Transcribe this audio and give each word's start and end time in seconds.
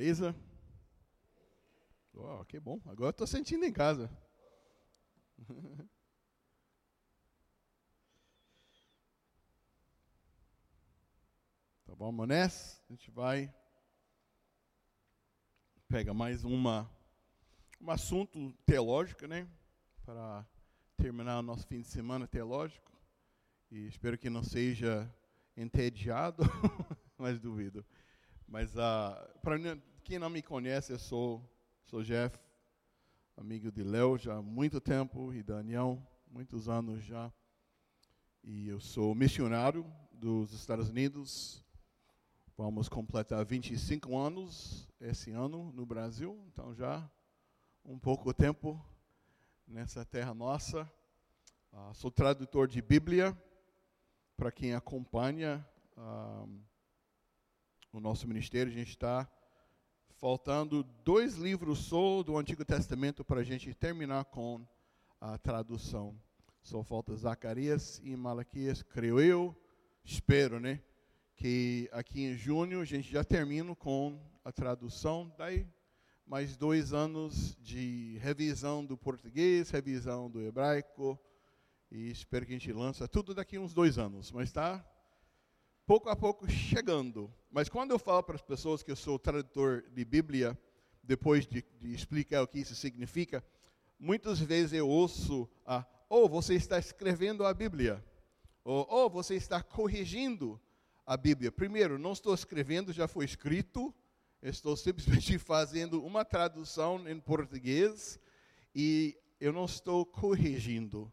Beleza? 0.00 0.34
Oh, 2.14 2.42
que 2.46 2.58
bom. 2.58 2.80
Agora 2.86 3.10
estou 3.10 3.26
sentindo 3.26 3.66
em 3.66 3.72
casa. 3.72 4.10
tá 11.84 11.94
bom, 11.94 12.10
Manés? 12.10 12.82
A 12.88 12.92
gente 12.94 13.10
vai 13.10 13.54
pega 15.86 16.14
mais 16.14 16.44
uma 16.44 16.90
um 17.78 17.90
assunto 17.90 18.54
teológico, 18.64 19.26
né? 19.26 19.46
Para 20.06 20.48
terminar 20.96 21.40
o 21.40 21.42
nosso 21.42 21.66
fim 21.66 21.82
de 21.82 21.88
semana 21.88 22.26
teológico. 22.26 22.90
E 23.70 23.86
espero 23.86 24.16
que 24.16 24.30
não 24.30 24.42
seja 24.42 25.14
entediado, 25.54 26.42
mas 27.18 27.38
duvido. 27.38 27.84
Mas 28.48 28.74
uh, 28.74 29.38
para 29.42 29.58
quem 30.02 30.18
não 30.18 30.30
me 30.30 30.42
conhece, 30.42 30.92
eu 30.92 30.98
sou, 30.98 31.42
sou 31.84 32.02
Jeff, 32.02 32.38
amigo 33.36 33.70
de 33.70 33.82
Léo 33.82 34.16
já 34.18 34.36
há 34.36 34.42
muito 34.42 34.80
tempo 34.80 35.32
e 35.32 35.42
Daniel, 35.42 36.02
muitos 36.30 36.68
anos 36.68 37.04
já. 37.04 37.32
E 38.42 38.68
eu 38.68 38.80
sou 38.80 39.14
missionário 39.14 39.84
dos 40.12 40.52
Estados 40.52 40.88
Unidos. 40.88 41.64
Vamos 42.56 42.88
completar 42.88 43.44
25 43.44 44.16
anos 44.16 44.88
esse 45.00 45.30
ano 45.30 45.70
no 45.72 45.84
Brasil, 45.84 46.38
então 46.52 46.74
já 46.74 47.08
um 47.84 47.98
pouco 47.98 48.32
tempo 48.32 48.82
nessa 49.66 50.04
terra 50.04 50.34
nossa. 50.34 50.90
Uh, 51.72 51.94
sou 51.94 52.10
tradutor 52.10 52.66
de 52.66 52.82
Bíblia 52.82 53.36
para 54.36 54.50
quem 54.50 54.74
acompanha 54.74 55.66
uh, 55.96 56.48
o 57.92 58.00
nosso 58.00 58.26
ministério. 58.26 58.72
A 58.72 58.74
gente 58.76 58.90
está 58.90 59.30
faltando 60.20 60.82
dois 61.02 61.36
livros 61.36 61.78
só 61.78 62.22
do 62.22 62.36
Antigo 62.36 62.62
Testamento 62.62 63.24
para 63.24 63.40
a 63.40 63.42
gente 63.42 63.72
terminar 63.72 64.26
com 64.26 64.60
a 65.18 65.38
tradução. 65.38 66.14
Só 66.62 66.84
falta 66.84 67.16
Zacarias 67.16 68.02
e 68.04 68.14
Malaquias, 68.14 68.82
creio 68.82 69.18
eu, 69.18 69.56
espero, 70.04 70.60
né? 70.60 70.82
Que 71.34 71.88
aqui 71.90 72.20
em 72.20 72.36
junho 72.36 72.82
a 72.82 72.84
gente 72.84 73.10
já 73.10 73.24
termina 73.24 73.74
com 73.74 74.20
a 74.44 74.52
tradução. 74.52 75.32
Daí 75.38 75.66
mais 76.26 76.54
dois 76.54 76.92
anos 76.92 77.56
de 77.58 78.18
revisão 78.20 78.84
do 78.84 78.98
português, 78.98 79.70
revisão 79.70 80.30
do 80.30 80.42
hebraico, 80.42 81.18
e 81.90 82.10
espero 82.10 82.44
que 82.44 82.52
a 82.52 82.58
gente 82.58 82.72
lance 82.74 83.08
tudo 83.08 83.34
daqui 83.34 83.58
uns 83.58 83.72
dois 83.72 83.96
anos, 83.96 84.30
mas 84.30 84.50
está 84.50 84.84
pouco 85.90 86.08
a 86.08 86.14
pouco 86.14 86.48
chegando. 86.48 87.28
Mas 87.50 87.68
quando 87.68 87.90
eu 87.90 87.98
falo 87.98 88.22
para 88.22 88.36
as 88.36 88.40
pessoas 88.40 88.80
que 88.80 88.92
eu 88.92 88.94
sou 88.94 89.18
tradutor 89.18 89.82
de 89.92 90.04
Bíblia, 90.04 90.56
depois 91.02 91.48
de, 91.48 91.64
de 91.80 91.92
explicar 91.92 92.42
o 92.42 92.46
que 92.46 92.60
isso 92.60 92.76
significa, 92.76 93.44
muitas 93.98 94.38
vezes 94.38 94.72
eu 94.72 94.88
ouço, 94.88 95.50
ah, 95.66 95.84
ou 96.08 96.26
oh, 96.26 96.28
você 96.28 96.54
está 96.54 96.78
escrevendo 96.78 97.44
a 97.44 97.52
Bíblia, 97.52 98.04
ou 98.62 98.86
oh, 98.88 99.10
você 99.10 99.34
está 99.34 99.60
corrigindo 99.64 100.60
a 101.04 101.16
Bíblia. 101.16 101.50
Primeiro, 101.50 101.98
não 101.98 102.12
estou 102.12 102.34
escrevendo, 102.34 102.92
já 102.92 103.08
foi 103.08 103.24
escrito, 103.24 103.92
estou 104.40 104.76
simplesmente 104.76 105.38
fazendo 105.42 106.04
uma 106.04 106.24
tradução 106.24 107.08
em 107.08 107.18
português 107.18 108.16
e 108.72 109.18
eu 109.40 109.52
não 109.52 109.64
estou 109.64 110.06
corrigindo 110.06 111.12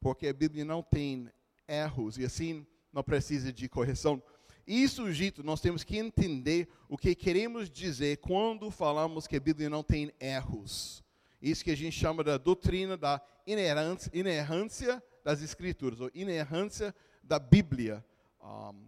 porque 0.00 0.28
a 0.28 0.32
Bíblia 0.32 0.64
não 0.64 0.82
tem 0.82 1.30
erros 1.68 2.16
e 2.16 2.24
assim 2.24 2.66
não 2.94 3.02
precisa 3.02 3.52
de 3.52 3.68
correção. 3.68 4.22
Isso 4.66 5.12
dito, 5.12 5.42
nós 5.42 5.60
temos 5.60 5.82
que 5.82 5.98
entender 5.98 6.68
o 6.88 6.96
que 6.96 7.14
queremos 7.14 7.68
dizer 7.68 8.18
quando 8.18 8.70
falamos 8.70 9.26
que 9.26 9.36
a 9.36 9.40
Bíblia 9.40 9.68
não 9.68 9.82
tem 9.82 10.12
erros. 10.18 11.02
Isso 11.42 11.62
que 11.62 11.72
a 11.72 11.76
gente 11.76 11.98
chama 11.98 12.24
da 12.24 12.38
doutrina 12.38 12.96
da 12.96 13.20
inerância, 13.46 14.10
inerrância 14.14 15.02
das 15.22 15.42
Escrituras, 15.42 16.00
ou 16.00 16.10
inerrância 16.14 16.94
da 17.22 17.38
Bíblia. 17.38 18.02
Um, 18.40 18.86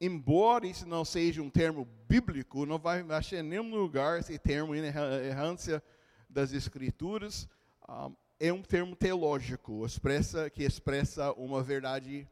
embora 0.00 0.66
isso 0.66 0.86
não 0.86 1.04
seja 1.04 1.42
um 1.42 1.50
termo 1.50 1.86
bíblico, 2.08 2.64
não 2.64 2.78
vai 2.78 3.04
achar 3.10 3.38
em 3.38 3.42
nenhum 3.42 3.74
lugar 3.74 4.20
esse 4.20 4.38
termo 4.38 4.74
inerrância 4.74 5.82
das 6.30 6.52
Escrituras. 6.52 7.46
Um, 7.86 8.14
é 8.40 8.52
um 8.52 8.62
termo 8.62 8.94
teológico, 8.94 9.84
expressa, 9.84 10.48
que 10.48 10.62
expressa 10.62 11.32
uma 11.32 11.62
verdade 11.62 12.26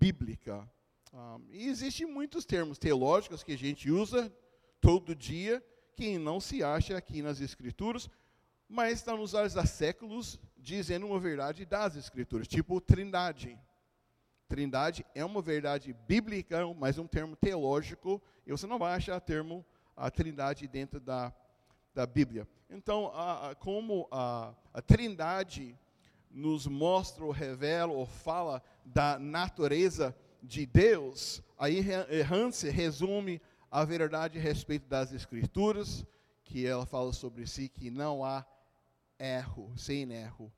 bíblica. 0.00 0.68
Um, 1.12 1.44
e 1.50 1.68
existem 1.68 2.06
muitos 2.06 2.46
termos 2.46 2.78
teológicos 2.78 3.42
que 3.42 3.52
a 3.52 3.58
gente 3.58 3.90
usa 3.90 4.32
todo 4.80 5.14
dia, 5.14 5.62
que 5.94 6.16
não 6.18 6.40
se 6.40 6.64
acha 6.64 6.96
aqui 6.96 7.20
nas 7.20 7.40
Escrituras, 7.40 8.08
mas 8.68 8.94
estão 8.94 9.20
usados 9.20 9.56
há 9.56 9.66
séculos 9.66 10.40
dizendo 10.56 11.06
uma 11.06 11.20
verdade 11.20 11.66
das 11.66 11.96
Escrituras, 11.96 12.48
tipo 12.48 12.80
trindade. 12.80 13.58
Trindade 14.48 15.04
é 15.14 15.24
uma 15.24 15.42
verdade 15.42 15.92
bíblica, 16.08 16.66
mas 16.74 16.98
um 16.98 17.06
termo 17.06 17.36
teológico, 17.36 18.22
e 18.46 18.50
você 18.50 18.66
não 18.66 18.78
vai 18.78 18.94
achar 18.94 19.20
termo 19.20 19.64
a 19.94 20.10
trindade 20.10 20.66
dentro 20.66 20.98
da 20.98 21.32
da 21.94 22.06
Bíblia. 22.06 22.46
Então, 22.68 23.10
a, 23.14 23.50
a, 23.50 23.54
como 23.54 24.08
a, 24.10 24.54
a 24.72 24.80
Trindade 24.80 25.78
nos 26.30 26.66
mostra 26.66 27.24
ou 27.24 27.32
revela 27.32 27.92
ou 27.92 28.06
fala 28.06 28.62
da 28.84 29.18
natureza 29.18 30.16
de 30.42 30.66
Deus, 30.66 31.42
a 31.58 31.70
errância 31.70 32.72
resume 32.72 33.40
a 33.70 33.84
verdade 33.84 34.38
a 34.38 34.42
respeito 34.42 34.88
das 34.88 35.12
Escrituras, 35.12 36.04
que 36.44 36.66
ela 36.66 36.84
fala 36.84 37.12
sobre 37.12 37.46
si 37.46 37.68
que 37.68 37.90
não 37.90 38.24
há 38.24 38.44
erro, 39.18 39.72
sem 39.76 40.10
erro. 40.12 40.52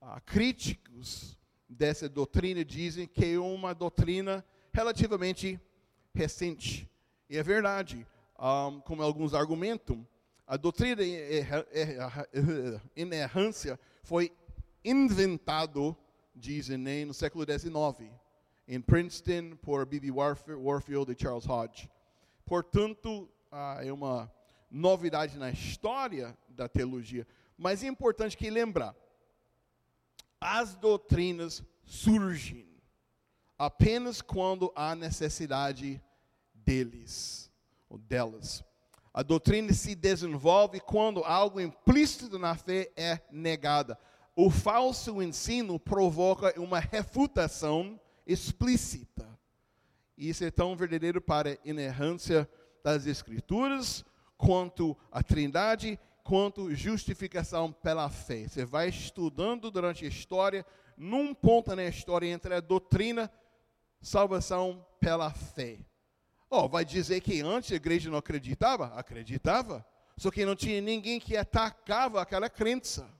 Ah, 0.00 0.20
críticos 0.20 1.38
dessa 1.68 2.08
doutrina 2.08 2.64
dizem 2.64 3.06
que 3.06 3.24
é 3.24 3.38
uma 3.38 3.74
doutrina 3.74 4.44
relativamente 4.72 5.58
recente. 6.14 6.90
E 7.30 7.36
é 7.36 7.42
verdade, 7.42 8.06
um, 8.38 8.42
ah, 8.44 8.82
como 8.84 9.02
alguns 9.02 9.34
argumentam, 9.34 10.06
a 10.46 10.56
doutrina 10.56 11.02
inerrância 12.96 13.78
foi 14.02 14.32
inventado, 14.82 15.94
dizem, 16.38 17.04
no 17.04 17.12
século 17.12 17.44
XIX, 17.44 18.10
em 18.66 18.80
Princeton, 18.80 19.56
por 19.56 19.84
B.B. 19.84 20.10
Warfield 20.10 21.12
e 21.12 21.16
Charles 21.20 21.46
Hodge. 21.46 21.90
Portanto, 22.44 23.28
ah, 23.50 23.80
é 23.82 23.92
uma 23.92 24.32
novidade 24.70 25.38
na 25.38 25.50
história 25.50 26.36
da 26.48 26.68
teologia. 26.68 27.26
Mas 27.56 27.82
é 27.82 27.86
importante 27.86 28.36
que 28.36 28.50
lembrar, 28.50 28.94
as 30.40 30.74
doutrinas 30.74 31.62
surgem 31.84 32.68
apenas 33.58 34.22
quando 34.22 34.72
há 34.76 34.94
necessidade 34.94 36.00
deles, 36.54 37.50
ou 37.88 37.98
delas. 37.98 38.64
A 39.12 39.22
doutrina 39.22 39.72
se 39.72 39.96
desenvolve 39.96 40.78
quando 40.78 41.24
algo 41.24 41.60
implícito 41.60 42.38
na 42.38 42.54
fé 42.54 42.92
é 42.96 43.20
negada. 43.32 43.98
O 44.40 44.50
falso 44.50 45.20
ensino 45.20 45.80
provoca 45.80 46.54
uma 46.60 46.78
refutação 46.78 48.00
explícita. 48.24 49.28
Isso 50.16 50.44
é 50.44 50.50
tão 50.52 50.76
verdadeiro 50.76 51.20
para 51.20 51.54
a 51.54 51.58
inerrância 51.64 52.48
das 52.84 53.04
Escrituras, 53.04 54.04
quanto 54.36 54.96
a 55.10 55.24
Trindade, 55.24 55.98
quanto 56.22 56.72
justificação 56.72 57.72
pela 57.72 58.08
fé. 58.08 58.46
Você 58.46 58.64
vai 58.64 58.90
estudando 58.90 59.72
durante 59.72 60.04
a 60.04 60.08
história, 60.08 60.64
num 60.96 61.34
ponto 61.34 61.74
na 61.74 61.86
história 61.86 62.28
entre 62.28 62.54
a 62.54 62.60
doutrina, 62.60 63.28
salvação 64.00 64.86
pela 65.00 65.32
fé. 65.32 65.80
Oh, 66.48 66.68
vai 66.68 66.84
dizer 66.84 67.22
que 67.22 67.40
antes 67.40 67.72
a 67.72 67.74
igreja 67.74 68.08
não 68.08 68.18
acreditava? 68.18 68.94
Acreditava. 68.94 69.84
Só 70.16 70.30
que 70.30 70.46
não 70.46 70.54
tinha 70.54 70.80
ninguém 70.80 71.18
que 71.18 71.36
atacava 71.36 72.22
aquela 72.22 72.48
crença. 72.48 73.17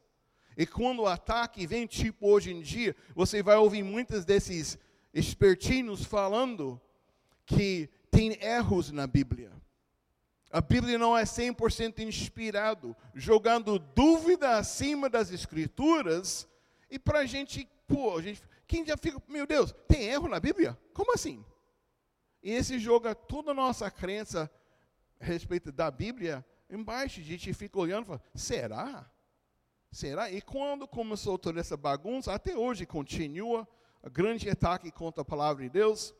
E 0.59 0.67
quando 0.67 1.03
o 1.03 1.07
ataque 1.07 1.69
vem, 1.69 1.87
tipo 1.87 2.27
hoje 2.27 2.53
em 2.53 2.61
dia, 2.61 2.97
você 3.15 3.41
vai 3.45 3.57
ouvir 3.57 3.85
muitos 3.85 4.25
desses 4.25 4.77
espertinos 5.15 6.05
falando 6.05 6.81
que 7.47 7.89
tem 8.11 8.37
erros 8.43 8.91
na 8.91 9.07
Bíblia. 9.07 9.53
A 10.51 10.61
Bíblia 10.61 10.99
não 10.99 11.17
é 11.17 11.23
100% 11.23 12.01
inspirado, 12.01 12.97
jogando 13.15 13.79
dúvida 13.79 14.59
acima 14.59 15.09
das 15.09 15.31
Escrituras, 15.31 16.49
e 16.91 16.99
para 16.99 17.21
a 17.21 17.25
gente, 17.25 17.69
pô, 17.87 18.19
a 18.19 18.23
gente, 18.23 18.43
quem 18.67 18.85
já 18.85 18.97
fica, 18.97 19.23
meu 19.29 19.47
Deus, 19.47 19.73
tem 19.87 20.07
erro 20.07 20.27
na 20.27 20.41
Bíblia? 20.41 20.77
Como 20.93 21.15
assim? 21.15 21.45
E 22.43 22.51
esse 22.51 22.81
joga 22.81 23.15
toda 23.15 23.53
a 23.53 23.55
nossa 23.55 23.89
crença 23.93 24.51
a 25.21 25.25
respeito 25.25 25.71
da 25.71 25.89
Bíblia 25.89 26.45
embaixo. 26.69 27.21
A 27.21 27.23
gente 27.23 27.55
fica 27.55 27.79
olhando 27.79 28.03
e 28.03 28.07
fala, 28.07 28.23
será? 28.35 29.09
Será? 29.91 30.31
E 30.31 30.41
quando 30.41 30.87
começou 30.87 31.39
toda 31.39 31.61
essa 31.61 31.77
bagunça, 31.77 32.33
até 32.33 32.57
hoje 32.57 32.85
continua, 32.85 33.67
a 34.03 34.09
grande 34.09 34.49
ataque 34.49 34.91
contra 34.91 35.23
a 35.23 35.25
palavra 35.25 35.65
de 35.65 35.71
Deus. 35.71 36.15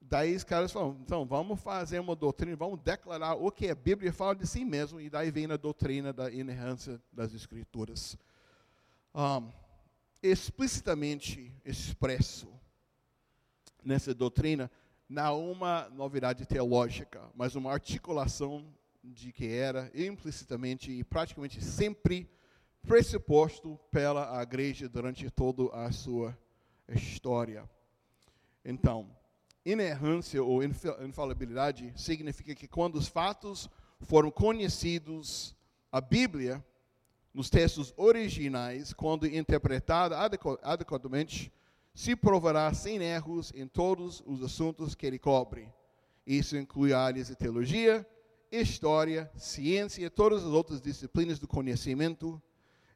daí 0.00 0.34
os 0.34 0.44
caras 0.44 0.72
falam, 0.72 0.98
então 1.00 1.24
vamos 1.24 1.60
fazer 1.60 2.00
uma 2.00 2.14
doutrina, 2.14 2.56
vamos 2.56 2.80
declarar 2.80 3.34
o 3.34 3.50
que 3.50 3.68
a 3.68 3.74
Bíblia 3.74 4.12
fala 4.12 4.34
de 4.34 4.46
si 4.46 4.64
mesmo, 4.64 5.00
e 5.00 5.08
daí 5.08 5.30
vem 5.30 5.50
a 5.50 5.56
doutrina 5.56 6.12
da 6.12 6.30
inerrância 6.30 7.00
das 7.12 7.32
Escrituras. 7.32 8.16
Um, 9.14 9.50
explicitamente 10.22 11.52
expresso 11.64 12.48
nessa 13.84 14.14
doutrina, 14.14 14.70
não 15.08 15.50
uma 15.50 15.88
novidade 15.90 16.46
teológica, 16.46 17.22
mas 17.34 17.54
uma 17.54 17.72
articulação 17.72 18.64
de 19.02 19.32
que 19.32 19.46
era 19.48 19.90
implicitamente 19.94 20.90
e 20.92 21.02
praticamente 21.02 21.62
sempre 21.62 22.30
pressuposto 22.86 23.78
pela 23.90 24.42
igreja 24.42 24.88
durante 24.88 25.30
toda 25.30 25.74
a 25.74 25.90
sua 25.92 26.36
história. 26.88 27.68
Então, 28.64 29.10
inerrância 29.64 30.42
ou 30.42 30.62
infalibilidade 30.62 31.92
significa 31.96 32.54
que 32.54 32.68
quando 32.68 32.96
os 32.96 33.08
fatos 33.08 33.68
foram 34.00 34.30
conhecidos, 34.30 35.54
a 35.90 36.00
Bíblia, 36.00 36.64
nos 37.32 37.48
textos 37.48 37.94
originais, 37.96 38.92
quando 38.92 39.26
interpretada 39.26 40.16
adequadamente, 40.62 41.52
se 41.94 42.16
provará 42.16 42.72
sem 42.74 43.02
erros 43.02 43.52
em 43.54 43.66
todos 43.66 44.22
os 44.26 44.42
assuntos 44.42 44.94
que 44.94 45.06
ele 45.06 45.18
cobre. 45.18 45.72
Isso 46.26 46.56
inclui 46.56 46.92
áreas 46.92 47.28
de 47.28 47.36
teologia, 47.36 48.06
história, 48.50 49.30
ciência 49.36 50.04
e 50.04 50.10
todas 50.10 50.42
as 50.42 50.50
outras 50.50 50.80
disciplinas 50.80 51.38
do 51.38 51.48
conhecimento. 51.48 52.40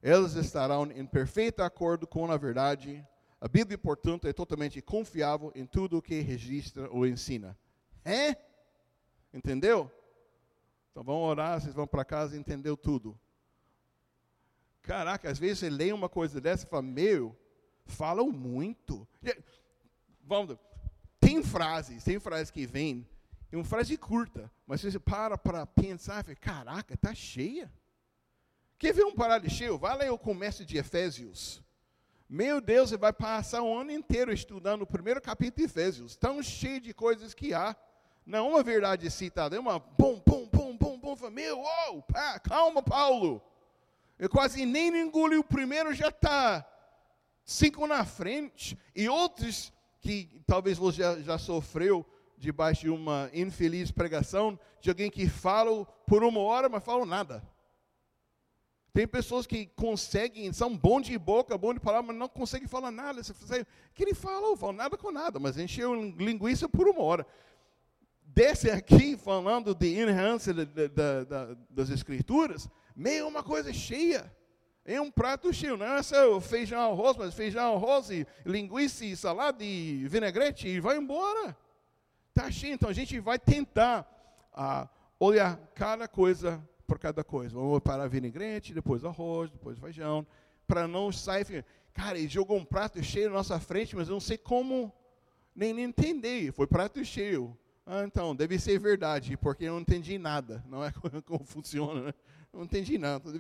Elas 0.03 0.35
estarão 0.35 0.91
em 0.91 1.07
perfeito 1.07 1.63
acordo 1.63 2.07
com 2.07 2.31
a 2.31 2.37
verdade. 2.37 3.07
A 3.41 3.49
Bíblia, 3.49 3.77
portanto, 3.77 4.27
é 4.27 4.33
totalmente 4.33 4.81
confiável 4.81 5.53
em 5.55 5.67
tudo 5.67 5.99
o 5.99 6.03
que 6.03 6.21
registra 6.21 6.91
ou 6.91 7.07
ensina. 7.07 7.57
É? 8.05 8.37
Entendeu? 9.33 9.91
Então 10.91 11.05
vamos 11.05 11.29
orar, 11.29 11.61
vocês 11.61 11.75
vão 11.75 11.87
para 11.87 12.05
casa 12.05 12.37
e 12.37 12.39
entendeu 12.39 12.77
tudo. 12.77 13.19
Caraca, 14.81 15.29
às 15.29 15.39
vezes 15.39 15.59
você 15.59 15.69
lê 15.69 15.93
uma 15.93 16.09
coisa 16.09 16.41
dessa 16.41 16.65
e 16.65 16.69
fala, 16.69 16.83
meu, 16.83 17.37
falam 17.85 18.31
muito. 18.31 19.07
Vamos, 20.23 20.57
tem 21.21 21.43
frases, 21.43 22.03
tem 22.05 22.19
frases 22.19 22.51
que 22.51 22.67
vêm, 22.67 23.07
é 23.51 23.57
uma 23.57 23.65
frase 23.65 23.97
curta, 23.97 24.51
mas 24.67 24.81
você 24.81 24.99
para 24.99 25.37
para 25.37 25.67
pensar, 25.67 26.25
fala, 26.25 26.37
caraca, 26.37 26.97
tá 26.97 27.15
cheia. 27.15 27.71
Quer 28.79 28.93
ver 28.93 29.05
um 29.07 29.15
cheio? 29.49 29.79
Vai 29.79 29.97
ler 29.97 30.13
o 30.13 30.19
começo 30.19 30.65
de 30.65 30.77
Efésios. 30.77 31.63
Meu 32.29 32.61
Deus, 32.61 32.91
você 32.91 32.97
vai 32.99 33.13
passar 33.13 33.63
um 33.63 33.79
ano 33.79 33.91
inteiro 33.91 34.33
estudando 34.33 34.83
o 34.83 34.87
primeiro 34.87 35.21
capítulo 35.21 35.67
de 35.67 35.73
Efésios. 35.73 36.15
Tão 36.15 36.43
cheio 36.43 36.81
de 36.81 36.93
coisas 36.93 37.33
que 37.33 37.55
há. 37.55 37.75
Não 38.27 38.51
uma 38.51 38.63
verdade 38.63 39.11
citada, 39.11 39.57
é 39.57 39.61
uma 39.61 39.81
pum, 39.81 40.19
pum, 40.19 40.47
pum, 40.47 40.77
pum, 40.77 40.99
pum. 40.99 41.31
Meu, 41.31 41.63
oh, 41.89 42.03
pá, 42.03 42.39
calma, 42.39 42.83
Paulo. 42.83 43.41
Eu 44.19 44.29
quase 44.29 44.67
nem 44.67 44.89
engoli 44.95 45.37
o 45.37 45.45
primeiro, 45.45 45.95
já 45.95 46.09
está 46.09 46.67
cinco 47.45 47.87
na 47.87 48.05
frente. 48.05 48.77
E 48.95 49.09
outros 49.09 49.73
que 50.01 50.43
talvez 50.47 50.77
você 50.77 50.99
já, 50.99 51.21
já 51.21 51.39
sofreu 51.39 52.05
debaixo 52.37 52.83
de 52.83 52.91
uma 52.91 53.31
infeliz 53.33 53.91
pregação, 53.91 54.59
de 54.81 54.91
alguém 54.91 55.11
que 55.11 55.29
fala 55.29 55.87
por 56.07 56.23
uma 56.23 56.41
hora, 56.41 56.69
mas 56.69 56.85
fala 56.85 57.07
nada. 57.07 57.56
Tem 58.97 59.07
pessoas 59.07 59.47
que 59.47 59.67
conseguem, 59.67 60.51
são 60.55 60.75
bons 60.75 61.03
de 61.03 61.19
boca, 61.19 61.59
bons 61.59 61.75
de 61.75 61.81
palavra, 61.81 62.07
mas 62.07 62.17
não 62.17 62.31
conseguem 62.31 62.67
falar 62.67 62.91
nada. 62.91 63.23
Você 63.23 63.35
fala, 63.35 63.67
que 63.93 64.03
ele 64.03 64.15
falou, 64.15 64.57
fala 64.57 64.73
nada 64.73 64.97
com 64.97 65.13
nada, 65.13 65.39
mas 65.39 65.59
encheu 65.59 65.95
linguiça 66.13 66.67
por 66.67 66.89
uma 66.89 67.03
hora. 67.03 67.27
Desce 68.25 68.71
aqui 68.71 69.15
falando 69.15 69.75
de 69.75 70.01
inerrância 70.01 70.55
das 71.69 71.91
escrituras, 71.91 72.71
meio 72.97 73.29
uma 73.29 73.43
coisa 73.43 73.71
cheia. 73.71 74.35
É 74.83 74.99
um 74.99 75.11
prato 75.11 75.53
cheio, 75.53 75.77
não 75.77 75.85
é 75.85 76.03
só 76.03 76.41
feijão 76.41 76.81
arroz, 76.81 77.19
mas 77.19 77.35
feijão 77.35 77.75
arroz 77.75 78.09
e 78.09 78.27
linguiça 78.47 79.05
e 79.05 79.15
salada 79.15 79.63
e 79.63 80.09
vinagrete 80.09 80.69
e 80.69 80.81
vai 80.81 80.97
embora. 80.97 81.55
Está 82.31 82.51
cheio, 82.51 82.73
então 82.73 82.89
a 82.89 82.95
gente 82.95 83.21
vai 83.21 83.39
tentar 83.39 84.11
ah, 84.55 84.89
olhar 85.21 85.59
cada 85.75 86.09
coisa 86.09 86.67
por 86.87 86.99
cada 86.99 87.25
coisa. 87.25 87.55
Vamos 87.55 87.81
para 87.81 88.09
vinagrete, 88.09 88.73
depois 88.73 89.05
arroz, 89.05 89.51
depois 89.51 89.79
feijão, 89.79 90.27
para 90.67 90.87
não 90.87 91.11
sair. 91.11 91.65
Cara, 91.93 92.19
ele 92.19 92.29
jogou 92.29 92.57
um 92.57 92.65
prato 92.65 93.03
cheio 93.03 93.29
na 93.29 93.37
nossa 93.37 93.59
frente, 93.59 93.97
mas 93.97 94.09
eu 94.09 94.13
não 94.13 94.21
sei 94.21 94.39
como 94.39 94.93
nem, 95.55 95.73
nem 95.73 95.85
entender. 95.87 96.53
Foi 96.53 96.67
prato 96.67 97.05
cheio. 97.05 97.57
Ah, 97.87 98.03
então, 98.05 98.35
deve 98.35 98.59
ser 98.59 98.79
verdade, 98.79 99.37
porque 99.37 99.65
eu 99.65 99.73
não 99.73 99.81
entendi 99.81 100.19
nada. 100.19 100.65
Não 100.69 100.85
é 100.85 100.93
como 101.25 101.45
funciona, 101.45 102.03
né? 102.03 102.15
Não 102.53 102.65
entendi 102.65 102.99
nada. 102.99 103.31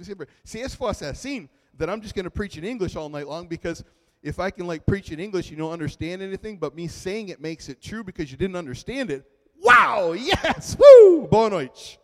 Se 0.44 0.58
esse 0.58 0.76
fosse 0.76 1.04
assim, 1.04 1.48
then 1.76 1.88
I'm 1.88 2.00
just 2.00 2.14
going 2.14 2.24
to 2.24 2.30
preach 2.30 2.58
in 2.58 2.64
English 2.64 2.96
all 2.96 3.08
night 3.08 3.26
long 3.26 3.46
because 3.46 3.84
if 4.22 4.38
I 4.38 4.50
can 4.50 4.66
like 4.66 4.84
preach 4.84 5.12
in 5.12 5.20
English, 5.20 5.50
you 5.50 5.56
don't 5.56 5.72
understand 5.72 6.22
anything, 6.22 6.56
but 6.56 6.74
me 6.74 6.88
saying 6.88 7.30
it 7.30 7.40
makes 7.40 7.68
it 7.68 7.80
true 7.80 8.04
because 8.04 8.30
you 8.30 8.36
didn't 8.36 8.56
understand 8.56 9.10
it. 9.10 9.24
Wow, 9.62 10.12
yes, 10.12 10.76
woo, 10.78 11.26
boa 11.28 11.50
noite. 11.50 11.98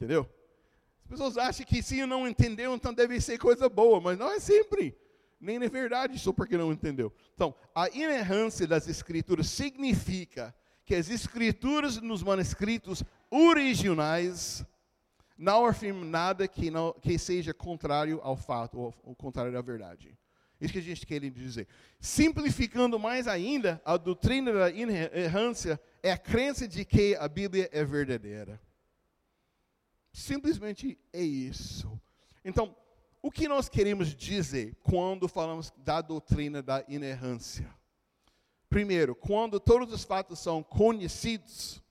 Entendeu? 0.00 0.26
As 1.04 1.10
pessoas 1.10 1.36
acham 1.36 1.66
que 1.66 1.82
se 1.82 2.06
não 2.06 2.26
entendeu, 2.26 2.74
então 2.74 2.94
deve 2.94 3.20
ser 3.20 3.36
coisa 3.36 3.68
boa, 3.68 4.00
mas 4.00 4.18
não 4.18 4.32
é 4.32 4.40
sempre. 4.40 4.96
Nem 5.38 5.56
é 5.56 5.68
verdade 5.68 6.18
só 6.18 6.32
porque 6.32 6.56
não 6.56 6.72
entendeu. 6.72 7.12
Então, 7.34 7.54
a 7.74 7.86
inerrância 7.90 8.66
das 8.66 8.88
escrituras 8.88 9.48
significa 9.48 10.54
que 10.86 10.94
as 10.94 11.10
escrituras 11.10 12.00
nos 12.00 12.22
manuscritos 12.22 13.04
originais 13.30 14.64
não 15.36 15.66
afirma 15.66 16.02
nada 16.04 16.48
que, 16.48 16.70
não, 16.70 16.94
que 16.94 17.18
seja 17.18 17.52
contrário 17.52 18.20
ao 18.22 18.36
fato, 18.36 18.78
ou, 18.78 18.94
ou 19.02 19.14
contrário 19.14 19.58
à 19.58 19.60
verdade. 19.60 20.16
Isso 20.58 20.72
que 20.72 20.78
a 20.78 20.82
gente 20.82 21.06
quer 21.06 21.20
dizer. 21.30 21.68
Simplificando 21.98 22.98
mais 22.98 23.28
ainda, 23.28 23.82
a 23.84 23.98
doutrina 23.98 24.50
da 24.50 24.70
inerrância 24.70 25.78
é 26.02 26.10
a 26.10 26.18
crença 26.18 26.66
de 26.66 26.86
que 26.86 27.14
a 27.16 27.28
Bíblia 27.28 27.68
é 27.70 27.84
verdadeira. 27.84 28.58
Simplesmente 30.12 30.98
é 31.12 31.22
isso. 31.22 32.00
Então, 32.44 32.76
o 33.22 33.30
que 33.30 33.46
nós 33.46 33.68
queremos 33.68 34.14
dizer 34.14 34.76
quando 34.82 35.28
falamos 35.28 35.72
da 35.76 36.00
doutrina 36.00 36.62
da 36.62 36.84
inerrância? 36.88 37.72
Primeiro, 38.68 39.14
quando 39.14 39.58
todos 39.58 39.92
os 39.92 40.04
fatos 40.04 40.38
são 40.38 40.62
conhecidos, 40.62 41.82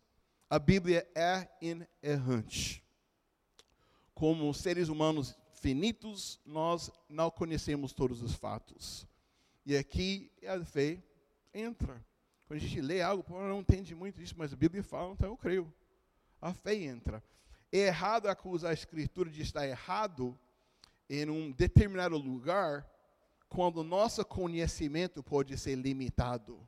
a 0.50 0.58
Bíblia 0.58 1.08
é 1.14 1.48
inerrante 1.62 2.84
como 4.20 4.54
seres 4.54 4.90
humanos 4.90 5.34
finitos, 5.54 6.42
nós 6.46 6.92
não 7.08 7.32
conhecemos 7.32 7.94
todos 7.94 8.22
os 8.22 8.34
fatos. 8.34 9.08
E 9.66 9.78
aqui 9.78 10.30
a 10.46 10.60
fé 10.66 11.02
entra. 11.54 12.06
Quando 12.46 12.58
a 12.58 12.62
gente 12.62 12.82
lê 12.82 13.02
algo, 13.02 13.24
não 13.30 13.62
entende 13.62 13.96
muito 13.96 14.22
isso, 14.22 14.36
mas 14.38 14.52
a 14.52 14.58
Bíblia 14.58 14.84
fala, 14.84 15.14
então 15.14 15.30
eu 15.30 15.38
creio. 15.38 15.74
A 16.42 16.54
fé 16.54 16.76
entra. 16.76 17.24
Errado 17.72 18.28
acusar 18.28 18.72
a 18.72 18.74
Escritura 18.74 19.30
de 19.30 19.42
estar 19.42 19.68
errado 19.68 20.38
em 21.10 21.30
um 21.30 21.52
determinado 21.52 22.18
lugar, 22.18 22.88
quando 23.48 23.84
nosso 23.84 24.24
conhecimento 24.26 25.24
pode 25.24 25.58
ser 25.58 25.76
limitado. 25.76 26.60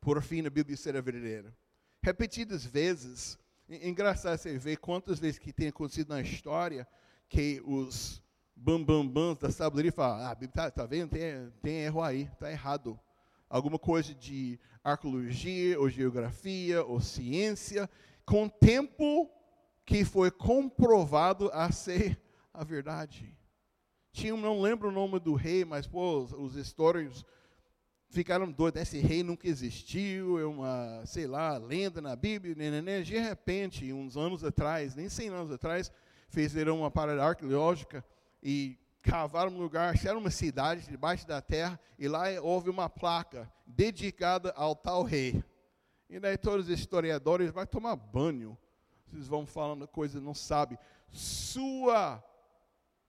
Por 0.00 0.22
fim, 0.22 0.46
a 0.46 0.50
Bíblia 0.50 0.76
será 0.76 1.00
verdadeira. 1.00 1.56
Repetidas 2.02 2.64
vezes, 2.64 3.38
Engraçado 3.68 4.36
você 4.36 4.58
ver 4.58 4.76
quantas 4.76 5.18
vezes 5.18 5.38
que 5.38 5.52
tem 5.52 5.68
acontecido 5.68 6.10
na 6.10 6.20
história 6.20 6.86
que 7.30 7.62
os 7.64 8.22
bambambãs 8.54 9.38
da 9.38 9.50
sabedoria 9.50 9.90
falam, 9.90 10.26
ah, 10.26 10.36
tá, 10.48 10.70
tá 10.70 10.84
vendo, 10.84 11.10
tem, 11.10 11.50
tem 11.62 11.76
erro 11.78 12.02
aí, 12.02 12.24
está 12.24 12.50
errado. 12.50 13.00
Alguma 13.48 13.78
coisa 13.78 14.14
de 14.14 14.60
arqueologia, 14.82 15.80
ou 15.80 15.88
geografia, 15.88 16.84
ou 16.84 17.00
ciência, 17.00 17.88
com 18.24 18.48
tempo 18.48 19.30
que 19.84 20.04
foi 20.04 20.30
comprovado 20.30 21.50
a 21.52 21.70
ser 21.70 22.20
a 22.52 22.64
verdade. 22.64 23.36
Tinha, 24.12 24.36
não 24.36 24.60
lembro 24.60 24.88
o 24.88 24.92
nome 24.92 25.18
do 25.18 25.34
rei, 25.34 25.64
mas 25.64 25.86
pô, 25.86 26.20
os, 26.20 26.56
históricos 26.56 27.24
ficaram 28.08 28.50
doidos. 28.50 28.80
Esse 28.80 28.98
rei 28.98 29.22
nunca 29.22 29.48
existiu, 29.48 30.38
é 30.38 30.46
uma, 30.46 31.04
sei 31.04 31.26
lá, 31.26 31.58
lenda 31.58 32.00
na 32.00 32.14
Bíblia. 32.14 32.54
Né, 32.54 32.70
né, 32.70 32.80
né. 32.80 33.02
De 33.02 33.18
repente, 33.18 33.92
uns 33.92 34.16
anos 34.16 34.44
atrás, 34.44 34.94
nem 34.94 35.08
100 35.08 35.28
anos 35.30 35.50
atrás, 35.50 35.90
fizeram 36.28 36.78
uma 36.78 36.90
parada 36.90 37.24
arqueológica 37.24 38.04
e 38.42 38.78
cavaram 39.02 39.52
um 39.52 39.58
lugar, 39.58 39.92
acharam 39.92 40.20
uma 40.20 40.30
cidade 40.30 40.88
debaixo 40.88 41.26
da 41.26 41.42
terra, 41.42 41.78
e 41.98 42.08
lá 42.08 42.24
houve 42.40 42.70
uma 42.70 42.88
placa 42.88 43.52
dedicada 43.66 44.52
ao 44.56 44.74
tal 44.74 45.02
rei. 45.02 45.44
E 46.14 46.20
daí 46.20 46.38
todos 46.38 46.68
os 46.68 46.78
historiadores 46.78 47.50
vão 47.50 47.66
tomar 47.66 47.96
banho. 47.96 48.56
Vocês 49.06 49.26
vão 49.26 49.44
falando 49.44 49.86
coisas 49.88 50.22
não 50.22 50.34
sabem. 50.34 50.78
Sua 51.10 52.22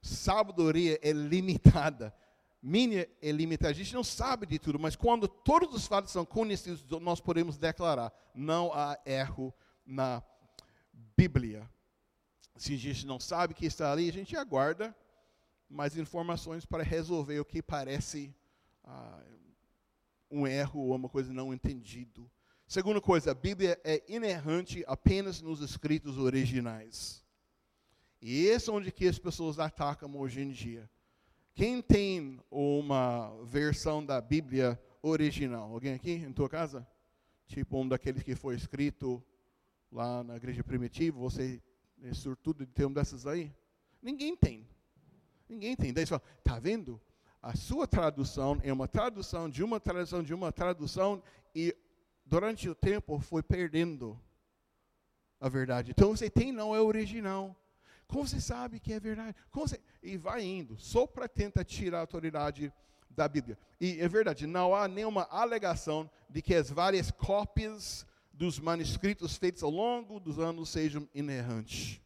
sabedoria 0.02 0.98
é 1.02 1.12
limitada 1.12 2.12
minha 2.66 3.08
é 3.22 3.30
limitada. 3.30 3.70
A 3.70 3.74
gente 3.74 3.94
não 3.94 4.02
sabe 4.02 4.44
de 4.44 4.58
tudo, 4.58 4.76
mas 4.76 4.96
quando 4.96 5.28
todos 5.28 5.72
os 5.72 5.86
fatos 5.86 6.10
são 6.10 6.26
conhecidos, 6.26 6.84
nós 7.00 7.20
podemos 7.20 7.56
declarar: 7.56 8.12
não 8.34 8.72
há 8.74 8.98
erro 9.06 9.54
na 9.86 10.20
Bíblia. 11.16 11.70
Se 12.56 12.74
a 12.74 12.76
gente 12.76 13.06
não 13.06 13.20
sabe 13.20 13.54
que 13.54 13.66
está 13.66 13.92
ali, 13.92 14.08
a 14.08 14.12
gente 14.12 14.36
aguarda 14.36 14.96
mais 15.68 15.96
informações 15.96 16.66
para 16.66 16.82
resolver 16.82 17.38
o 17.38 17.44
que 17.44 17.62
parece 17.62 18.34
ah, 18.82 19.22
um 20.28 20.44
erro 20.44 20.80
ou 20.80 20.96
uma 20.96 21.08
coisa 21.08 21.32
não 21.32 21.54
entendido. 21.54 22.28
Segunda 22.68 23.00
coisa, 23.00 23.30
a 23.30 23.34
Bíblia 23.34 23.80
é 23.84 24.02
inerrante 24.08 24.82
apenas 24.88 25.40
nos 25.40 25.60
escritos 25.60 26.18
originais. 26.18 27.24
E 28.20 28.46
esse 28.46 28.68
é 28.68 28.72
onde 28.72 28.90
que 28.90 29.06
as 29.06 29.20
pessoas 29.20 29.60
atacam 29.60 30.16
hoje 30.16 30.40
em 30.40 30.50
dia. 30.50 30.90
Quem 31.54 31.80
tem 31.80 32.40
uma 32.50 33.32
versão 33.44 34.04
da 34.04 34.20
Bíblia 34.20 34.82
original? 35.00 35.72
Alguém 35.72 35.94
aqui 35.94 36.10
em 36.10 36.32
tua 36.32 36.48
casa? 36.48 36.84
Tipo 37.46 37.78
um 37.80 37.88
daqueles 37.88 38.24
que 38.24 38.34
foi 38.34 38.56
escrito 38.56 39.22
lá 39.92 40.24
na 40.24 40.34
igreja 40.34 40.64
primitiva, 40.64 41.16
você 41.20 41.62
é 42.02 42.10
de 42.10 42.66
ter 42.66 42.84
um 42.84 42.92
dessas 42.92 43.28
aí? 43.28 43.54
Ninguém 44.02 44.36
tem. 44.36 44.68
Ninguém 45.48 45.76
tem. 45.76 45.92
Daí 45.92 46.04
você 46.04 46.10
fala, 46.10 46.22
tá 46.42 46.58
vendo? 46.58 47.00
A 47.40 47.54
sua 47.54 47.86
tradução 47.86 48.58
é 48.64 48.72
uma 48.72 48.88
tradução 48.88 49.48
de 49.48 49.62
uma 49.62 49.78
tradução 49.78 50.20
de 50.20 50.34
uma 50.34 50.50
tradução 50.50 51.22
e 51.54 51.74
durante 52.26 52.68
o 52.68 52.74
tempo 52.74 53.18
foi 53.20 53.42
perdendo 53.42 54.20
a 55.40 55.48
verdade. 55.48 55.92
Então 55.92 56.14
você 56.14 56.28
tem 56.28 56.52
não 56.52 56.74
é 56.74 56.80
original. 56.80 57.56
Como 58.06 58.26
você 58.26 58.40
sabe 58.40 58.78
que 58.78 58.92
é 58.92 59.00
verdade? 59.00 59.34
Você... 59.52 59.80
E 60.02 60.16
vai 60.16 60.42
indo, 60.42 60.76
só 60.78 61.06
para 61.06 61.28
tentar 61.28 61.64
tirar 61.64 61.98
a 61.98 62.00
autoridade 62.02 62.72
da 63.08 63.26
Bíblia. 63.26 63.58
E 63.80 64.00
é 64.00 64.08
verdade, 64.08 64.46
não 64.46 64.74
há 64.74 64.86
nenhuma 64.86 65.22
alegação 65.30 66.10
de 66.28 66.42
que 66.42 66.54
as 66.54 66.70
várias 66.70 67.10
cópias 67.10 68.06
dos 68.32 68.58
manuscritos 68.58 69.36
feitos 69.36 69.62
ao 69.62 69.70
longo 69.70 70.20
dos 70.20 70.38
anos 70.38 70.68
sejam 70.68 71.08
inerrantes. 71.14 72.00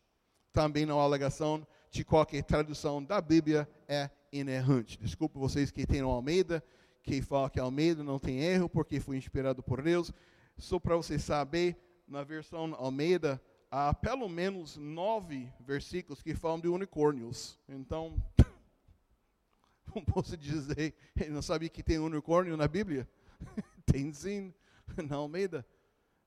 Também 0.53 0.87
não 0.87 1.01
há 1.01 1.03
alegação 1.03 1.67
de 1.91 2.05
qualquer 2.05 2.45
tradução 2.45 3.03
da 3.03 3.21
Bíblia 3.21 3.69
é 3.89 4.09
inerrante. 4.33 4.99
Desculpe 4.99 5.39
vocês 5.39 5.71
que 5.71 5.87
têm 5.87 6.01
Almeida, 6.01 6.63
que 7.03 7.23
falam 7.23 7.49
que 7.49 7.61
Almeida 7.61 8.03
não 8.03 8.19
tem 8.19 8.41
erro 8.41 8.69
porque 8.69 9.01
foi 9.01 9.17
inspirado 9.17 9.63
por 9.63 9.83
Deus. 9.83 10.13
Só 10.59 10.79
para 10.79 10.97
você 10.97 11.19
saber, 11.19 11.77
na 12.07 12.23
versão 12.23 12.75
Almeida, 12.75 13.41
há 13.71 13.95
pelo 13.95 14.29
menos 14.29 14.77
nove 14.77 15.51
versículos 15.61 16.23
que 16.23 16.35
falam 16.35 16.61
de 16.61 16.69
unicórnios. 16.69 17.59
Então, 17.69 18.21
não 19.95 20.05
posso 20.05 20.37
dizer, 20.37 20.95
não 21.29 21.43
sabia 21.43 21.69
que 21.69 21.83
tem 21.83 21.99
unicórnio 21.99 22.57
na 22.57 22.69
Bíblia? 22.69 23.09
tem 23.87 24.13
sim, 24.13 24.53
na 25.09 25.17
Almeida. 25.17 25.67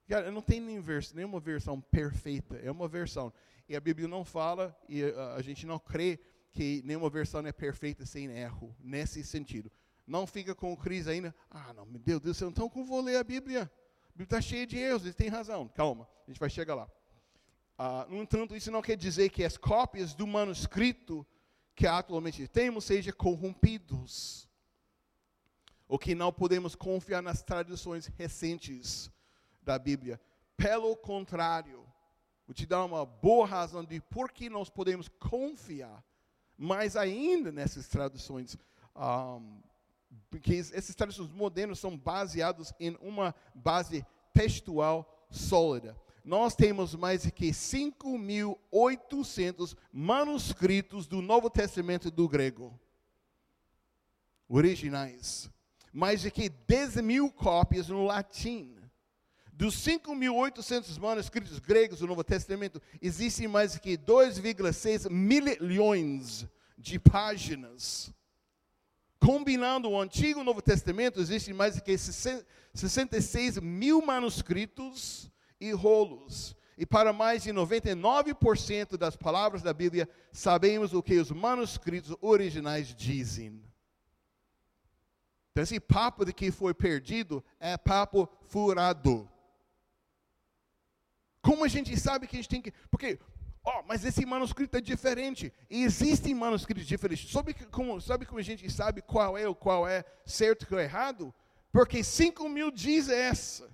Cara, 0.08 0.32
não 0.32 0.42
tem 0.42 0.60
nenhuma 0.60 1.40
versão 1.40 1.80
perfeita, 1.80 2.56
é 2.58 2.70
uma 2.70 2.88
versão. 2.88 3.32
E 3.70 3.76
a 3.76 3.80
Bíblia 3.80 4.08
não 4.08 4.26
fala, 4.26 4.76
e 4.90 5.02
a 5.36 5.42
gente 5.42 5.66
não 5.66 5.80
crê 5.80 6.20
que 6.52 6.82
nenhuma 6.84 7.10
versão 7.10 7.46
é 7.48 7.52
perfeita 7.52 8.06
sem 8.06 8.30
erro, 8.30 8.76
nesse 8.80 9.24
sentido. 9.24 9.72
Não 10.06 10.28
fica 10.28 10.54
com 10.54 10.76
crise 10.76 11.10
ainda, 11.10 11.34
ah, 11.50 11.74
não, 11.74 11.86
meu 11.86 12.00
Deus 12.00 12.22
do 12.22 12.34
céu, 12.34 12.50
então 12.50 12.70
como 12.70 12.86
vou 12.86 13.02
ler 13.02 13.18
a 13.18 13.24
Bíblia? 13.24 13.64
A 13.64 14.10
Bíblia 14.10 14.26
está 14.26 14.42
cheia 14.42 14.68
de 14.68 14.78
erros, 14.78 15.04
eles 15.04 15.16
têm 15.16 15.30
razão. 15.30 15.68
Calma, 15.70 16.08
a 16.28 16.30
gente 16.30 16.40
vai 16.40 16.50
chegar 16.50 16.76
lá. 16.76 16.90
Ah, 17.78 18.06
no 18.10 18.22
entanto, 18.22 18.56
isso 18.56 18.70
não 18.70 18.82
quer 18.82 18.96
dizer 18.96 19.30
que 19.30 19.44
as 19.44 19.58
cópias 19.58 20.14
do 20.14 20.28
manuscrito 20.28 21.26
que 21.76 21.88
atualmente 21.88 22.48
temos 22.48 22.86
sejam 22.86 23.14
corrompidos. 23.14 24.48
Ou 25.88 25.98
que 25.98 26.14
não 26.14 26.32
podemos 26.32 26.76
confiar 26.76 27.22
nas 27.22 27.42
traduções 27.42 28.08
recentes 28.08 29.10
da 29.62 29.80
Bíblia. 29.80 30.20
Pelo 30.56 30.96
contrário, 30.96 31.86
vou 32.46 32.54
te 32.54 32.66
dar 32.66 32.86
uma 32.86 33.06
boa 33.06 33.46
razão 33.46 33.84
de 33.84 34.00
por 34.00 34.32
que 34.32 34.50
nós 34.50 34.70
podemos 34.70 35.08
confiar 35.08 36.04
mais 36.58 36.96
ainda 36.96 37.52
nessas 37.52 37.88
traduções. 37.88 38.58
Um, 38.96 39.62
porque 40.30 40.54
esses 40.54 40.96
traduções 40.96 41.32
modernas 41.32 41.80
são 41.80 41.98
baseados 41.98 42.74
em 42.80 42.96
uma 43.02 43.36
base 43.54 44.06
textual 44.34 45.28
sólida 45.30 45.96
nós 46.24 46.56
temos 46.56 46.96
mais 46.96 47.24
de 47.24 47.32
que 47.32 47.50
5.800 47.50 49.76
manuscritos 49.92 51.06
do 51.06 51.22
Novo 51.22 51.50
Testamento 51.50 52.10
do 52.10 52.30
grego, 52.30 52.80
originais. 54.48 55.52
Mais 55.92 56.22
de 56.22 56.32
que 56.32 56.48
10 56.50 57.02
mil 57.02 57.30
cópias 57.30 57.90
no 57.90 58.06
latim. 58.06 58.78
Dos 59.52 59.76
5.800 59.86 60.98
manuscritos 60.98 61.60
gregos 61.60 62.00
do 62.00 62.08
Novo 62.08 62.24
Testamento, 62.24 62.82
existem 63.02 63.46
mais 63.48 63.74
de 63.74 63.82
que 63.82 63.98
2,6 63.98 65.10
milhões 65.12 66.48
de 66.78 66.98
páginas. 66.98 68.14
Combinando 69.24 69.90
o 69.90 70.02
Antigo 70.02 70.40
e 70.40 70.42
o 70.42 70.44
Novo 70.44 70.62
Testamento, 70.62 71.22
existem 71.22 71.54
mais 71.54 71.76
de 71.76 71.82
que 71.82 71.98
66 71.98 73.58
mil 73.60 74.02
manuscritos 74.02 75.32
e 75.62 75.72
rolos. 75.72 76.54
E 76.78 76.86
para 76.86 77.14
mais 77.14 77.44
de 77.44 77.52
99% 77.52 78.98
das 78.98 79.16
palavras 79.16 79.62
da 79.62 79.74
Bíblia, 79.74 80.10
sabemos 80.34 80.94
o 80.94 81.02
que 81.02 81.18
os 81.18 81.32
manuscritos 81.32 82.18
originais 82.20 82.94
dizem. 82.94 83.64
Então, 85.52 85.64
esse 85.64 85.80
papo 85.80 86.26
de 86.26 86.34
que 86.34 86.52
foi 86.52 86.74
perdido 86.74 87.42
é 87.62 87.78
papo 87.78 88.28
furado. 88.42 89.30
Como 91.42 91.64
a 91.64 91.70
gente 91.70 91.98
sabe 91.98 92.28
que 92.28 92.36
a 92.36 92.40
gente 92.40 92.50
tem 92.50 92.62
que. 92.62 92.74
Porque, 92.92 93.20
ó, 93.64 93.80
oh, 93.80 93.84
mas 93.84 94.04
esse 94.04 94.26
manuscrito 94.26 94.78
é 94.78 94.82
diferente. 94.82 95.54
E 95.70 95.84
existem 95.84 96.34
manuscritos 96.34 96.86
diferentes. 96.86 97.32
Sabe 97.32 97.54
como, 97.72 98.02
sabe 98.02 98.26
como 98.26 98.40
a 98.40 98.44
gente 98.44 98.70
sabe 98.72 99.02
qual 99.02 99.38
é 99.38 99.48
o 99.48 99.56
qual 99.56 99.88
é 99.88 100.04
certo 100.26 100.64
e 100.64 100.66
qual 100.66 100.80
é 100.80 100.84
errado? 100.84 101.34
Porque 101.72 102.04
5 102.04 102.48
mil 102.50 102.70
diz 102.70 103.10
essa 103.10 103.70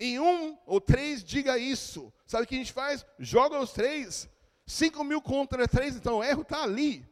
em 0.00 0.18
um 0.18 0.56
ou 0.64 0.80
três, 0.80 1.22
diga 1.22 1.58
isso. 1.58 2.10
Sabe 2.26 2.44
o 2.44 2.46
que 2.46 2.54
a 2.54 2.58
gente 2.58 2.72
faz? 2.72 3.04
Joga 3.18 3.60
os 3.60 3.70
três. 3.70 4.28
Cinco 4.66 5.04
mil 5.04 5.20
contra 5.20 5.68
três, 5.68 5.94
então 5.94 6.18
o 6.18 6.24
erro 6.24 6.42
está 6.42 6.62
ali. 6.62 7.06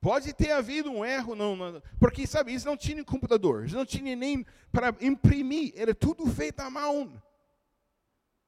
Pode 0.00 0.32
ter 0.32 0.52
havido 0.52 0.90
um 0.90 1.04
erro, 1.04 1.34
não, 1.34 1.56
não, 1.56 1.82
porque, 1.98 2.26
sabe, 2.26 2.52
eles 2.52 2.64
não 2.64 2.76
tinham 2.76 3.04
computador, 3.04 3.60
eles 3.60 3.72
não 3.72 3.84
tinham 3.84 4.16
nem 4.16 4.46
para 4.72 4.94
imprimir, 5.00 5.74
era 5.76 5.94
tudo 5.94 6.26
feito 6.26 6.60
à 6.60 6.70
mão. 6.70 7.20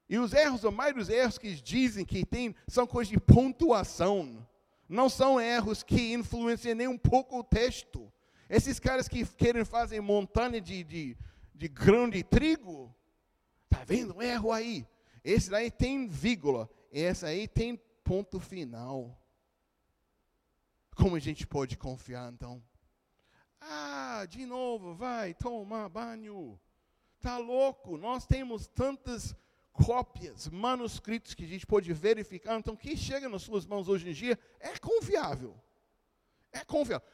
E 0.09 0.17
os 0.17 0.33
erros, 0.33 0.65
a 0.65 0.71
maioria 0.71 1.01
dos 1.01 1.09
erros 1.09 1.37
que 1.37 1.53
dizem 1.55 2.05
que 2.05 2.25
tem, 2.25 2.55
são 2.67 2.85
coisas 2.85 3.11
de 3.11 3.19
pontuação. 3.19 4.45
Não 4.87 5.09
são 5.09 5.39
erros 5.39 5.81
que 5.81 6.13
influenciam 6.13 6.75
nem 6.75 6.87
um 6.87 6.97
pouco 6.97 7.39
o 7.39 7.43
texto. 7.43 8.11
Esses 8.49 8.79
caras 8.79 9.07
que 9.07 9.25
querem 9.25 9.65
fazer 9.65 10.01
montanha 10.01 10.61
de, 10.61 10.83
de, 10.83 11.17
de 11.55 11.67
grão 11.67 12.09
de 12.09 12.23
trigo. 12.23 12.93
Está 13.63 13.83
vendo 13.85 14.17
um 14.17 14.21
erro 14.21 14.51
aí? 14.51 14.85
Esse 15.23 15.49
daí 15.49 15.71
tem 15.71 16.07
vírgula, 16.07 16.69
esse 16.91 17.25
aí 17.25 17.47
tem 17.47 17.77
ponto 18.03 18.39
final. 18.39 19.17
Como 20.95 21.15
a 21.15 21.19
gente 21.19 21.47
pode 21.47 21.77
confiar 21.77 22.31
então? 22.31 22.61
Ah, 23.59 24.25
de 24.29 24.45
novo, 24.45 24.93
vai 24.93 25.33
tomar 25.33 25.89
banho. 25.89 26.59
Tá 27.21 27.37
louco? 27.37 27.97
Nós 27.97 28.27
temos 28.27 28.67
tantas 28.67 29.33
cópias, 29.73 30.47
manuscritos 30.47 31.33
que 31.33 31.43
a 31.43 31.47
gente 31.47 31.65
pode 31.65 31.91
verificar. 31.91 32.57
Então, 32.57 32.75
o 32.75 32.77
que 32.77 32.95
chega 32.95 33.27
nas 33.27 33.41
suas 33.41 33.65
mãos 33.65 33.89
hoje 33.89 34.09
em 34.09 34.13
dia 34.13 34.39
é 34.59 34.77
confiável. 34.77 35.55
É 36.51 36.63
confiável. 36.63 37.05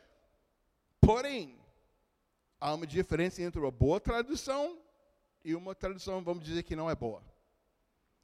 Porém, 0.99 1.57
há 2.59 2.73
uma 2.73 2.85
diferença 2.85 3.41
entre 3.41 3.59
uma 3.59 3.71
boa 3.71 3.99
tradução 3.99 4.77
e 5.43 5.55
uma 5.55 5.73
tradução, 5.73 6.21
vamos 6.21 6.43
dizer, 6.43 6.63
que 6.63 6.75
não 6.75 6.89
é 6.89 6.95
boa. 6.95 7.23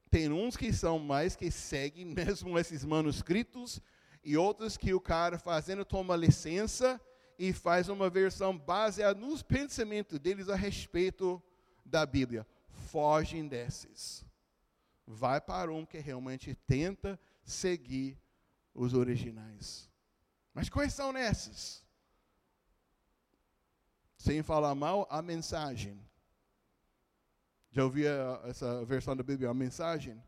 Tem 0.10 0.32
uns 0.32 0.56
que 0.56 0.72
são 0.72 1.00
mais 1.00 1.36
que 1.36 1.50
seguem 1.50 2.06
mesmo 2.14 2.60
esses 2.60 2.84
manuscritos, 2.84 3.82
e 4.26 4.36
outros 4.36 4.76
que 4.76 4.92
o 4.92 5.00
cara 5.00 5.38
fazendo 5.38 5.86
toma 5.86 6.16
licença 6.16 7.00
e 7.38 7.54
faz 7.54 7.90
uma 7.90 8.10
versão 8.10 8.58
baseada 8.58 9.20
nos 9.20 9.44
pensamentos 9.44 10.18
deles 10.18 10.50
a 10.50 10.56
respeito 10.56 11.42
da 11.86 12.06
Bíblia. 12.08 12.46
Fogem 12.90 13.48
desses. 13.48 14.25
Vai 15.06 15.40
para 15.40 15.72
um 15.72 15.86
que 15.86 16.00
realmente 16.00 16.56
tenta 16.68 17.20
seguir 17.44 18.18
os 18.74 18.94
originais. 18.94 19.90
Mas 20.54 20.70
quais 20.70 20.94
são 20.94 21.12
nessas? 21.12 21.86
sem 24.26 24.42
falar 24.42 24.74
mal, 24.74 25.08
a 25.08 25.22
mensagem. 25.22 26.04
Já 27.72 27.84
ouviu 27.84 28.08
essa 28.46 28.84
versão 28.84 29.16
da 29.16 29.22
Bíblia, 29.22 29.52
a 29.52 29.54
mensagem? 29.54 30.20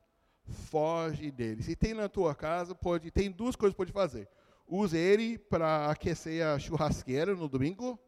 Foge 0.44 1.32
dele. 1.32 1.64
Se 1.64 1.76
tem 1.76 1.96
na 1.96 2.08
tua 2.08 2.36
casa, 2.36 2.76
pode, 2.76 3.10
tem 3.10 3.32
duas 3.32 3.56
coisas 3.56 3.74
que 3.74 3.78
pode 3.78 3.92
fazer. 3.92 4.30
use 4.68 4.96
ele 4.96 5.40
para 5.40 5.90
aquecer 5.90 6.46
a 6.46 6.60
churrasqueira 6.60 7.36
no 7.36 7.50
domingo, 7.50 8.00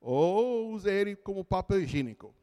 ou 0.00 0.72
use 0.72 0.88
ele 0.88 1.14
como 1.14 1.44
papel 1.44 1.82
higiênico. 1.82 2.34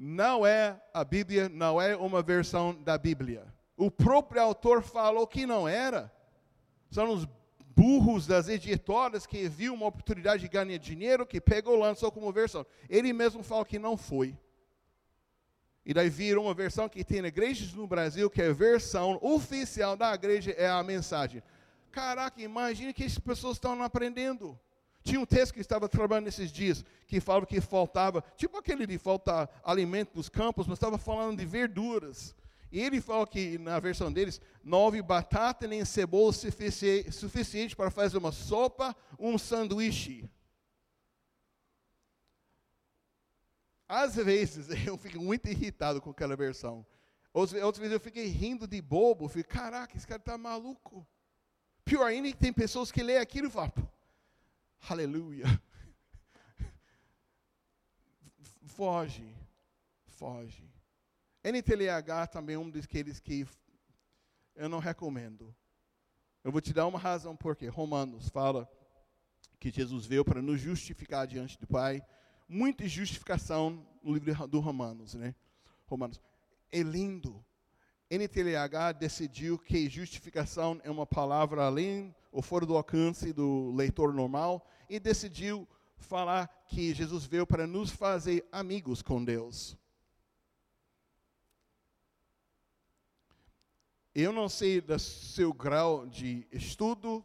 Não 0.00 0.46
é 0.46 0.80
a 0.94 1.02
Bíblia, 1.02 1.48
não 1.48 1.82
é 1.82 1.96
uma 1.96 2.22
versão 2.22 2.72
da 2.72 2.96
Bíblia. 2.96 3.52
O 3.76 3.90
próprio 3.90 4.40
autor 4.40 4.80
falou 4.80 5.26
que 5.26 5.44
não 5.44 5.66
era. 5.66 6.12
São 6.88 7.12
os 7.12 7.26
burros 7.74 8.24
das 8.24 8.48
editoras 8.48 9.26
que 9.26 9.48
viu 9.48 9.74
uma 9.74 9.86
oportunidade 9.86 10.42
de 10.42 10.48
ganhar 10.48 10.78
dinheiro, 10.78 11.26
que 11.26 11.40
pegou 11.40 11.76
e 11.76 11.80
lançou 11.80 12.12
como 12.12 12.32
versão. 12.32 12.64
Ele 12.88 13.12
mesmo 13.12 13.42
falou 13.42 13.64
que 13.64 13.76
não 13.76 13.96
foi. 13.96 14.38
E 15.84 15.92
daí 15.92 16.08
virou 16.08 16.44
uma 16.44 16.54
versão 16.54 16.88
que 16.88 17.02
tem 17.02 17.24
igrejas 17.24 17.72
no 17.72 17.86
Brasil, 17.86 18.30
que 18.30 18.40
é 18.40 18.50
a 18.50 18.52
versão 18.52 19.18
oficial 19.20 19.96
da 19.96 20.14
igreja, 20.14 20.52
é 20.52 20.68
a 20.68 20.82
mensagem. 20.84 21.42
Caraca, 21.90 22.40
imagine 22.40 22.92
que 22.92 23.04
as 23.04 23.18
pessoas 23.18 23.56
estão 23.56 23.82
aprendendo. 23.82 24.56
Tinha 25.02 25.20
um 25.20 25.26
texto 25.26 25.54
que 25.54 25.60
estava 25.60 25.88
trabalhando 25.88 26.26
nesses 26.26 26.50
dias, 26.52 26.84
que 27.06 27.20
falava 27.20 27.46
que 27.46 27.60
faltava, 27.60 28.22
tipo 28.36 28.56
aquele 28.58 28.86
de 28.86 28.98
faltar 28.98 29.48
alimento 29.64 30.16
nos 30.16 30.28
campos, 30.28 30.66
mas 30.66 30.76
estava 30.76 30.98
falando 30.98 31.38
de 31.38 31.46
verduras. 31.46 32.34
E 32.70 32.80
ele 32.80 33.00
fala 33.00 33.26
que, 33.26 33.56
na 33.58 33.80
versão 33.80 34.12
deles, 34.12 34.40
nove 34.62 35.00
batata 35.00 35.66
nem 35.66 35.84
cebola 35.84 36.32
sufici 36.32 37.10
suficiente 37.10 37.74
para 37.74 37.90
fazer 37.90 38.18
uma 38.18 38.32
sopa, 38.32 38.94
um 39.18 39.38
sanduíche. 39.38 40.28
Às 43.88 44.16
vezes 44.16 44.68
eu 44.86 44.98
fico 44.98 45.18
muito 45.18 45.48
irritado 45.48 46.00
com 46.00 46.10
aquela 46.10 46.36
versão. 46.36 46.84
Outras, 47.32 47.78
vezes 47.78 47.92
eu 47.92 48.00
fiquei 48.00 48.26
rindo 48.26 48.66
de 48.66 48.82
bobo, 48.82 49.28
fico, 49.28 49.48
caraca, 49.48 49.96
esse 49.96 50.06
cara 50.06 50.20
está 50.20 50.36
maluco. 50.36 51.06
Pior 51.84 52.04
ainda, 52.04 52.30
tem 52.36 52.52
pessoas 52.52 52.92
que 52.92 53.02
lêem 53.02 53.18
aquilo 53.18 53.48
e 53.48 53.50
falam, 53.50 53.72
aleluia. 54.88 55.44
Foge, 58.66 59.34
foge. 60.06 60.70
NTLH 61.42 62.26
também 62.30 62.54
é 62.56 62.58
um 62.58 62.70
daqueles 62.70 63.18
que 63.18 63.46
eu 64.54 64.68
não 64.68 64.78
recomendo. 64.78 65.54
Eu 66.44 66.52
vou 66.52 66.60
te 66.60 66.72
dar 66.72 66.86
uma 66.86 66.98
razão 66.98 67.36
porque 67.36 67.66
Romanos 67.66 68.28
fala 68.28 68.70
que 69.58 69.70
Jesus 69.70 70.06
veio 70.06 70.24
para 70.24 70.42
nos 70.42 70.60
justificar 70.60 71.26
diante 71.26 71.58
do 71.58 71.66
Pai. 71.66 72.02
Muita 72.48 72.86
justificação 72.86 73.86
no 74.02 74.14
livro 74.14 74.46
do 74.46 74.60
Romanos, 74.60 75.14
né? 75.14 75.34
Romanos. 75.86 76.20
É 76.70 76.82
lindo. 76.82 77.44
NTLH 78.10 78.92
decidiu 78.98 79.58
que 79.58 79.88
justificação 79.88 80.80
é 80.84 80.90
uma 80.90 81.06
palavra 81.06 81.64
além 81.64 82.14
ou 82.30 82.42
fora 82.42 82.66
do 82.66 82.76
alcance 82.76 83.32
do 83.32 83.72
leitor 83.74 84.12
normal 84.12 84.66
e 84.88 85.00
decidiu 85.00 85.66
falar 85.96 86.46
que 86.66 86.94
Jesus 86.94 87.24
veio 87.24 87.46
para 87.46 87.66
nos 87.66 87.90
fazer 87.90 88.46
amigos 88.52 89.02
com 89.02 89.24
Deus. 89.24 89.76
Eu 94.14 94.32
não 94.32 94.48
sei 94.48 94.80
do 94.80 94.98
seu 94.98 95.52
grau 95.52 96.06
de 96.06 96.46
estudo, 96.50 97.24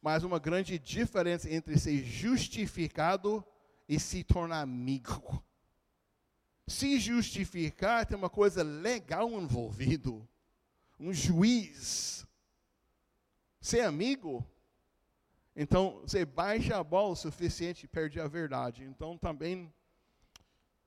mas 0.00 0.24
uma 0.24 0.38
grande 0.38 0.78
diferença 0.78 1.50
entre 1.50 1.78
ser 1.78 2.02
justificado 2.02 3.44
e 3.88 4.00
se 4.00 4.24
tornar 4.24 4.62
amigo. 4.62 5.44
Se 6.66 6.98
justificar 6.98 8.06
tem 8.06 8.16
uma 8.16 8.30
coisa 8.30 8.62
legal 8.62 9.28
envolvido, 9.32 10.26
um 10.98 11.12
juiz. 11.12 12.09
Ser 13.70 13.82
amigo, 13.82 14.44
então 15.54 16.00
você 16.00 16.24
baixa 16.24 16.76
a 16.76 16.82
bola 16.82 17.10
o 17.10 17.14
suficiente 17.14 17.84
e 17.84 17.88
perde 17.88 18.18
a 18.18 18.26
verdade. 18.26 18.82
Então 18.82 19.16
também 19.16 19.72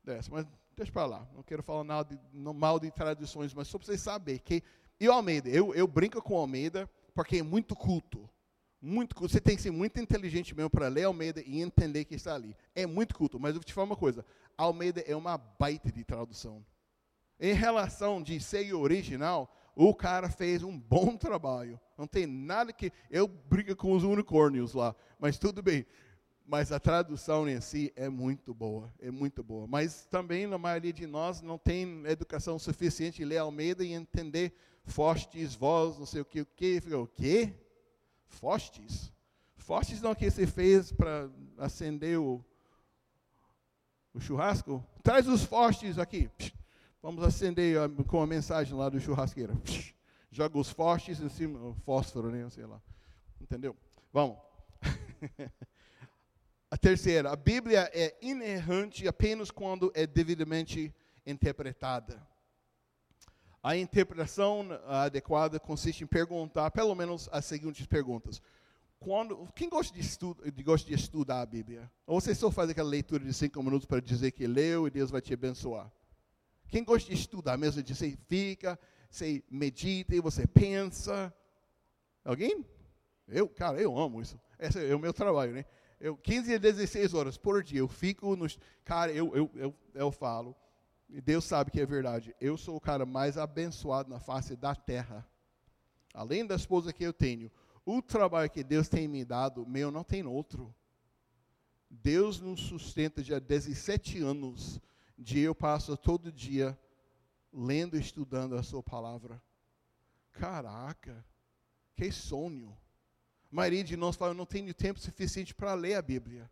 desce. 0.04 0.30
Mas 0.30 0.46
deixa 0.75 0.92
para 0.92 1.06
lá, 1.06 1.28
não 1.34 1.44
quero 1.44 1.63
falar 1.63 1.86
nada 1.86 2.13
de, 2.13 2.22
mal 2.34 2.82
de 2.82 2.92
tradições, 2.92 3.54
mas 3.54 3.70
só 3.70 3.78
para 3.78 3.86
vocês 3.86 4.02
saberem 4.02 4.42
que 4.44 4.62
e 5.00 5.08
o 5.08 5.13
Almeida, 5.13 5.48
eu, 5.48 5.74
eu 5.74 5.88
brinco 5.88 6.22
com 6.22 6.34
o 6.34 6.38
Almeida 6.38 6.90
porque 7.16 7.38
é 7.38 7.42
muito 7.42 7.74
culto. 7.74 8.30
Muito 8.82 9.15
culto. 9.15 9.32
Você 9.32 9.39
tem 9.39 9.56
que 9.56 9.62
ser 9.62 9.72
muito 9.72 10.02
inteligente 10.02 10.54
mesmo 10.54 10.69
para 10.69 10.89
ler 10.89 11.06
Almeida 11.06 11.41
e 11.46 11.62
entender 11.62 12.04
que 12.04 12.15
está 12.15 12.36
ali. 12.36 12.54
É 12.76 12.86
muito 12.86 13.15
culto, 13.15 13.39
mas 13.39 13.52
eu 13.52 13.62
vou 13.62 13.63
te 13.63 13.74
falar 13.74 13.86
uma 13.86 13.96
coisa. 13.96 14.26
Almeida 14.58 15.00
é 15.08 15.15
uma 15.15 15.38
baita 15.38 15.89
de 15.89 16.04
tradução. 16.04 16.65
Em 17.39 17.54
relação 17.54 18.22
de 18.22 18.41
ser 18.41 18.74
original, 18.74 19.50
o 19.76 19.94
cara 19.94 20.30
fez 20.30 20.64
um 20.64 20.78
bom 20.78 21.16
trabalho. 21.18 21.80
Não 21.98 22.08
tem 22.08 22.26
nada 22.26 22.74
que. 22.74 22.92
Eu 23.10 23.28
brinco 23.28 23.76
com 23.76 23.94
os 23.94 24.04
unicórnios 24.04 24.74
lá, 24.74 24.96
mas 25.20 25.38
tudo 25.38 25.62
bem. 25.62 25.86
Mas 26.46 26.74
a 26.74 26.80
tradução 26.80 27.48
em 27.48 27.62
si 27.62 27.94
é 27.96 28.10
muito 28.10 28.54
boa, 28.54 28.94
é 29.00 29.10
muito 29.10 29.42
boa. 29.42 29.66
Mas 29.66 30.06
também, 30.08 30.46
na 30.46 30.58
maioria 30.58 30.92
de 30.92 31.08
nós, 31.08 31.42
não 31.42 31.58
tem 31.58 32.04
educação 32.06 32.60
suficiente 32.60 33.18
de 33.18 33.26
ler 33.26 33.38
Almeida 33.38 33.84
e 33.84 33.94
entender 33.94 34.54
Fostes, 34.86 35.56
vós, 35.56 35.98
não 35.98 36.06
sei 36.06 36.22
o 36.22 36.26
que, 36.26 36.42
o 36.42 36.46
que. 36.46 36.82
Fica, 36.82 36.98
o 36.98 37.08
quê? 37.08 37.54
Fostes? 38.28 39.12
Fostes 39.56 40.02
não 40.02 40.12
é 40.12 40.16
que 40.16 40.30
você 40.30 40.46
fez 40.46 40.92
para 40.92 41.30
acender 41.58 42.20
o, 42.20 42.44
o 44.14 44.20
churrasco? 44.20 44.86
Traz 45.02 45.28
os 45.28 45.44
fostes 45.44 45.98
aqui. 45.98 46.30
Vamos 47.04 47.22
acender 47.22 47.78
com 48.08 48.22
a 48.22 48.26
mensagem 48.26 48.74
lá 48.74 48.88
do 48.88 48.98
churrasqueiro. 48.98 49.62
Joga 50.32 50.58
os 50.58 50.70
fostes 50.70 51.20
em 51.20 51.28
cima, 51.28 51.76
fósforo, 51.86 52.32
né? 52.32 52.50
Sei 52.50 52.66
lá. 52.66 52.82
Entendeu? 53.42 53.76
Vamos. 54.13 54.38
a 56.72 56.78
terceira, 56.78 57.30
a 57.30 57.36
Bíblia 57.36 57.92
é 57.94 58.18
inerrante 58.22 59.06
apenas 59.06 59.52
quando 59.52 59.92
é 59.94 60.08
devidamente 60.08 60.96
interpretada. 61.26 62.26
A 63.62 63.76
interpretação 63.76 64.70
adequada 64.88 65.60
consiste 65.60 66.06
em 66.06 66.08
perguntar 66.08 66.72
pelo 66.72 66.96
menos 66.96 67.28
as 67.34 67.44
seguintes 67.44 67.86
perguntas. 67.86 68.42
Quando, 68.98 69.46
quem 69.54 69.68
gosta 69.68 69.94
de, 69.94 70.00
estu, 70.00 70.38
de, 70.42 70.63
gosta 70.63 70.88
de 70.88 70.96
estudar 70.96 71.42
a 71.42 71.46
Bíblia? 71.46 71.92
Ou 72.08 72.22
você 72.22 72.34
só 72.34 72.50
faz 72.50 72.70
aquela 72.70 72.88
leitura 72.88 73.26
de 73.26 73.34
cinco 73.34 73.62
minutos 73.62 73.86
para 73.86 74.00
dizer 74.00 74.32
que 74.32 74.48
leu 74.48 74.88
e 74.88 74.89
Deus 74.89 75.12
vai 75.12 75.20
te 75.20 75.34
abençoar? 75.34 75.92
Quem 76.74 76.84
gosta 76.84 77.08
de 77.08 77.14
estudar 77.14 77.56
mesmo, 77.56 77.84
você 77.86 78.18
fica, 78.28 78.80
você 79.08 79.44
medita 79.48 80.16
e 80.16 80.20
você 80.20 80.48
pensa? 80.48 81.32
Alguém? 82.26 82.66
Eu, 83.28 83.48
cara, 83.48 83.80
eu 83.80 83.96
amo 83.96 84.20
isso. 84.20 84.42
Esse 84.58 84.90
é 84.90 84.96
o 84.96 84.98
meu 84.98 85.14
trabalho, 85.14 85.54
né? 85.54 85.66
Eu, 86.00 86.18
15 86.18 86.56
a 86.56 86.58
16 86.58 87.14
horas 87.14 87.38
por 87.38 87.62
dia, 87.62 87.78
eu 87.78 87.88
fico 87.88 88.36
nos. 88.36 88.58
Cara, 88.84 89.12
eu, 89.12 89.36
eu, 89.36 89.52
eu, 89.54 89.76
eu 89.94 90.12
falo 90.12 90.56
e 91.08 91.22
Deus 91.22 91.46
sabe 91.46 91.70
que 91.70 91.80
é 91.80 91.86
verdade. 91.86 92.36
Eu 92.42 92.58
sou 92.58 92.76
o 92.76 92.82
cara 92.82 93.06
mais 93.06 93.38
abençoado 93.38 94.10
na 94.10 94.20
face 94.20 94.56
da 94.56 94.74
terra. 94.74 95.24
Além 96.12 96.44
da 96.44 96.56
esposa 96.56 96.92
que 96.92 97.04
eu 97.04 97.14
tenho, 97.14 97.52
o 97.86 98.02
trabalho 98.02 98.50
que 98.50 98.64
Deus 98.64 98.90
tem 98.90 99.08
me 99.08 99.24
dado, 99.24 99.64
meu 99.64 99.92
não 99.92 100.04
tem 100.04 100.26
outro. 100.26 100.74
Deus 101.88 102.40
nos 102.40 102.62
sustenta 102.62 103.24
já 103.24 103.38
há 103.38 103.40
17 103.40 104.24
anos, 104.24 104.82
de 105.17 105.39
eu 105.39 105.54
passo 105.54 105.95
todo 105.95 106.32
dia 106.32 106.78
lendo 107.52 107.95
e 107.97 107.99
estudando 107.99 108.56
a 108.56 108.63
sua 108.63 108.82
palavra. 108.82 109.41
Caraca, 110.32 111.26
que 111.95 112.12
sonho. 112.12 112.76
A 113.52 113.56
maioria 113.56 113.84
de 113.84 113.95
nós 113.95 114.15
fala, 114.15 114.32
eu 114.32 114.38
não 114.38 114.45
tenho 114.45 114.73
tempo 114.73 114.99
suficiente 114.99 115.54
para 115.54 115.73
ler 115.73 115.95
a 115.95 116.02
Bíblia. 116.02 116.49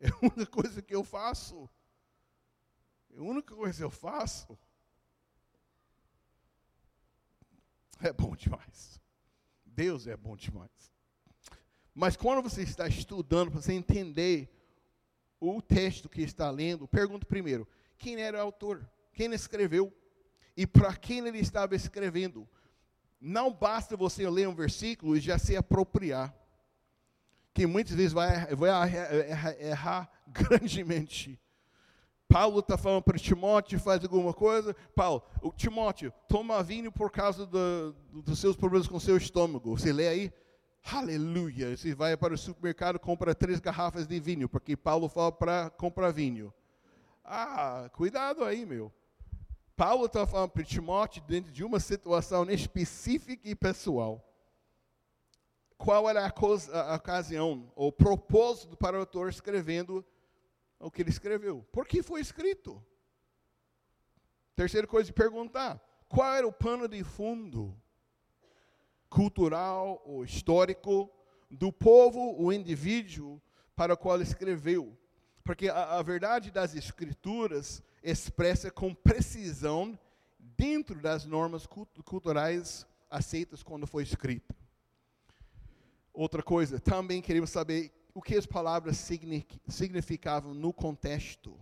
É 0.00 0.08
a 0.08 0.18
única 0.20 0.46
coisa 0.46 0.82
que 0.82 0.94
eu 0.94 1.04
faço. 1.04 1.70
A 3.16 3.22
única 3.22 3.54
coisa 3.54 3.78
que 3.78 3.84
eu 3.84 3.90
faço 3.90 4.58
é 8.00 8.12
bom 8.12 8.34
demais. 8.34 9.00
Deus 9.64 10.06
é 10.06 10.16
bom 10.16 10.36
demais. 10.36 10.92
Mas 11.94 12.16
quando 12.16 12.42
você 12.42 12.62
está 12.62 12.88
estudando, 12.88 13.50
para 13.50 13.60
você 13.60 13.74
entender 13.74 14.48
o 15.38 15.60
texto 15.60 16.08
que 16.08 16.22
está 16.22 16.50
lendo, 16.50 16.88
pergunta 16.88 17.26
primeiro: 17.26 17.68
quem 18.02 18.20
era 18.20 18.38
o 18.38 18.40
autor? 18.40 18.84
Quem 19.12 19.32
escreveu? 19.32 19.92
E 20.56 20.66
para 20.66 20.94
quem 20.96 21.26
ele 21.26 21.38
estava 21.38 21.76
escrevendo? 21.76 22.48
Não 23.20 23.52
basta 23.52 23.96
você 23.96 24.28
ler 24.28 24.48
um 24.48 24.54
versículo 24.54 25.16
e 25.16 25.20
já 25.20 25.38
se 25.38 25.56
apropriar. 25.56 26.34
Que 27.54 27.64
muitas 27.64 27.94
vezes 27.94 28.12
vai, 28.12 28.52
vai 28.56 28.70
errar, 29.60 30.10
grandemente. 30.26 31.38
Paulo 32.28 32.58
está 32.58 32.76
falando 32.76 33.02
para 33.02 33.18
Timóteo, 33.18 33.78
faz 33.78 34.02
alguma 34.02 34.34
coisa. 34.34 34.74
Paulo, 34.96 35.22
o 35.40 35.52
Timóteo, 35.52 36.12
toma 36.26 36.62
vinho 36.62 36.90
por 36.90 37.10
causa 37.10 37.46
do, 37.46 37.94
dos 38.10 38.38
seus 38.40 38.56
problemas 38.56 38.88
com 38.88 38.96
o 38.96 39.00
seu 39.00 39.16
estômago. 39.16 39.78
Você 39.78 39.92
lê 39.92 40.08
aí? 40.08 40.32
Aleluia. 40.90 41.76
Você 41.76 41.94
vai 41.94 42.16
para 42.16 42.34
o 42.34 42.38
supermercado 42.38 42.98
compra 42.98 43.34
três 43.34 43.60
garrafas 43.60 44.08
de 44.08 44.18
vinho, 44.18 44.48
porque 44.48 44.76
Paulo 44.76 45.08
fala 45.08 45.30
para 45.30 45.70
comprar 45.70 46.10
vinho. 46.10 46.52
Ah, 47.24 47.88
cuidado 47.92 48.44
aí, 48.44 48.66
meu. 48.66 48.92
Paulo 49.76 50.06
está 50.06 50.26
falando 50.26 50.50
para 50.50 50.64
Timóteo 50.64 51.22
dentro 51.22 51.52
de 51.52 51.64
uma 51.64 51.80
situação 51.80 52.48
específica 52.50 53.48
e 53.48 53.54
pessoal. 53.54 54.28
qual 55.78 56.08
era 56.08 56.24
a, 56.24 56.28
a 56.28 56.96
ocasião, 56.96 57.72
o 57.74 57.90
propósito 57.90 58.76
para 58.76 58.96
o 58.96 59.00
autor 59.00 59.28
escrevendo 59.28 60.04
o 60.78 60.90
que 60.90 61.02
ele 61.02 61.10
escreveu. 61.10 61.66
Por 61.72 61.86
que 61.86 62.02
foi 62.02 62.20
escrito? 62.20 62.84
Terceira 64.54 64.86
coisa 64.86 65.06
de 65.06 65.12
perguntar: 65.12 65.80
qual 66.08 66.34
era 66.34 66.46
o 66.46 66.52
pano 66.52 66.86
de 66.86 67.02
fundo 67.02 67.76
cultural 69.08 70.02
ou 70.04 70.24
histórico 70.24 71.10
do 71.50 71.72
povo, 71.72 72.40
o 72.40 72.52
indivíduo 72.52 73.40
para 73.74 73.94
o 73.94 73.96
qual 73.96 74.20
escreveu? 74.20 74.96
Porque 75.44 75.68
a, 75.68 75.98
a 75.98 76.02
verdade 76.02 76.50
das 76.50 76.74
escrituras 76.74 77.82
expressa 78.02 78.70
com 78.70 78.94
precisão 78.94 79.98
dentro 80.56 81.00
das 81.00 81.24
normas 81.24 81.66
culturais 82.04 82.86
aceitas 83.10 83.62
quando 83.62 83.86
foi 83.86 84.02
escrita. 84.02 84.54
Outra 86.12 86.42
coisa, 86.42 86.78
também 86.78 87.22
queremos 87.22 87.50
saber 87.50 87.92
o 88.14 88.20
que 88.20 88.36
as 88.36 88.46
palavras 88.46 88.96
significavam 89.68 90.52
no 90.52 90.72
contexto, 90.72 91.58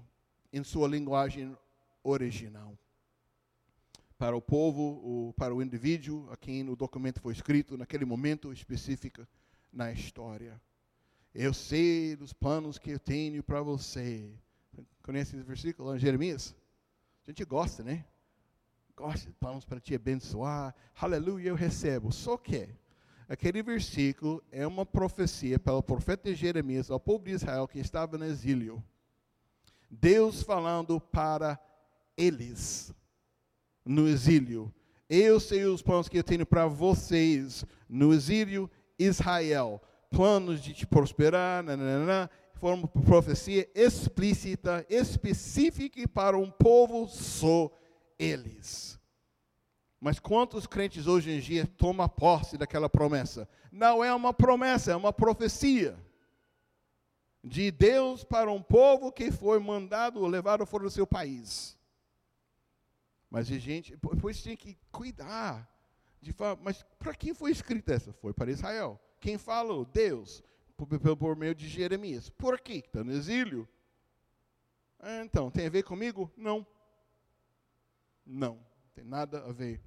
em 0.53 0.65
sua 0.65 0.89
linguagem 0.89 1.57
original. 2.03 2.77
Para 4.19 4.37
o 4.37 4.43
povo, 4.43 5.33
para 5.37 5.55
o 5.55 5.63
indivíduo 5.63 6.29
a 6.31 6.37
quem 6.37 6.69
o 6.69 6.77
documento 6.77 7.21
foi 7.21 7.33
escrito, 7.33 7.79
naquele 7.79 8.05
momento 8.05 8.53
específico 8.53 9.27
na 9.73 9.93
história. 9.93 10.61
Eu 11.35 11.55
sei 11.55 12.17
dos 12.17 12.33
planos 12.33 12.79
que 12.79 12.91
eu 12.91 12.99
tenho 12.99 13.43
para 13.43 13.63
você. 13.63 14.31
Conhece 15.03 15.37
esse 15.37 15.45
versículo 15.45 15.95
em 15.95 15.99
Jeremias? 15.99 16.55
A 17.27 17.31
gente 17.31 17.45
gosta, 17.45 17.83
né? 17.83 18.05
Gosta 18.97 19.27
de 19.27 19.33
planos 19.35 19.65
para 19.65 19.81
te 19.81 19.95
abençoar. 19.95 20.75
Aleluia, 20.95 21.49
eu 21.49 21.55
recebo. 21.55 22.13
Só 22.13 22.37
que 22.37 22.69
Aquele 23.31 23.63
versículo 23.63 24.43
é 24.51 24.67
uma 24.67 24.85
profecia 24.85 25.57
pelo 25.57 25.81
profeta 25.85 26.35
Jeremias 26.35 26.91
ao 26.91 26.99
povo 26.99 27.27
de 27.27 27.31
Israel 27.31 27.69
que 27.69 27.79
estava 27.79 28.19
no 28.19 28.25
exílio. 28.25 28.83
Deus 29.89 30.43
falando 30.43 31.01
para 31.01 31.57
eles 32.17 32.93
no 33.85 34.09
exílio. 34.09 34.75
Eu 35.09 35.39
sei 35.39 35.65
os 35.65 35.81
planos 35.81 36.09
que 36.09 36.19
eu 36.19 36.25
tenho 36.25 36.45
para 36.45 36.67
vocês 36.67 37.65
no 37.89 38.13
exílio, 38.13 38.69
Israel. 38.99 39.81
Planos 40.11 40.61
de 40.61 40.75
te 40.75 40.87
prosperar, 40.87 41.65
uma 42.61 42.89
profecia 42.89 43.71
explícita, 43.75 44.85
específica 44.89 46.07
para 46.09 46.37
um 46.37 46.51
povo 46.51 47.07
só 47.09 47.71
eles. 48.19 49.01
Mas 50.01 50.19
quantos 50.19 50.67
crentes 50.67 51.07
hoje 51.07 51.31
em 51.31 51.41
dia 51.41 51.67
tomam 51.67 52.09
posse 52.09 52.57
daquela 52.57 52.89
promessa? 52.89 53.49
Não 53.71 54.03
é 54.03 54.13
uma 54.15 54.33
promessa, 54.33 54.93
é 54.93 54.97
uma 54.97 55.13
profecia. 55.13 55.99
De 57.43 57.71
Deus 57.71 58.25
para 58.25 58.51
um 58.51 58.63
povo 58.63 59.13
que 59.13 59.31
foi 59.31 59.59
mandado, 59.59 60.27
levado 60.27 60.67
fora 60.67 60.85
do 60.85 60.91
seu 60.91 61.07
país. 61.07 61.79
Mas 63.31 63.51
a 63.51 63.59
gente, 63.59 63.97
depois 63.97 64.43
tem 64.43 64.57
que 64.57 64.77
cuidar. 64.91 65.69
De 66.21 66.33
falar, 66.33 66.57
mas 66.57 66.85
para 66.99 67.15
quem 67.15 67.33
foi 67.33 67.51
escrita 67.51 67.95
essa? 67.95 68.13
Foi 68.13 68.35
para 68.35 68.51
Israel. 68.51 69.01
Quem 69.21 69.37
falou? 69.37 69.85
Deus, 69.85 70.43
por, 70.77 71.37
meio 71.37 71.55
de 71.55 71.69
Jeremias. 71.69 72.31
Por 72.31 72.59
quê? 72.59 72.83
Está 72.85 73.05
no 73.05 73.13
exílio. 73.13 73.69
Ah, 74.99 75.23
então, 75.23 75.51
tem 75.51 75.67
a 75.67 75.71
ver 75.71 75.83
comigo? 75.83 76.33
Não. 76.37 76.67
Não, 78.27 78.59
tem 78.95 79.05
nada 79.05 79.45
a 79.45 79.53
ver 79.53 79.81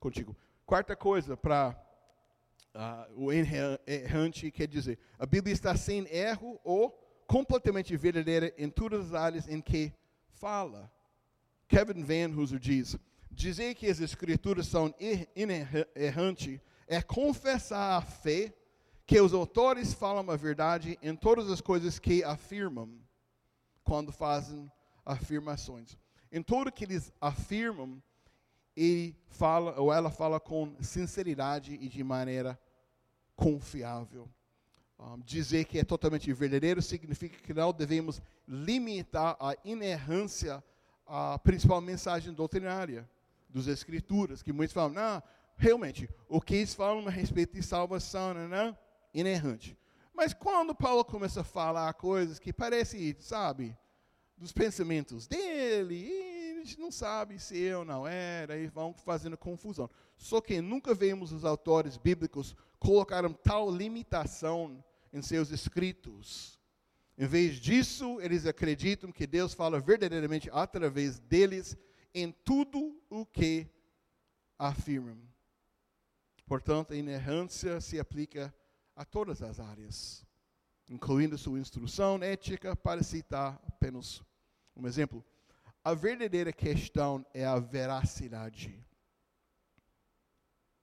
contigo. 0.00 0.36
Quarta 0.66 0.96
coisa 0.96 1.36
para 1.36 1.70
uh, 1.70 2.78
ah, 2.78 3.08
o 3.14 3.32
errante 3.32 4.50
quer 4.50 4.66
dizer, 4.66 4.98
a 5.18 5.26
Bíblia 5.26 5.52
está 5.52 5.76
sem 5.76 6.06
erro 6.12 6.60
ou 6.64 6.90
completamente 7.26 7.96
verdadeira 7.96 8.52
em 8.56 8.68
todas 8.68 9.06
as 9.06 9.14
áreas 9.14 9.48
em 9.48 9.60
que 9.60 9.92
fala. 10.30 10.90
Kevin 11.68 12.02
Van 12.02 12.34
Hooser 12.36 12.58
diz, 12.58 12.96
dizer 13.30 13.74
que 13.74 13.86
as 13.86 14.00
escrituras 14.00 14.66
são 14.66 14.94
inerrantes 15.36 16.60
é 16.86 17.00
confessar 17.00 17.96
a 17.96 18.02
fé 18.02 18.52
que 19.06 19.20
os 19.20 19.34
autores 19.34 19.92
falam 19.92 20.30
a 20.30 20.36
verdade 20.36 20.98
em 21.02 21.14
todas 21.14 21.50
as 21.50 21.60
coisas 21.60 21.98
que 21.98 22.22
afirmam 22.22 22.90
quando 23.82 24.12
fazem 24.12 24.70
afirmações. 25.04 25.98
Em 26.30 26.42
tudo 26.42 26.72
que 26.72 26.84
eles 26.84 27.12
afirmam, 27.20 28.02
ele 28.76 29.16
fala, 29.28 29.78
ou 29.78 29.92
ela 29.92 30.10
fala 30.10 30.40
com 30.40 30.74
sinceridade 30.80 31.74
e 31.74 31.88
de 31.88 32.02
maneira 32.02 32.58
confiável. 33.36 34.28
Um, 34.98 35.18
dizer 35.20 35.64
que 35.64 35.78
é 35.78 35.84
totalmente 35.84 36.32
verdadeiro 36.32 36.80
significa 36.80 37.36
que 37.36 37.52
não 37.52 37.72
devemos 37.72 38.22
limitar 38.46 39.36
a 39.40 39.56
inerrância 39.64 40.62
à 41.06 41.38
principal 41.40 41.80
mensagem 41.80 42.32
doutrinária 42.32 43.08
dos 43.48 43.66
Escrituras, 43.66 44.42
que 44.42 44.52
muitos 44.52 44.72
falam, 44.72 44.92
não, 44.92 45.22
realmente, 45.56 46.08
o 46.28 46.40
que 46.40 46.54
eles 46.54 46.74
falam 46.74 47.06
a 47.06 47.10
respeito 47.10 47.54
de 47.54 47.62
salvação 47.62 48.32
não 48.32 48.56
é 48.56 48.78
inerrante. 49.12 49.76
Mas 50.14 50.32
quando 50.34 50.74
Paulo 50.74 51.04
começa 51.04 51.40
a 51.40 51.44
falar 51.44 51.92
coisas 51.94 52.38
que 52.38 52.52
parecem, 52.52 53.14
sabe, 53.18 53.76
dos 54.36 54.52
pensamentos 54.52 55.26
dele, 55.26 56.32
gente 56.64 56.80
não 56.80 56.90
sabe 56.90 57.38
se 57.38 57.58
eu 57.58 57.80
ou 57.80 57.84
não 57.84 58.06
era, 58.06 58.56
e 58.56 58.66
vão 58.68 58.94
fazendo 58.94 59.36
confusão. 59.36 59.90
Só 60.16 60.40
que 60.40 60.60
nunca 60.60 60.94
vemos 60.94 61.32
os 61.32 61.44
autores 61.44 61.96
bíblicos 61.96 62.56
colocaram 62.78 63.32
tal 63.32 63.70
limitação 63.70 64.82
em 65.12 65.20
seus 65.20 65.50
escritos. 65.50 66.58
Em 67.18 67.26
vez 67.26 67.56
disso, 67.56 68.20
eles 68.20 68.46
acreditam 68.46 69.12
que 69.12 69.26
Deus 69.26 69.52
fala 69.52 69.78
verdadeiramente 69.78 70.48
através 70.52 71.18
deles 71.18 71.76
em 72.14 72.32
tudo 72.32 73.00
o 73.10 73.26
que 73.26 73.68
afirmam. 74.58 75.18
Portanto, 76.46 76.92
a 76.92 76.96
inerrância 76.96 77.80
se 77.80 77.98
aplica 77.98 78.54
a 78.94 79.04
todas 79.04 79.42
as 79.42 79.58
áreas, 79.58 80.24
incluindo 80.88 81.38
sua 81.38 81.58
instrução 81.58 82.22
ética, 82.22 82.76
para 82.76 83.02
citar 83.02 83.60
apenas 83.66 84.22
um 84.76 84.86
exemplo. 84.86 85.24
A 85.84 85.94
verdadeira 85.94 86.52
questão 86.52 87.24
é 87.34 87.44
a 87.44 87.58
veracidade. 87.58 88.84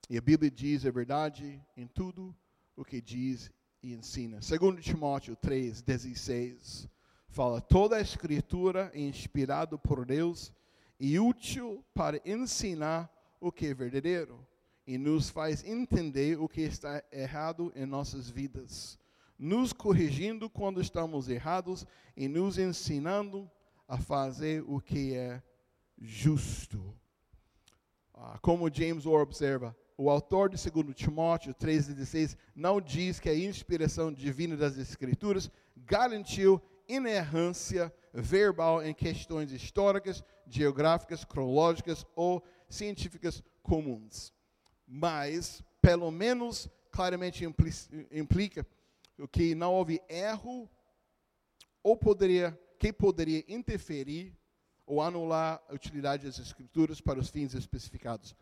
E 0.10 0.18
a 0.18 0.22
Bíblia 0.22 0.50
diz 0.50 0.86
a 0.86 0.92
verdade 0.92 1.64
em 1.78 1.88
tudo 1.88 2.36
o 2.76 2.84
que 2.84 3.00
diz 3.00 3.52
e 3.82 3.94
ensina. 3.94 4.42
Segundo 4.42 4.82
Timóteo 4.82 5.36
3, 5.36 5.82
16, 5.82 6.90
fala, 7.30 7.62
toda 7.62 7.96
a 7.96 8.02
escritura 8.02 8.92
é 8.94 9.00
inspirada 9.00 9.78
por 9.78 10.06
Deus 10.06 10.52
e 11.00 11.20
útil 11.20 11.86
para 11.94 12.20
ensinar 12.26 13.10
o 13.40 13.52
que 13.52 13.68
é 13.68 13.74
verdadeiro 13.74 14.46
e 14.90 14.98
nos 14.98 15.30
faz 15.30 15.64
entender 15.64 16.40
o 16.42 16.50
que 16.50 16.62
está 16.62 17.04
errado 17.12 17.72
em 17.76 17.86
nossas 17.86 18.28
vidas, 18.28 18.98
nos 19.38 19.72
corrigindo 19.72 20.50
quando 20.50 20.82
estamos 20.82 21.30
errados 21.30 21.86
e 22.18 22.28
nos 22.28 22.58
ensinando 22.58 23.48
a 23.88 24.00
fazer 24.00 24.64
o 24.66 24.82
que 24.82 25.14
é 25.14 25.44
justo. 25.96 26.92
Ah, 28.16 28.40
como 28.42 28.68
James 28.74 29.06
Orr 29.06 29.22
observa, 29.22 29.78
o 29.96 30.10
autor 30.10 30.50
de 30.50 30.72
2 30.72 30.96
Timóteo 30.96 31.54
3,16 31.54 32.36
não 32.56 32.82
diz 32.82 33.20
que 33.20 33.30
a 33.30 33.38
inspiração 33.38 34.12
divina 34.12 34.58
das 34.58 34.76
Escrituras 34.76 35.52
garantiu 35.78 36.60
inerrância 36.88 37.94
verbal 38.12 38.84
em 38.84 38.96
questões 38.96 39.52
históricas, 39.52 40.24
geográficas, 40.48 41.24
cronológicas 41.24 42.08
ou 42.16 42.44
científicas 42.68 43.44
comuns. 43.62 44.34
Mas, 44.92 45.64
pelo 45.80 46.10
menos, 46.10 46.68
claramente 46.92 47.46
implica 48.12 48.66
que 49.32 49.54
não 49.54 49.72
houve 49.72 50.02
erro 50.10 50.68
ou 51.84 51.96
poderia 51.96 52.60
que 52.80 52.92
poderia 52.92 53.44
interferir 53.48 54.36
ou 54.86 55.02
anular 55.02 55.62
a 55.70 55.74
utilidade 55.74 56.26
das 56.26 56.40
escrituras 56.40 57.00
para 57.00 57.20
os 57.20 57.30
fins 57.30 57.54
especificados. 57.54 58.36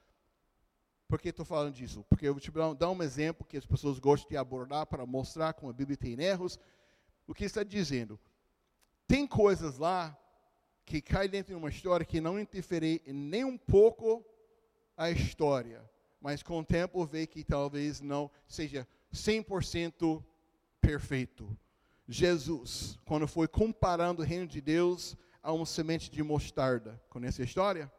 Por 1.07 1.19
que 1.19 1.29
estou 1.29 1.45
falando 1.45 1.73
disso? 1.73 2.05
Porque 2.07 2.27
eu 2.27 2.33
vou 2.33 2.39
te 2.39 2.51
dar 2.77 2.91
um 2.91 3.03
exemplo 3.03 3.45
que 3.45 3.57
as 3.57 3.65
pessoas 3.65 3.97
gostam 3.99 4.29
de 4.29 4.37
abordar 4.37 4.85
para 4.85 5.05
mostrar 5.05 5.53
como 5.53 5.71
a 5.71 5.73
Bíblia 5.73 5.97
tem 5.97 6.13
erros. 6.21 6.59
O 7.25 7.33
que 7.33 7.45
está 7.45 7.63
dizendo? 7.63 8.19
Tem 9.07 9.25
coisas 9.25 9.77
lá 9.77 10.17
que 10.85 11.01
caem 11.01 11.29
dentro 11.29 11.53
de 11.53 11.57
uma 11.57 11.69
história 11.69 12.05
que 12.05 12.21
não 12.21 12.39
interferem 12.39 13.01
nem 13.07 13.43
um 13.43 13.57
pouco 13.57 14.23
a 14.95 15.09
história, 15.09 15.83
mas 16.21 16.43
com 16.43 16.59
o 16.59 16.65
tempo 16.65 17.05
vê 17.05 17.27
que 17.27 17.43
talvez 17.43 18.01
não 18.01 18.29
seja 18.47 18.87
100% 19.13 20.23
perfeito. 20.81 21.57
Jesus, 22.07 22.97
quando 23.05 23.27
foi 23.27 23.47
comparando 23.47 24.21
o 24.21 24.25
reino 24.25 24.47
de 24.47 24.61
Deus 24.61 25.15
a 25.43 25.51
uma 25.51 25.65
semente 25.65 26.09
de 26.09 26.23
mostarda. 26.23 27.01
Conhece 27.09 27.41
a 27.41 27.45
história? 27.45 27.91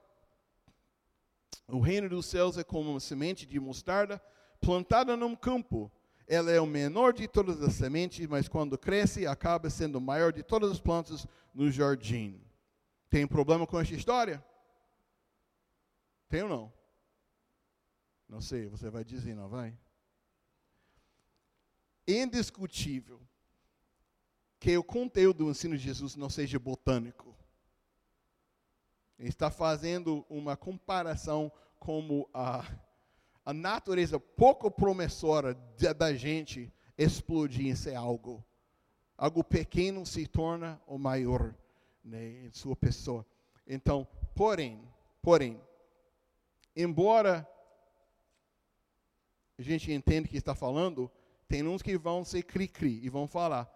O 1.67 1.81
reino 1.81 2.09
dos 2.09 2.27
céus 2.27 2.57
é 2.57 2.65
como 2.65 2.91
uma 2.91 3.01
semente 3.01 3.47
de 3.47 3.61
mostarda 3.61 4.23
plantada 4.61 5.17
num 5.17 5.37
campo. 5.37 5.91
Ela 6.27 6.51
é 6.51 6.61
o 6.61 6.67
menor 6.67 7.13
de 7.13 7.27
todas 7.27 7.63
as 7.63 7.75
sementes, 7.75 8.27
mas 8.27 8.49
quando 8.49 8.77
cresce, 8.77 9.27
acaba 9.27 9.71
sendo 9.71 9.97
o 9.97 10.01
maior 10.01 10.33
de 10.33 10.43
todas 10.43 10.71
as 10.71 10.81
plantas 10.81 11.27
no 11.55 11.71
jardim. 11.71 12.41
Tem 13.09 13.27
problema 13.27 13.67
com 13.67 13.81
essa 13.81 13.95
história? 13.95 14.45
Tem 16.29 16.43
ou 16.43 16.49
não? 16.49 16.78
Não 18.29 18.41
sei, 18.41 18.67
você 18.67 18.91
vai 18.91 19.05
dizer, 19.05 19.35
não 19.35 19.49
vai? 19.49 19.77
Indiscutível 22.07 23.21
que 24.61 24.77
o 24.77 24.85
conteúdo 24.85 25.45
do 25.45 25.51
ensino 25.51 25.77
de 25.77 25.83
Jesus 25.83 26.15
não 26.17 26.29
seja 26.29 26.59
botânico. 26.59 27.35
Ele 29.19 29.29
está 29.29 29.51
fazendo 29.51 30.27
uma 30.29 30.57
comparação 30.57 31.51
como 31.79 32.29
a, 32.35 32.65
a 33.45 33.53
natureza 33.53 34.21
pouco 34.21 34.71
promissora 34.71 35.55
da 35.97 36.15
gente 36.15 36.73
explodir 36.97 37.67
em 37.67 37.75
ser 37.75 37.95
algo. 37.95 38.45
Algo 39.17 39.43
pequeno 39.43 40.05
se 40.05 40.27
torna 40.27 40.81
o 40.87 40.99
maior 40.99 41.55
né, 42.05 42.47
em 42.47 42.53
sua 42.53 42.77
pessoa. 42.77 43.27
Então, 43.67 44.07
porém, 44.35 44.81
porém, 45.23 45.61
embora 46.75 47.49
a 49.59 49.63
gente 49.63 49.93
entenda 49.93 50.29
que 50.29 50.37
está 50.37 50.55
falando, 50.55 51.11
tem 51.49 51.67
uns 51.67 51.83
que 51.83 51.99
vão 51.99 52.25
ser 52.25 52.43
cri-cri 52.45 53.01
e 53.03 53.09
vão 53.09 53.27
falar, 53.27 53.69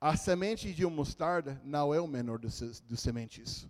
a 0.00 0.16
semente 0.16 0.72
de 0.72 0.84
mostarda 0.86 1.60
não 1.64 1.94
é 1.94 2.00
o 2.00 2.08
menor 2.08 2.38
dos, 2.38 2.80
dos 2.80 3.00
sementes. 3.00 3.68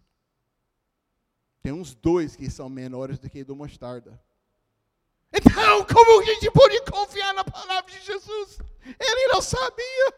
Tem 1.63 1.73
uns 1.73 1.95
dois 1.95 2.35
que 2.35 2.49
são 2.49 2.69
menores 2.69 3.19
do 3.19 3.29
que 3.29 3.45
do 3.45 3.55
mostarda. 3.55 4.19
Então, 5.33 5.85
como 5.85 6.21
a 6.21 6.25
gente 6.25 6.51
pode 6.51 6.81
confiar 6.83 7.35
na 7.35 7.45
palavra 7.45 7.91
de 7.91 8.01
Jesus? 8.01 8.59
Ele 8.85 9.33
não 9.33 9.43
sabia. 9.43 10.15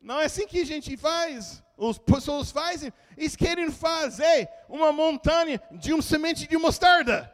Não 0.00 0.20
é 0.20 0.26
assim 0.26 0.46
que 0.46 0.60
a 0.60 0.66
gente 0.66 0.96
faz. 0.96 1.62
As 1.78 1.98
pessoas 1.98 2.50
fazem. 2.50 2.92
Eles 3.16 3.34
querem 3.34 3.70
fazer 3.70 4.48
uma 4.68 4.92
montanha 4.92 5.60
de 5.72 5.92
uma 5.92 6.02
semente 6.02 6.46
de 6.46 6.56
mostarda. 6.58 7.32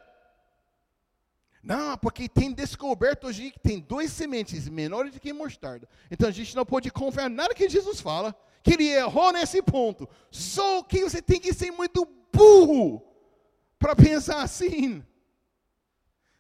Não, 1.63 1.99
porque 1.99 2.29
tem 2.29 2.53
descoberto 2.53 3.27
hoje 3.27 3.51
que 3.51 3.59
tem 3.59 3.81
duas 3.81 4.13
sementes 4.13 4.69
menores 4.69 5.13
do 5.13 5.21
que 5.21 5.33
mostarda. 5.33 5.89
Então 6.11 6.29
a 6.29 6.33
gente 6.33 6.55
não 6.55 6.65
pode 6.65 6.91
confiar 6.91 7.29
nada 7.29 7.55
que 7.55 7.69
Jesus 7.69 8.01
fala, 8.01 8.35
que 8.63 8.75
ele 8.75 8.89
errou 8.89 9.33
nesse 9.33 9.61
ponto. 9.63 10.09
Só 10.31 10.83
que 10.83 11.03
você 11.03 11.21
tem 11.21 11.41
que 11.41 11.53
ser 11.53 11.71
muito 11.71 12.07
burro 12.33 13.03
para 13.79 13.97
pensar 13.97 14.43
assim. 14.43 15.05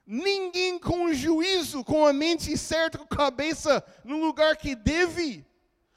Ninguém 0.06 0.78
com 0.78 1.12
juízo, 1.12 1.84
com 1.84 2.06
a 2.06 2.12
mente 2.12 2.56
certa, 2.56 2.96
com 2.96 3.04
a 3.04 3.16
cabeça 3.16 3.84
no 4.04 4.18
lugar 4.18 4.56
que 4.56 4.74
deve, 4.74 5.44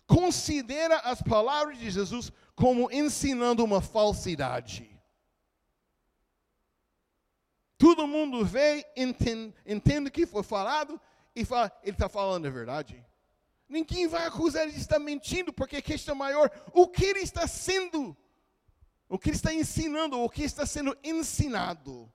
considera 0.05 0.97
as 0.97 1.21
palavras 1.21 1.77
de 1.77 1.89
Jesus 1.89 2.31
como 2.55 2.91
ensinando 2.91 3.63
uma 3.63 3.81
falsidade. 3.81 4.90
Todo 7.81 8.05
mundo 8.05 8.45
vê, 8.45 8.85
entende, 8.95 9.55
entende 9.65 10.07
o 10.07 10.11
que 10.11 10.27
foi 10.27 10.43
falado 10.43 11.01
e 11.35 11.43
fala, 11.43 11.75
ele 11.81 11.95
está 11.95 12.07
falando 12.07 12.45
a 12.45 12.49
verdade. 12.51 13.03
Ninguém 13.67 14.07
vai 14.07 14.27
acusar 14.27 14.61
ele 14.61 14.73
de 14.73 14.79
estar 14.79 14.99
mentindo, 14.99 15.51
porque 15.51 15.77
a 15.77 15.81
questão 15.81 16.13
maior, 16.13 16.51
o 16.73 16.87
que 16.87 17.03
ele 17.03 17.21
está 17.21 17.47
sendo, 17.47 18.15
o 19.09 19.17
que 19.17 19.29
ele 19.29 19.35
está 19.35 19.51
ensinando, 19.51 20.19
o 20.19 20.29
que 20.29 20.43
está 20.43 20.63
sendo 20.63 20.95
ensinado. 21.03 22.13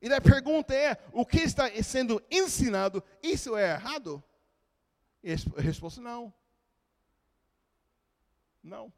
E 0.00 0.10
a 0.10 0.22
pergunta 0.22 0.74
é, 0.74 0.96
o 1.12 1.26
que 1.26 1.40
está 1.40 1.70
sendo 1.82 2.24
ensinado, 2.30 3.04
isso 3.22 3.54
é 3.58 3.72
errado? 3.72 4.24
E 5.22 5.34
a 5.34 5.60
resposta 5.60 6.00
não. 6.00 6.32
Não. 8.62 8.90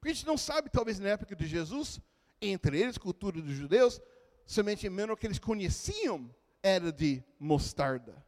Porque 0.00 0.12
a 0.12 0.14
gente 0.14 0.26
não 0.26 0.38
sabe, 0.38 0.70
talvez 0.70 0.98
na 0.98 1.10
época 1.10 1.36
de 1.36 1.46
Jesus, 1.46 2.00
entre 2.40 2.80
eles, 2.80 2.96
cultura 2.96 3.42
dos 3.42 3.54
judeus, 3.54 4.00
semente 4.46 4.88
menor 4.88 5.16
que 5.16 5.26
eles 5.26 5.38
conheciam 5.38 6.34
era 6.62 6.92
de 6.92 7.22
mostarda. 7.38 8.24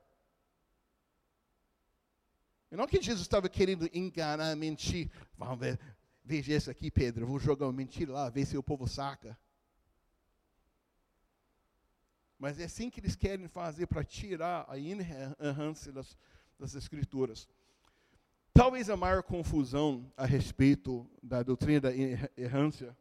E 2.70 2.76
não 2.76 2.86
que 2.86 3.00
Jesus 3.00 3.22
estava 3.22 3.48
querendo 3.48 3.88
enganar, 3.94 4.54
mentir. 4.54 5.10
Vamos 5.36 5.58
ver, 5.58 5.80
veja 6.22 6.54
isso 6.54 6.70
aqui, 6.70 6.90
Pedro. 6.90 7.26
Vou 7.26 7.38
jogar 7.38 7.66
uma 7.66 7.72
mentira 7.72 8.12
lá, 8.12 8.28
ver 8.28 8.44
se 8.44 8.58
o 8.58 8.62
povo 8.62 8.86
saca. 8.86 9.38
Mas 12.38 12.60
é 12.60 12.64
assim 12.64 12.90
que 12.90 13.00
eles 13.00 13.16
querem 13.16 13.48
fazer 13.48 13.86
para 13.86 14.04
tirar 14.04 14.66
a 14.68 14.76
inerrância 14.76 15.90
das, 15.90 16.16
das 16.58 16.74
Escrituras. 16.74 17.48
Talvez 18.52 18.90
a 18.90 18.96
maior 18.96 19.22
confusão 19.22 20.12
a 20.16 20.26
respeito 20.26 21.08
da 21.22 21.42
doutrina 21.42 21.80
da 21.80 21.90
errância 22.36 22.96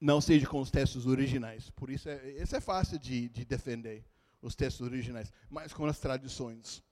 não 0.00 0.20
seja 0.20 0.46
com 0.46 0.60
os 0.60 0.70
textos 0.70 1.06
originais. 1.06 1.70
Por 1.70 1.90
isso, 1.90 2.08
é, 2.08 2.30
esse 2.32 2.56
é 2.56 2.60
fácil 2.60 2.98
de, 2.98 3.28
de 3.28 3.44
defender, 3.44 4.04
os 4.40 4.54
textos 4.54 4.86
originais, 4.86 5.32
mas 5.48 5.72
com 5.72 5.86
as 5.86 5.98
tradições. 5.98 6.82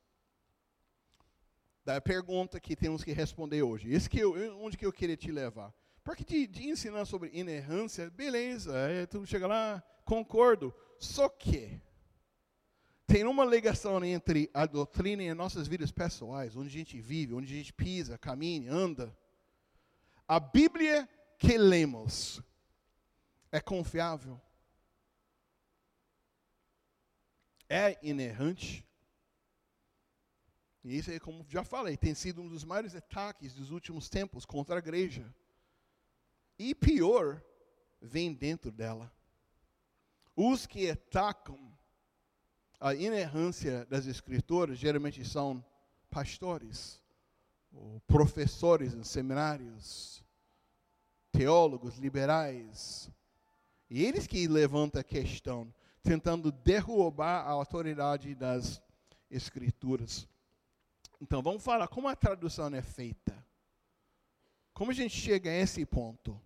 Da 1.85 2.01
pergunta 2.01 2.59
que 2.59 2.75
temos 2.75 3.05
que 3.05 3.13
responder 3.13 3.63
hoje. 3.63 3.93
Esse 3.93 4.09
que 4.09 4.19
eu, 4.19 4.35
onde 4.63 4.77
que 4.77 4.87
eu 4.87 4.93
queria 4.93 5.17
te 5.17 5.31
levar. 5.31 5.73
Porque 6.03 6.25
de, 6.25 6.47
de 6.47 6.69
ensinar 6.69 7.05
sobre 7.05 7.31
inerrância, 7.33 8.11
beleza, 8.11 8.75
é, 8.77 9.07
tudo 9.07 9.27
chega 9.27 9.47
lá, 9.47 9.83
concordo. 10.05 10.75
Só 10.99 11.29
que 11.29 11.81
tem 13.07 13.25
uma 13.25 13.45
ligação 13.45 14.03
entre 14.03 14.51
a 14.55 14.65
doutrina 14.65 15.23
e 15.23 15.29
as 15.29 15.37
nossas 15.37 15.69
vidas 15.69 15.93
pessoais, 15.93 16.57
onde 16.57 16.69
a 16.69 16.73
gente 16.73 16.99
vive, 17.01 17.35
onde 17.35 17.53
a 17.53 17.57
gente 17.57 17.73
pisa, 17.73 18.17
caminha, 18.17 18.73
anda. 18.73 19.15
A 20.27 20.41
Bíblia 20.41 21.09
que 21.39 21.59
lemos 21.59 22.43
é 23.55 23.61
confiável? 23.61 24.41
É 27.69 27.97
inerrante? 28.03 28.85
E 30.83 30.99
isso 30.99 31.13
é 31.13 31.21
como 31.21 31.47
já 31.49 31.63
falei, 31.63 31.97
tem 31.97 32.17
sido 32.17 32.43
um 32.43 32.49
dos 32.49 32.65
maiores 32.65 32.97
ataques 32.97 33.55
dos 33.55 33.71
últimos 33.71 34.09
tempos 34.09 34.45
contra 34.45 34.75
a 34.75 34.79
igreja. 34.81 35.33
E 36.59 36.75
pior, 36.75 37.41
vem 38.03 38.35
dentro 38.35 38.73
dela. 38.73 39.13
Os 40.35 40.67
que 40.67 40.91
atacam 40.91 41.79
a 42.81 42.93
inerrância 42.93 43.87
das 43.87 44.07
escrituras 44.07 44.79
geralmente 44.79 45.25
são 45.25 45.65
pastores, 46.11 47.01
ou 47.73 48.01
professores 48.01 48.95
em 48.95 49.05
seminários, 49.05 50.25
teólogos 51.31 51.99
liberais, 51.99 53.13
e 53.95 54.05
eles 54.05 54.27
que 54.27 54.49
levantam 54.49 55.01
a 55.01 55.05
questão, 55.05 55.73
tentando 56.03 56.51
derrubar 56.51 57.47
a 57.47 57.51
autoridade 57.51 58.35
das 58.35 58.83
Escrituras. 59.31 60.27
Então, 61.21 61.41
vamos 61.41 61.63
falar 61.63 61.87
como 61.87 62.09
a 62.09 62.17
tradução 62.17 62.75
é 62.75 62.83
feita. 62.83 63.33
Como 64.73 64.91
a 64.91 64.95
gente 64.95 65.15
chega 65.15 65.49
a 65.49 65.55
esse 65.55 65.87
ponto? 65.87 66.41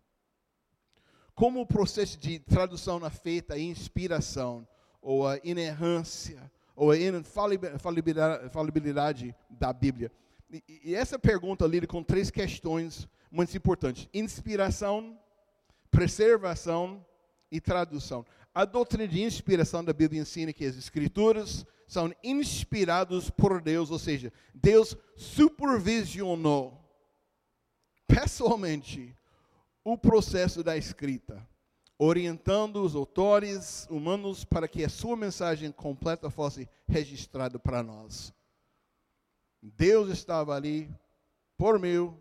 Como 1.35 1.63
o 1.63 1.67
processo 1.67 2.19
de 2.19 2.39
tradução 2.39 3.05
é 3.07 3.09
feita, 3.09 3.55
a 3.55 3.59
inspiração, 3.59 4.69
ou 5.01 5.27
a 5.27 5.41
inerrância, 5.43 6.53
ou 6.77 6.91
a 6.91 6.99
infalibilidade, 6.99 8.51
falibilidade 8.51 9.35
da 9.49 9.73
Bíblia. 9.73 10.13
E, 10.51 10.63
e 10.85 10.95
essa 10.95 11.19
pergunta 11.19 11.67
lida 11.67 11.87
com 11.87 12.03
três 12.03 12.31
questões 12.31 13.09
muito 13.31 13.57
importantes: 13.57 14.07
inspiração, 14.13 15.19
preservação 15.91 17.08
e 17.51 17.61
tradução. 17.61 18.25
A 18.55 18.65
doutrina 18.65 19.07
de 19.07 19.23
inspiração 19.23 19.85
da 19.85 19.93
Bíblia 19.93 20.23
ensina 20.23 20.53
que 20.53 20.65
as 20.65 20.77
escrituras 20.77 21.67
são 21.87 22.15
inspiradas 22.23 23.31
por 23.31 23.61
Deus, 23.63 23.91
ou 23.91 23.99
seja, 23.99 24.33
Deus 24.55 24.97
supervisionou 25.17 26.79
pessoalmente 28.07 29.17
o 29.85 29.97
processo 29.97 30.63
da 30.63 30.77
escrita, 30.77 31.47
orientando 31.99 32.83
os 32.83 32.95
autores 32.95 33.87
humanos 33.91 34.45
para 34.45 34.69
que 34.69 34.85
a 34.85 34.89
sua 34.89 35.17
mensagem 35.17 35.73
completa 35.73 36.29
fosse 36.29 36.69
registrada 36.87 37.59
para 37.59 37.83
nós. 37.83 38.33
Deus 39.63 40.11
estava 40.11 40.55
ali 40.55 40.91
por 41.57 41.79
meio 41.79 42.17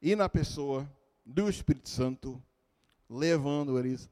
e 0.00 0.14
na 0.14 0.28
pessoa 0.28 0.88
do 1.24 1.48
Espírito 1.48 1.88
Santo 1.88 2.40
levando 3.08 3.78
eles 3.78 4.10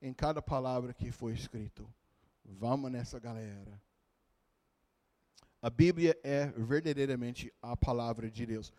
em 0.00 0.12
cada 0.12 0.40
palavra 0.40 0.92
que 0.92 1.10
foi 1.10 1.32
escrito. 1.32 1.88
Vamos 2.44 2.90
nessa 2.90 3.18
galera. 3.18 3.80
A 5.60 5.68
Bíblia 5.68 6.18
é 6.22 6.46
verdadeiramente 6.46 7.52
a 7.60 7.76
palavra 7.76 8.30
de 8.30 8.46
Deus. 8.46 8.72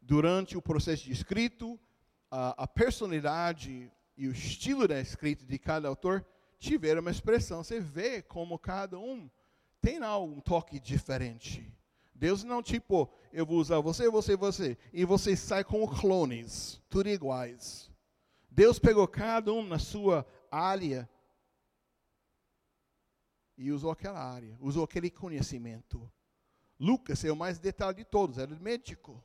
Durante 0.00 0.56
o 0.56 0.62
processo 0.62 1.04
de 1.04 1.12
escrito, 1.12 1.78
a, 2.30 2.62
a 2.62 2.66
personalidade 2.66 3.90
e 4.16 4.28
o 4.28 4.32
estilo 4.32 4.86
da 4.86 5.00
escrita 5.00 5.44
de 5.44 5.58
cada 5.58 5.88
autor 5.88 6.24
tiveram 6.58 7.00
uma 7.00 7.10
expressão. 7.10 7.62
Você 7.62 7.80
vê 7.80 8.22
como 8.22 8.58
cada 8.58 8.98
um 8.98 9.28
tem 9.80 9.98
lá 9.98 10.16
um 10.18 10.40
toque 10.40 10.78
diferente. 10.78 11.70
Deus 12.14 12.44
não 12.44 12.62
tipo, 12.62 13.12
eu 13.32 13.44
vou 13.44 13.58
usar 13.58 13.80
você, 13.80 14.08
você, 14.08 14.36
você, 14.36 14.78
e 14.92 15.04
você 15.04 15.34
sai 15.34 15.64
com 15.64 15.86
clones, 15.88 16.80
tudo 16.88 17.08
iguais. 17.08 17.91
Deus 18.54 18.78
pegou 18.78 19.08
cada 19.08 19.50
um 19.50 19.66
na 19.66 19.78
sua 19.78 20.26
área 20.50 21.08
e 23.56 23.72
usou 23.72 23.90
aquela 23.90 24.22
área, 24.22 24.58
usou 24.60 24.84
aquele 24.84 25.10
conhecimento. 25.10 26.10
Lucas 26.78 27.24
é 27.24 27.32
o 27.32 27.36
mais 27.36 27.58
detalhe 27.58 27.96
de 27.98 28.04
todos, 28.04 28.36
era 28.36 28.54
médico. 28.56 29.24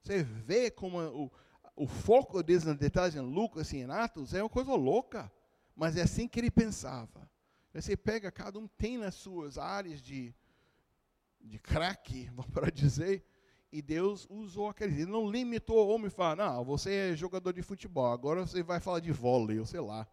Você 0.00 0.22
vê 0.22 0.70
como 0.70 1.00
o, 1.00 1.32
o 1.74 1.88
foco 1.88 2.42
deles 2.44 2.62
nos 2.62 2.76
detalhes 2.76 3.16
em 3.16 3.20
Lucas 3.20 3.72
e 3.72 3.78
em 3.78 3.90
Atos 3.90 4.34
é 4.34 4.42
uma 4.42 4.48
coisa 4.48 4.72
louca, 4.76 5.32
mas 5.74 5.96
é 5.96 6.02
assim 6.02 6.28
que 6.28 6.38
ele 6.38 6.50
pensava. 6.50 7.28
Você 7.74 7.96
pega, 7.96 8.30
cada 8.30 8.56
um 8.56 8.68
tem 8.68 8.98
nas 8.98 9.16
suas 9.16 9.58
áreas 9.58 10.00
de, 10.00 10.32
de 11.40 11.58
craque, 11.58 12.26
vamos 12.36 12.52
para 12.52 12.70
dizer, 12.70 13.24
e 13.72 13.80
Deus 13.80 14.26
usou 14.28 14.68
aqueles. 14.68 14.96
Ele 14.96 15.10
não 15.10 15.30
limitou 15.30 15.86
o 15.86 15.90
homem 15.90 16.08
e 16.08 16.10
falou: 16.10 16.36
não, 16.36 16.64
você 16.64 17.12
é 17.12 17.16
jogador 17.16 17.52
de 17.52 17.62
futebol, 17.62 18.12
agora 18.12 18.46
você 18.46 18.62
vai 18.62 18.80
falar 18.80 19.00
de 19.00 19.12
vôlei, 19.12 19.58
ou 19.58 19.66
sei 19.66 19.80
lá. 19.80 20.06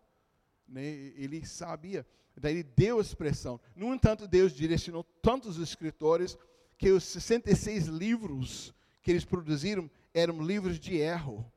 Ele 0.75 1.45
sabia. 1.45 2.05
Daí 2.35 2.55
ele 2.55 2.63
deu 2.63 3.01
expressão. 3.01 3.59
No 3.75 3.93
entanto, 3.93 4.27
Deus 4.27 4.53
direcionou 4.53 5.03
tantos 5.21 5.57
escritores 5.57 6.37
que 6.77 6.91
os 6.91 7.03
66 7.03 7.87
livros 7.87 8.73
que 9.01 9.09
eles 9.09 9.25
produziram 9.25 9.89
eram 10.13 10.41
livros 10.41 10.79
de 10.79 10.97
erro. 10.97 11.51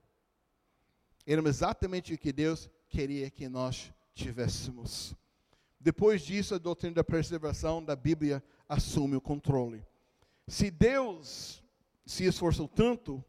Eram 1.26 1.46
exatamente 1.46 2.14
o 2.14 2.18
que 2.18 2.32
Deus 2.32 2.70
queria 2.88 3.30
que 3.30 3.48
nós 3.48 3.92
tivéssemos. 4.14 5.14
Depois 5.78 6.22
disso, 6.22 6.54
a 6.54 6.58
doutrina 6.58 6.94
da 6.94 7.04
preservação 7.04 7.84
da 7.84 7.94
Bíblia 7.94 8.42
assume 8.68 9.16
o 9.16 9.20
controle. 9.20 9.84
Se 10.46 10.70
Deus 10.70 11.59
se 12.10 12.24
esforçou 12.24 12.66
tanto 12.66 13.24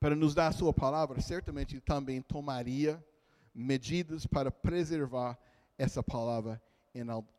para 0.00 0.16
nos 0.16 0.34
dar 0.34 0.46
a 0.48 0.52
sua 0.52 0.72
palavra, 0.72 1.20
certamente 1.20 1.78
também 1.82 2.22
tomaria 2.22 3.04
medidas 3.54 4.26
para 4.26 4.50
preservar 4.50 5.38
essa 5.76 6.02
palavra 6.02 6.62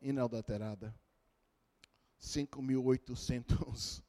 inadulterada. 0.00 0.94
5.800 2.20 4.00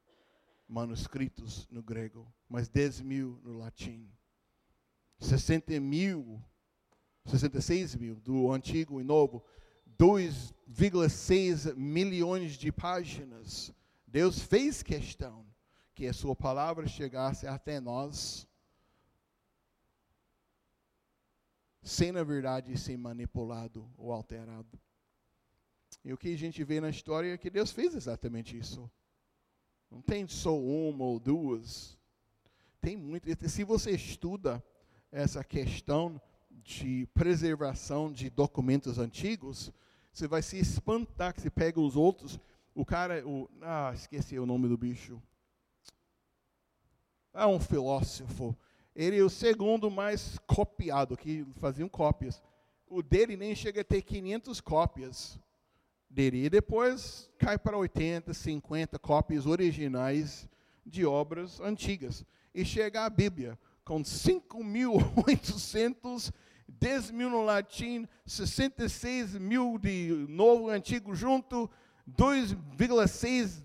manuscritos 0.66 1.68
no 1.70 1.82
grego, 1.82 2.32
mas 2.48 2.70
10 2.70 3.02
mil 3.02 3.38
no 3.44 3.58
latim. 3.58 4.10
60 5.18 5.78
mil, 5.78 6.42
66 7.26 7.96
mil 7.96 8.16
do 8.16 8.50
Antigo 8.50 8.98
e 8.98 9.04
Novo, 9.04 9.44
2,6 9.98 11.74
milhões 11.76 12.54
de 12.54 12.72
páginas. 12.72 13.74
Deus 14.06 14.40
fez 14.40 14.82
questão 14.82 15.49
que 16.00 16.06
a 16.06 16.14
sua 16.14 16.34
palavra 16.34 16.88
chegasse 16.88 17.46
até 17.46 17.78
nós 17.78 18.48
sem, 21.82 22.10
na 22.10 22.24
verdade, 22.24 22.74
ser 22.78 22.96
manipulado 22.96 23.86
ou 23.98 24.10
alterado. 24.10 24.80
E 26.02 26.10
o 26.10 26.16
que 26.16 26.32
a 26.32 26.38
gente 26.38 26.64
vê 26.64 26.80
na 26.80 26.88
história 26.88 27.34
é 27.34 27.36
que 27.36 27.50
Deus 27.50 27.70
fez 27.70 27.94
exatamente 27.94 28.56
isso. 28.56 28.90
Não 29.90 30.00
tem 30.00 30.26
só 30.26 30.58
uma 30.58 31.04
ou 31.04 31.20
duas. 31.20 31.98
Tem 32.80 32.96
muito. 32.96 33.28
Se 33.46 33.62
você 33.62 33.90
estuda 33.90 34.64
essa 35.12 35.44
questão 35.44 36.18
de 36.50 37.06
preservação 37.12 38.10
de 38.10 38.30
documentos 38.30 38.98
antigos, 38.98 39.70
você 40.10 40.26
vai 40.26 40.40
se 40.40 40.58
espantar 40.58 41.34
que 41.34 41.42
você 41.42 41.50
pega 41.50 41.78
os 41.78 41.94
outros. 41.94 42.40
O 42.74 42.86
cara, 42.86 43.22
o, 43.28 43.50
ah, 43.60 43.92
esqueci 43.94 44.38
o 44.38 44.46
nome 44.46 44.66
do 44.66 44.78
bicho. 44.78 45.22
É 47.32 47.46
um 47.46 47.60
filósofo 47.60 48.56
ele 48.94 49.18
é 49.18 49.22
o 49.22 49.30
segundo 49.30 49.90
mais 49.90 50.38
copiado, 50.46 51.16
que 51.16 51.44
faziam 51.60 51.88
cópias. 51.88 52.40
O 52.86 53.02
dele 53.02 53.36
nem 53.36 53.54
chega 53.54 53.80
a 53.82 53.84
ter 53.84 54.02
500 54.02 54.60
cópias 54.60 55.38
dele. 56.08 56.44
E 56.44 56.50
depois 56.50 57.30
cai 57.38 57.58
para 57.58 57.78
80, 57.78 58.34
50 58.34 58.98
cópias 58.98 59.46
originais 59.46 60.48
de 60.84 61.06
obras 61.06 61.60
antigas. 61.60 62.24
E 62.52 62.64
chega 62.64 63.04
a 63.04 63.10
Bíblia, 63.10 63.56
com 63.84 64.02
5.800, 64.02 66.32
10 66.68 67.12
mil 67.12 67.30
no 67.30 67.42
latim, 67.42 68.08
66 68.26 69.38
mil 69.38 69.78
de 69.78 70.26
novo 70.28 70.68
e 70.70 70.74
antigo 70.74 71.14
junto, 71.14 71.70
2,6 72.08 73.62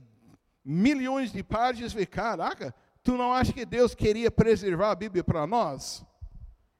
milhões 0.64 1.32
de 1.32 1.42
páginas. 1.44 1.96
Caraca, 2.06 2.76
Tu 3.06 3.16
não 3.16 3.32
acha 3.32 3.54
que 3.54 3.68
Deus 3.68 3.94
queria 3.94 4.32
preservar 4.32 4.90
a 4.90 4.96
Bíblia 4.96 5.24
para 5.24 5.46
nós? 5.46 6.04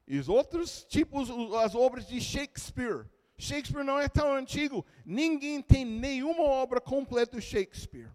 E 0.08 0.18
os 0.18 0.28
outros 0.28 0.84
tipos, 0.88 1.30
as 1.62 1.76
obras 1.76 2.08
de 2.08 2.20
Shakespeare. 2.20 3.08
Shakespeare 3.38 3.84
não 3.84 3.96
é 3.96 4.08
tão 4.08 4.34
antigo. 4.34 4.84
Ninguém 5.04 5.62
tem 5.62 5.84
nenhuma 5.84 6.42
obra 6.42 6.80
completa 6.80 7.36
do 7.36 7.40
Shakespeare. 7.40 8.10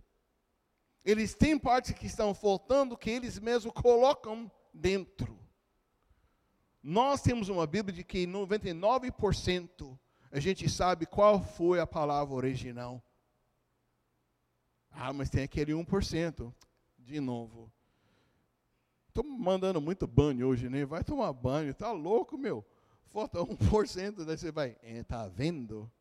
Eles 1.05 1.33
têm 1.33 1.57
partes 1.57 1.93
que 1.93 2.05
estão 2.05 2.33
faltando 2.33 2.97
que 2.97 3.09
eles 3.09 3.39
mesmos 3.39 3.73
colocam 3.73 4.51
dentro. 4.73 5.39
Nós 6.83 7.21
temos 7.21 7.47
uma 7.47 7.65
Bíblia 7.65 7.95
de 7.95 8.03
que 8.03 8.27
99% 8.27 9.97
a 10.29 10.39
gente 10.41 10.69
sabe 10.69 11.05
qual 11.05 11.41
foi 11.41 11.79
a 11.79 11.87
palavra 11.87 12.35
original. 12.35 13.01
Ah, 14.91 15.13
mas 15.13 15.29
tem 15.29 15.43
aquele 15.43 15.71
1%. 15.71 16.53
De 16.99 17.21
novo. 17.21 17.71
Estou 19.11 19.25
mandando 19.25 19.81
muito 19.81 20.07
banho 20.07 20.47
hoje, 20.47 20.69
né? 20.69 20.85
Vai 20.85 21.03
tomar 21.03 21.33
banho, 21.33 21.73
tá 21.73 21.91
louco, 21.91 22.37
meu. 22.37 22.65
Falta 23.07 23.39
1%, 23.43 24.23
daí 24.23 24.37
você 24.37 24.53
vai, 24.53 24.77
é, 24.81 25.03
tá 25.03 25.27
vendo? 25.27 25.91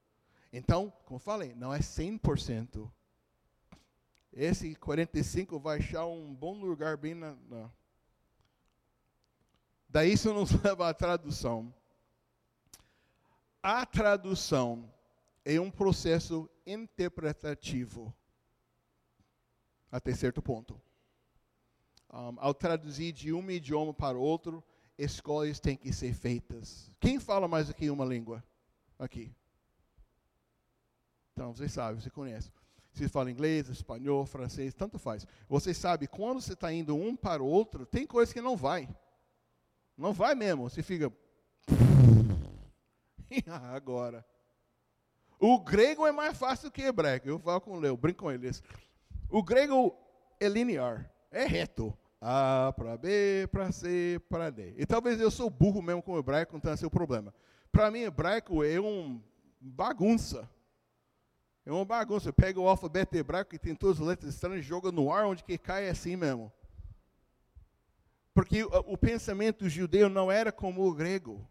Então, 0.52 0.92
como 1.04 1.18
falei, 1.18 1.52
não 1.56 1.74
é 1.74 1.80
100%. 1.80 2.88
Esse 4.32 4.76
45 4.76 5.58
vai 5.58 5.78
achar 5.78 6.06
um 6.06 6.32
bom 6.32 6.60
lugar 6.60 6.96
bem 6.96 7.14
na, 7.14 7.34
na. 7.48 7.68
Daí 9.88 10.12
isso 10.12 10.32
nos 10.32 10.52
leva 10.62 10.88
à 10.88 10.94
tradução. 10.94 11.74
A 13.60 13.84
tradução 13.84 14.88
é 15.44 15.60
um 15.60 15.68
processo 15.68 16.48
interpretativo. 16.64 18.14
Até 19.90 20.14
certo 20.14 20.40
ponto. 20.40 20.80
Um, 22.12 22.36
ao 22.38 22.52
traduzir 22.52 23.12
de 23.12 23.32
um 23.32 23.50
idioma 23.50 23.94
para 23.94 24.18
outro, 24.18 24.62
escolhas 24.98 25.60
têm 25.60 25.76
que 25.76 25.92
ser 25.92 26.12
feitas. 26.12 26.90
Quem 26.98 27.20
fala 27.20 27.46
mais 27.46 27.72
que 27.72 27.88
uma 27.88 28.04
língua? 28.04 28.42
Aqui. 28.98 29.32
Então, 31.32 31.54
você 31.54 31.68
sabe, 31.68 32.02
você 32.02 32.10
conhece. 32.10 32.50
Se 32.92 33.08
fala 33.08 33.30
inglês, 33.30 33.68
espanhol, 33.68 34.26
francês, 34.26 34.74
tanto 34.74 34.98
faz. 34.98 35.26
Você 35.48 35.72
sabe, 35.72 36.06
quando 36.08 36.40
você 36.40 36.54
está 36.54 36.72
indo 36.72 36.96
um 36.96 37.14
para 37.14 37.42
o 37.42 37.46
outro, 37.46 37.86
tem 37.86 38.06
coisa 38.06 38.34
que 38.34 38.40
não 38.40 38.56
vai. 38.56 38.88
Não 39.96 40.12
vai 40.12 40.34
mesmo. 40.34 40.68
Você 40.68 40.82
fica. 40.82 41.12
Agora. 43.72 44.26
O 45.38 45.58
grego 45.60 46.06
é 46.06 46.12
mais 46.12 46.36
fácil 46.36 46.68
do 46.68 46.72
que 46.72 46.82
o 46.82 46.86
hebraico. 46.86 47.28
Eu 47.28 47.38
falo 47.38 47.60
com 47.60 47.72
o 47.72 47.80
Leo, 47.80 47.96
brinco 47.96 48.24
com 48.24 48.30
eles. 48.30 48.62
O 49.30 49.42
grego 49.42 49.96
é 50.38 50.48
linear, 50.48 51.10
é 51.30 51.44
reto. 51.44 51.96
A 52.20 52.74
para 52.76 52.98
B, 52.98 53.48
para 53.50 53.72
C, 53.72 54.20
para 54.28 54.50
D. 54.50 54.74
E 54.76 54.84
talvez 54.84 55.18
eu 55.18 55.30
sou 55.30 55.48
burro 55.48 55.80
mesmo 55.80 56.02
com 56.02 56.12
o 56.12 56.18
hebraico, 56.18 56.52
não 56.52 56.60
tenha 56.60 56.76
seu 56.76 56.90
problema. 56.90 57.32
Para 57.72 57.90
mim, 57.90 58.00
hebraico 58.00 58.62
é 58.62 58.78
um 58.78 59.22
bagunça. 59.58 60.48
É 61.64 61.72
uma 61.72 61.84
bagunça. 61.84 62.30
Pega 62.30 62.60
o 62.60 62.68
alfabeto 62.68 63.16
hebraico 63.16 63.50
que 63.50 63.58
tem 63.58 63.74
todas 63.74 64.00
as 64.00 64.06
letras 64.06 64.34
estranhas, 64.34 64.64
joga 64.64 64.92
no 64.92 65.10
ar, 65.10 65.24
onde 65.24 65.42
que 65.42 65.56
cai 65.56 65.86
é 65.86 65.90
assim 65.90 66.14
mesmo. 66.14 66.52
Porque 68.34 68.64
o, 68.64 68.68
o 68.68 68.98
pensamento 68.98 69.68
judeu 69.68 70.10
não 70.10 70.30
era 70.30 70.52
como 70.52 70.86
o 70.86 70.94
grego. 70.94 71.48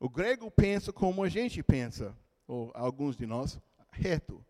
O 0.00 0.08
grego 0.08 0.50
pensa 0.50 0.92
como 0.92 1.22
a 1.22 1.28
gente 1.28 1.62
pensa, 1.62 2.16
ou 2.46 2.70
alguns 2.74 3.16
de 3.16 3.24
nós, 3.24 3.58
reto. 3.90 4.44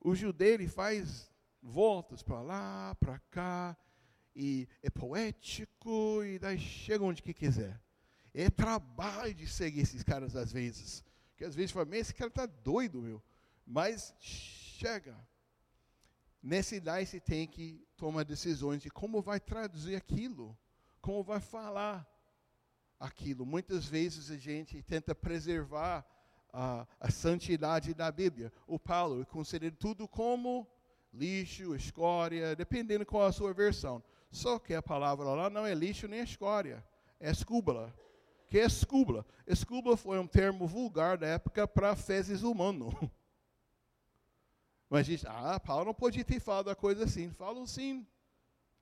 O 0.00 0.14
judeu 0.14 0.54
ele 0.54 0.68
faz 0.68 1.30
voltas 1.66 2.22
para 2.22 2.40
lá, 2.40 2.94
para 3.00 3.18
cá, 3.30 3.76
e 4.34 4.68
é 4.82 4.88
poético, 4.88 6.22
e 6.22 6.38
daí 6.38 6.58
chega 6.58 7.04
onde 7.04 7.22
que 7.22 7.34
quiser. 7.34 7.80
É 8.32 8.48
trabalho 8.48 9.34
de 9.34 9.46
seguir 9.46 9.80
esses 9.80 10.02
caras 10.02 10.36
às 10.36 10.52
vezes. 10.52 11.04
Que 11.36 11.44
às 11.44 11.54
vezes 11.54 11.72
fala, 11.72 11.96
esse 11.96 12.14
cara 12.14 12.28
está 12.28 12.46
doido, 12.46 13.02
meu. 13.02 13.22
Mas 13.66 14.14
chega. 14.20 15.16
Nessa 16.42 16.76
idade 16.76 17.06
você 17.06 17.18
tem 17.18 17.46
que 17.46 17.84
tomar 17.96 18.24
decisões 18.24 18.80
de 18.82 18.90
como 18.90 19.20
vai 19.20 19.40
traduzir 19.40 19.96
aquilo, 19.96 20.56
como 21.00 21.24
vai 21.24 21.40
falar 21.40 22.06
aquilo. 23.00 23.44
Muitas 23.44 23.86
vezes 23.86 24.30
a 24.30 24.36
gente 24.36 24.82
tenta 24.82 25.14
preservar 25.14 26.06
a, 26.52 26.86
a 27.00 27.10
santidade 27.10 27.92
da 27.94 28.12
Bíblia. 28.12 28.52
O 28.66 28.78
Paulo 28.78 29.26
considera 29.26 29.74
tudo 29.74 30.06
como 30.06 30.68
lixo, 31.16 31.74
escória, 31.74 32.54
dependendo 32.54 33.06
qual 33.06 33.26
a 33.26 33.32
sua 33.32 33.52
versão. 33.52 34.02
Só 34.30 34.58
que 34.58 34.74
a 34.74 34.82
palavra 34.82 35.24
lá 35.26 35.48
não 35.48 35.66
é 35.66 35.74
lixo 35.74 36.06
nem 36.06 36.20
escória, 36.20 36.84
é 37.18 37.30
escúbula. 37.30 37.94
Que 38.46 38.58
é 38.60 38.64
escúbula? 38.64 39.26
Escúbula 39.46 39.96
foi 39.96 40.18
um 40.18 40.26
termo 40.26 40.66
vulgar 40.66 41.18
da 41.18 41.26
época 41.26 41.66
para 41.66 41.96
fezes 41.96 42.42
humano. 42.42 42.92
Mas 44.88 45.06
diz, 45.06 45.24
ah, 45.26 45.58
Paulo 45.58 45.86
não 45.86 45.94
podia 45.94 46.24
ter 46.24 46.38
falado 46.38 46.70
a 46.70 46.76
coisa 46.76 47.04
assim. 47.04 47.30
Fala 47.30 47.62
assim. 47.62 48.06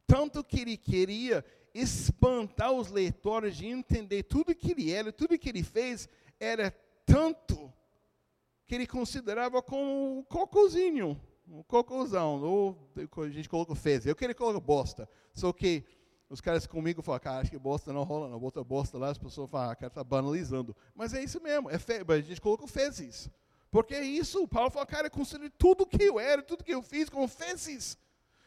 Tanto 0.07 0.45
que 0.45 0.61
ele 0.61 0.76
queria 0.76 1.43
espantar 1.72 2.72
os 2.72 2.91
leitores 2.91 3.57
de 3.57 3.66
entender 3.66 4.24
tudo 4.24 4.55
que 4.55 4.72
ele 4.72 4.93
era, 4.93 5.11
tudo 5.11 5.39
que 5.39 5.49
ele 5.49 5.62
fez, 5.62 6.09
era 6.39 6.70
tanto 7.07 7.72
que 8.66 8.74
ele 8.74 8.87
considerava 8.87 9.62
como 9.62 10.18
um 10.18 10.22
cocôzinho, 10.22 11.20
um 11.49 11.62
cocôzão, 11.62 12.42
ou 12.42 12.90
a 13.18 13.28
gente 13.28 13.49
coloca 13.49 13.74
fezes. 13.74 14.07
Eu 14.07 14.16
queria 14.16 14.34
colocar 14.34 14.61
bosta. 14.61 15.09
Só 15.32 15.53
que 15.53 15.84
os 16.28 16.40
caras 16.40 16.66
comigo 16.66 17.03
falam, 17.03 17.20
cara, 17.20 17.40
acho 17.40 17.51
que 17.51 17.59
bosta 17.59 17.92
não 17.92 18.03
rola, 18.03 18.28
não. 18.28 18.38
Bota 18.38 18.62
bosta 18.64 18.99
lá, 18.99 19.11
as 19.11 19.18
pessoas 19.18 19.51
falam, 19.51 19.70
ah, 19.70 19.76
cara, 19.76 19.88
está 19.88 20.03
banalizando. 20.03 20.74
Mas 20.95 21.12
é 21.14 21.22
isso 21.22 21.40
mesmo, 21.40 21.70
é 21.70 21.78
fe... 21.78 22.05
a 22.07 22.20
gente 22.20 22.40
coloca 22.40 22.66
fezes. 22.66 23.30
Porque 23.70 23.95
é 23.95 24.05
isso, 24.05 24.47
Paulo 24.49 24.70
fala, 24.70 24.86
cara, 24.86 25.07
eu 25.09 25.11
considero 25.11 25.51
tudo 25.59 25.86
que 25.86 26.03
eu 26.03 26.18
era, 26.18 26.42
tudo 26.42 26.64
que 26.64 26.72
eu 26.72 26.82
fiz 26.82 27.09
com 27.09 27.26
fezes. 27.26 27.99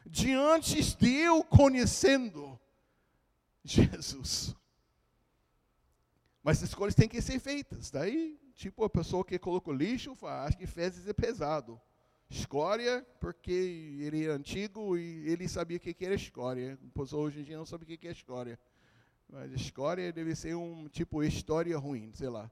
Diante 0.06 0.82
de 0.96 1.14
eu 1.16 1.44
conhecendo 1.44 2.60
Jesus. 3.64 4.56
Mas 6.42 6.64
as 6.64 6.70
escolhas 6.70 6.96
têm 6.96 7.10
que 7.10 7.22
ser 7.22 7.40
feitas. 7.40 7.92
Daí, 7.92 8.40
tipo, 8.56 8.84
a 8.86 8.90
pessoa 8.90 9.26
que 9.26 9.38
colocou 9.38 9.74
lixo, 9.74 10.16
fala, 10.16 10.46
acho 10.46 10.58
que 10.58 10.66
fezes 10.66 11.06
é 11.06 11.14
pesado. 11.14 11.80
Escória, 12.30 13.06
porque 13.20 13.52
ele 14.02 14.26
é 14.26 14.30
antigo 14.30 14.98
e 14.98 15.30
ele 15.30 15.48
sabia 15.48 15.78
o 15.78 15.80
que 15.80 15.96
era 16.06 16.14
escória. 16.16 16.78
Pois 16.94 17.14
hoje 17.14 17.40
em 17.40 17.44
dia 17.44 17.58
não 17.58 17.66
sabe 17.66 17.84
o 17.84 17.88
que 17.88 18.08
é 18.08 18.12
escória. 18.12 18.60
Mas 19.30 19.52
escória 19.54 20.12
deve 20.12 20.36
ser 20.36 20.56
um 20.56 20.88
tipo 20.88 21.24
história 21.24 21.78
ruim, 21.78 22.12
sei 22.14 22.30
lá. 22.30 22.50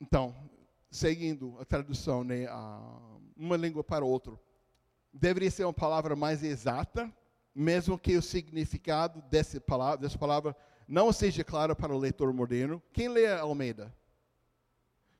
Então, 0.00 0.34
seguindo 0.90 1.58
a 1.58 1.64
tradução, 1.64 2.22
né, 2.22 2.46
uma 3.36 3.56
língua 3.56 3.82
para 3.82 4.04
outra, 4.04 4.38
deveria 5.12 5.50
ser 5.50 5.64
uma 5.64 5.72
palavra 5.72 6.14
mais 6.14 6.42
exata, 6.42 7.10
mesmo 7.54 7.98
que 7.98 8.16
o 8.16 8.22
significado 8.22 9.22
dessa 9.30 9.58
palavra, 9.60 9.96
dessa 9.96 10.18
palavra 10.18 10.54
não 10.86 11.12
seja 11.12 11.42
claro 11.42 11.74
para 11.74 11.94
o 11.94 11.98
leitor 11.98 12.32
moderno. 12.32 12.82
Quem 12.92 13.08
lê 13.08 13.26
Almeida? 13.26 13.94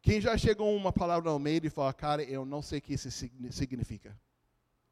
Quem 0.07 0.21
já 0.21 0.39
chegou 0.39 0.73
uma 0.77 0.93
palavra 0.93 1.31
Almeida 1.31 1.67
e 1.67 1.71
fala, 1.71 1.93
cara, 1.93 2.23
eu 2.23 2.45
não 2.45 2.63
sei 2.63 2.79
o 2.79 2.81
que 2.81 2.95
isso 2.95 3.11
significa? 3.11 4.17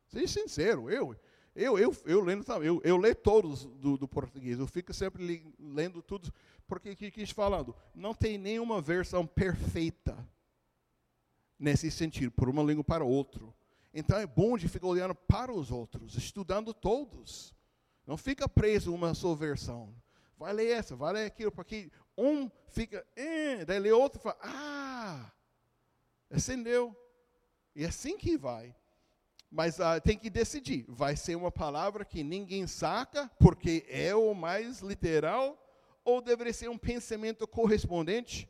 Seja 0.08 0.26
sincero, 0.26 0.90
eu, 0.90 1.14
eu, 1.54 1.78
eu, 1.78 1.96
eu 2.04 2.20
lendo 2.20 2.44
eu, 2.64 2.80
eu 2.82 2.96
leio 2.96 3.14
todos 3.14 3.64
do, 3.64 3.96
do 3.96 4.08
português, 4.08 4.58
eu 4.58 4.66
fico 4.66 4.92
sempre 4.92 5.54
lendo 5.56 6.02
tudo, 6.02 6.32
porque 6.66 6.90
o 6.90 6.96
que 6.96 7.12
quis 7.12 7.30
falando? 7.30 7.76
Não 7.94 8.12
tem 8.12 8.36
nenhuma 8.36 8.82
versão 8.82 9.24
perfeita 9.24 10.18
nesse 11.60 11.92
sentido, 11.92 12.32
por 12.32 12.48
uma 12.48 12.64
língua 12.64 12.82
para 12.82 13.04
outra. 13.04 13.44
Então 13.94 14.18
é 14.18 14.26
bom 14.26 14.58
de 14.58 14.66
ficar 14.66 14.88
olhando 14.88 15.14
para 15.14 15.52
os 15.52 15.70
outros, 15.70 16.16
estudando 16.16 16.74
todos. 16.74 17.54
Não 18.04 18.16
fica 18.16 18.48
preso 18.48 18.92
uma 18.92 19.14
só 19.14 19.32
versão. 19.32 19.94
Vai 20.36 20.52
ler 20.52 20.72
essa, 20.72 20.96
vai 20.96 21.12
ler 21.12 21.26
aquilo, 21.26 21.52
porque 21.52 21.88
um 22.16 22.50
fica, 22.68 23.06
eh, 23.16 23.64
daí 23.64 23.78
lê 23.78 23.92
outro 23.92 24.20
e 24.20 24.22
fala, 24.22 24.38
ah, 24.42 25.32
acendeu. 26.30 26.96
E 27.74 27.84
é 27.84 27.88
assim 27.88 28.16
que 28.16 28.36
vai. 28.36 28.74
Mas 29.50 29.78
uh, 29.78 30.00
tem 30.02 30.18
que 30.18 30.28
decidir. 30.28 30.84
Vai 30.88 31.16
ser 31.16 31.36
uma 31.36 31.50
palavra 31.50 32.04
que 32.04 32.24
ninguém 32.24 32.66
saca, 32.66 33.30
porque 33.38 33.86
é 33.88 34.14
o 34.14 34.34
mais 34.34 34.80
literal, 34.80 35.56
ou 36.04 36.20
deveria 36.20 36.52
ser 36.52 36.68
um 36.68 36.78
pensamento 36.78 37.46
correspondente 37.46 38.48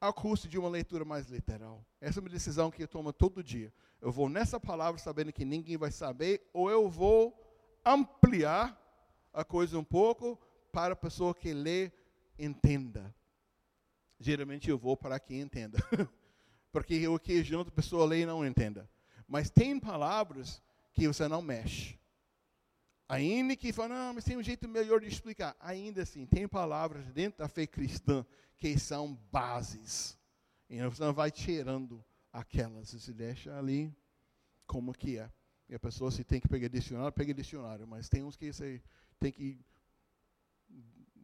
ao 0.00 0.12
custo 0.12 0.48
de 0.48 0.58
uma 0.58 0.68
leitura 0.68 1.04
mais 1.04 1.26
literal? 1.26 1.84
Essa 2.00 2.18
é 2.18 2.20
uma 2.20 2.28
decisão 2.28 2.70
que 2.70 2.82
eu 2.82 2.88
tomo 2.88 3.12
todo 3.12 3.42
dia. 3.42 3.72
Eu 4.00 4.12
vou 4.12 4.28
nessa 4.28 4.60
palavra 4.60 5.00
sabendo 5.00 5.32
que 5.32 5.44
ninguém 5.44 5.76
vai 5.76 5.90
saber, 5.90 6.46
ou 6.52 6.70
eu 6.70 6.88
vou 6.88 7.34
ampliar 7.84 8.78
a 9.32 9.44
coisa 9.44 9.78
um 9.78 9.84
pouco 9.84 10.38
para 10.70 10.92
a 10.92 10.96
pessoa 10.96 11.34
que 11.34 11.52
lê 11.54 11.90
entenda. 12.44 13.14
Geralmente 14.18 14.70
eu 14.70 14.78
vou 14.78 14.96
para 14.96 15.18
quem 15.18 15.40
entenda. 15.40 15.78
Porque 16.72 17.06
o 17.06 17.18
que 17.18 17.42
junto 17.42 17.68
a 17.68 17.72
pessoa 17.72 18.06
lê 18.06 18.22
e 18.22 18.26
não 18.26 18.46
entenda. 18.46 18.88
Mas 19.26 19.50
tem 19.50 19.78
palavras 19.78 20.62
que 20.92 21.06
você 21.06 21.28
não 21.28 21.42
mexe. 21.42 21.98
Ainda 23.08 23.54
que 23.54 23.72
fala, 23.72 23.94
não, 23.94 24.14
mas 24.14 24.24
tem 24.24 24.36
um 24.36 24.42
jeito 24.42 24.66
melhor 24.68 25.00
de 25.00 25.08
explicar. 25.08 25.54
Ainda 25.60 26.02
assim, 26.02 26.24
tem 26.24 26.48
palavras 26.48 27.04
dentro 27.12 27.40
da 27.40 27.48
fé 27.48 27.66
cristã 27.66 28.24
que 28.56 28.78
são 28.78 29.14
bases. 29.30 30.18
E 30.68 30.82
você 30.82 31.02
não 31.02 31.12
vai 31.12 31.30
tirando 31.30 32.02
aquelas, 32.32 32.92
você 32.92 33.12
deixa 33.12 33.56
ali 33.58 33.94
como 34.66 34.94
que 34.94 35.18
é. 35.18 35.30
E 35.68 35.74
a 35.74 35.78
pessoa 35.78 36.10
se 36.10 36.24
tem 36.24 36.40
que 36.40 36.48
pegar 36.48 36.68
dicionário, 36.68 37.12
pega 37.12 37.34
dicionário, 37.34 37.86
mas 37.86 38.08
tem 38.08 38.22
uns 38.22 38.36
que 38.36 38.52
você 38.52 38.82
tem 39.18 39.30
que 39.30 39.58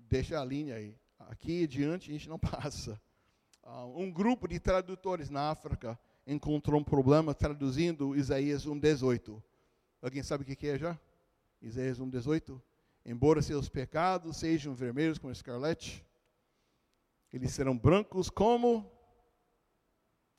deixar 0.08 0.42
a 0.42 0.44
linha 0.44 0.74
aí. 0.74 0.94
Aqui 1.18 1.64
adiante 1.64 2.10
a 2.10 2.12
gente 2.12 2.28
não 2.28 2.38
passa. 2.40 3.00
Uh, 3.62 4.00
um 4.00 4.10
grupo 4.10 4.46
de 4.46 4.58
tradutores 4.60 5.28
na 5.28 5.50
África 5.50 5.98
encontrou 6.26 6.80
um 6.80 6.84
problema 6.84 7.34
traduzindo 7.34 8.14
Isaías 8.14 8.66
1,18. 8.66 9.42
Alguém 10.00 10.22
sabe 10.22 10.44
o 10.44 10.56
que 10.56 10.68
é 10.68 10.78
já? 10.78 10.98
Isaías 11.60 11.98
1,18. 11.98 12.60
Embora 13.04 13.42
seus 13.42 13.68
pecados 13.68 14.36
sejam 14.36 14.74
vermelhos 14.74 15.18
como 15.18 15.32
escarlate, 15.32 16.04
eles 17.32 17.52
serão 17.52 17.76
brancos 17.76 18.30
como 18.30 18.90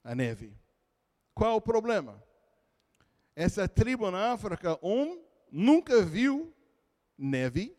a 0.04 0.16
neve. 0.16 0.56
Qual 1.34 1.58
o 1.58 1.62
problema? 1.62 2.24
Essa 3.36 3.68
tribo 3.68 4.10
na 4.12 4.34
África, 4.34 4.78
um, 4.84 5.24
nunca 5.52 6.02
viu 6.02 6.54
neve, 7.18 7.76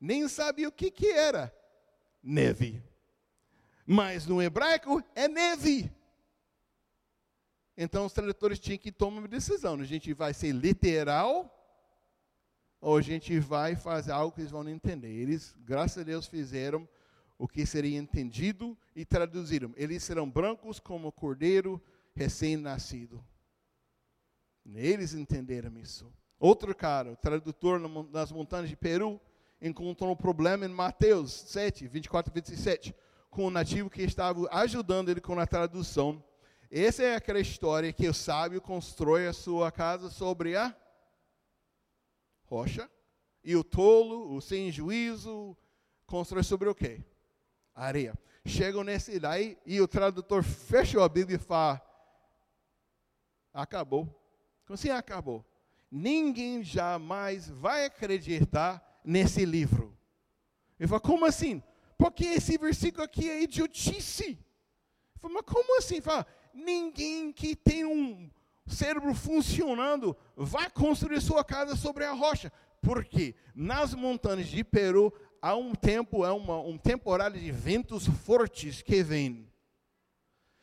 nem 0.00 0.28
sabia 0.28 0.68
o 0.68 0.72
que, 0.72 0.90
que 0.90 1.10
era 1.10 1.57
neve. 2.22 2.82
Mas 3.86 4.26
no 4.26 4.42
hebraico 4.42 5.02
é 5.14 5.26
neve. 5.28 5.90
Então 7.76 8.04
os 8.04 8.12
tradutores 8.12 8.58
tinham 8.58 8.78
que 8.78 8.90
tomar 8.90 9.20
uma 9.20 9.28
decisão. 9.28 9.74
A 9.74 9.84
gente 9.84 10.12
vai 10.12 10.34
ser 10.34 10.52
literal 10.52 11.54
ou 12.80 12.96
a 12.96 13.00
gente 13.00 13.38
vai 13.38 13.76
fazer 13.76 14.12
algo 14.12 14.34
que 14.34 14.40
eles 14.40 14.50
vão 14.50 14.68
entender. 14.68 15.08
Eles, 15.08 15.54
graças 15.60 15.98
a 15.98 16.04
Deus, 16.04 16.26
fizeram 16.26 16.88
o 17.38 17.46
que 17.46 17.64
seria 17.64 17.96
entendido 17.96 18.76
e 18.94 19.04
traduziram. 19.04 19.72
Eles 19.76 20.02
serão 20.02 20.28
brancos 20.28 20.80
como 20.80 21.08
o 21.08 21.12
cordeiro 21.12 21.80
recém-nascido. 22.14 23.24
Eles 24.74 25.14
entenderam 25.14 25.78
isso. 25.78 26.12
Outro 26.38 26.74
cara, 26.74 27.16
tradutor 27.16 27.80
nas 28.10 28.30
montanhas 28.30 28.68
de 28.68 28.76
Peru, 28.76 29.20
encontrou 29.60 30.12
um 30.12 30.16
problema 30.16 30.64
em 30.64 30.68
Mateus 30.68 31.32
7, 31.32 31.86
24 31.86 32.32
e 32.32 32.40
27, 32.40 32.94
com 33.30 33.46
um 33.46 33.50
nativo 33.50 33.90
que 33.90 34.02
estava 34.02 34.48
ajudando 34.50 35.10
ele 35.10 35.20
com 35.20 35.38
a 35.38 35.46
tradução 35.46 36.22
essa 36.70 37.02
é 37.02 37.14
aquela 37.14 37.40
história 37.40 37.92
que 37.94 38.06
o 38.06 38.12
sábio 38.12 38.60
constrói 38.60 39.26
a 39.26 39.32
sua 39.32 39.72
casa 39.72 40.10
sobre 40.10 40.54
a 40.54 40.76
rocha, 42.44 42.90
e 43.42 43.56
o 43.56 43.64
tolo, 43.64 44.34
o 44.34 44.40
sem 44.40 44.70
juízo, 44.70 45.56
constrói 46.06 46.42
sobre 46.42 46.68
o 46.68 46.74
quê? 46.74 47.02
Areia. 47.74 48.18
Chegam 48.44 48.84
nesse 48.84 49.18
daí 49.18 49.56
e 49.64 49.80
o 49.80 49.88
tradutor 49.88 50.42
fecha 50.42 51.02
a 51.02 51.08
Bíblia 51.08 51.36
e 51.36 51.38
fala: 51.40 51.80
acabou. 53.52 54.04
Como 54.66 54.74
assim 54.74 54.90
acabou? 54.90 55.44
Ninguém 55.90 56.62
jamais 56.62 57.48
vai 57.48 57.86
acreditar 57.86 58.84
nesse 59.08 59.46
livro. 59.46 59.96
Ele 60.78 60.86
fala: 60.86 61.00
como 61.00 61.24
assim? 61.24 61.62
Porque 61.96 62.26
esse 62.26 62.58
versículo 62.58 63.02
aqui 63.02 63.28
é 63.28 63.42
idiotice. 63.42 64.38
Ele 65.18 65.32
mas 65.32 65.42
como 65.46 65.78
assim? 65.78 66.00
Fala, 66.00 66.26
ninguém 66.52 67.32
que 67.32 67.56
tem 67.56 67.84
um 67.84 68.30
cérebro 68.66 69.14
funcionando 69.14 70.14
vai 70.36 70.70
construir 70.70 71.20
sua 71.22 71.42
casa 71.42 71.74
sobre 71.74 72.04
a 72.04 72.12
rocha. 72.12 72.52
Porque 72.82 73.34
nas 73.54 73.94
montanhas 73.94 74.46
de 74.46 74.62
Peru 74.62 75.12
há 75.40 75.56
um 75.56 75.74
tempo, 75.74 76.24
é 76.24 76.30
uma, 76.30 76.60
um 76.60 76.76
temporário 76.76 77.40
de 77.40 77.50
ventos 77.50 78.06
fortes 78.06 78.82
que 78.82 79.02
vem. 79.02 79.50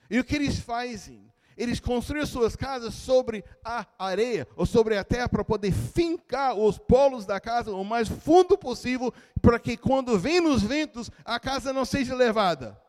E 0.09 0.19
o 0.19 0.23
que 0.23 0.35
eles 0.35 0.59
fazem? 0.59 1.33
Eles 1.57 1.79
construíam 1.79 2.25
suas 2.25 2.55
casas 2.55 2.93
sobre 2.93 3.43
a 3.63 3.85
areia 3.97 4.45
ou 4.57 4.65
sobre 4.65 4.97
a 4.97 5.03
terra 5.03 5.29
para 5.29 5.43
poder 5.43 5.71
fincar 5.71 6.53
os 6.53 6.77
polos 6.77 7.25
da 7.25 7.39
casa 7.39 7.71
o 7.71 7.83
mais 7.83 8.09
fundo 8.09 8.57
possível, 8.57 9.13
para 9.41 9.57
que 9.57 9.77
quando 9.77 10.19
vem 10.19 10.45
os 10.45 10.61
ventos, 10.61 11.09
a 11.23 11.39
casa 11.39 11.71
não 11.71 11.85
seja 11.85 12.13
levada. 12.13 12.79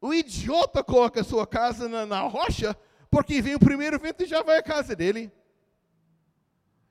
O 0.00 0.14
idiota 0.14 0.82
coloca 0.82 1.20
a 1.20 1.24
sua 1.24 1.46
casa 1.46 1.86
na, 1.86 2.06
na 2.06 2.20
rocha, 2.22 2.74
porque 3.10 3.42
vem 3.42 3.54
o 3.54 3.60
primeiro 3.60 3.98
vento 3.98 4.22
e 4.22 4.26
já 4.26 4.42
vai 4.42 4.58
a 4.58 4.62
casa 4.62 4.96
dele. 4.96 5.30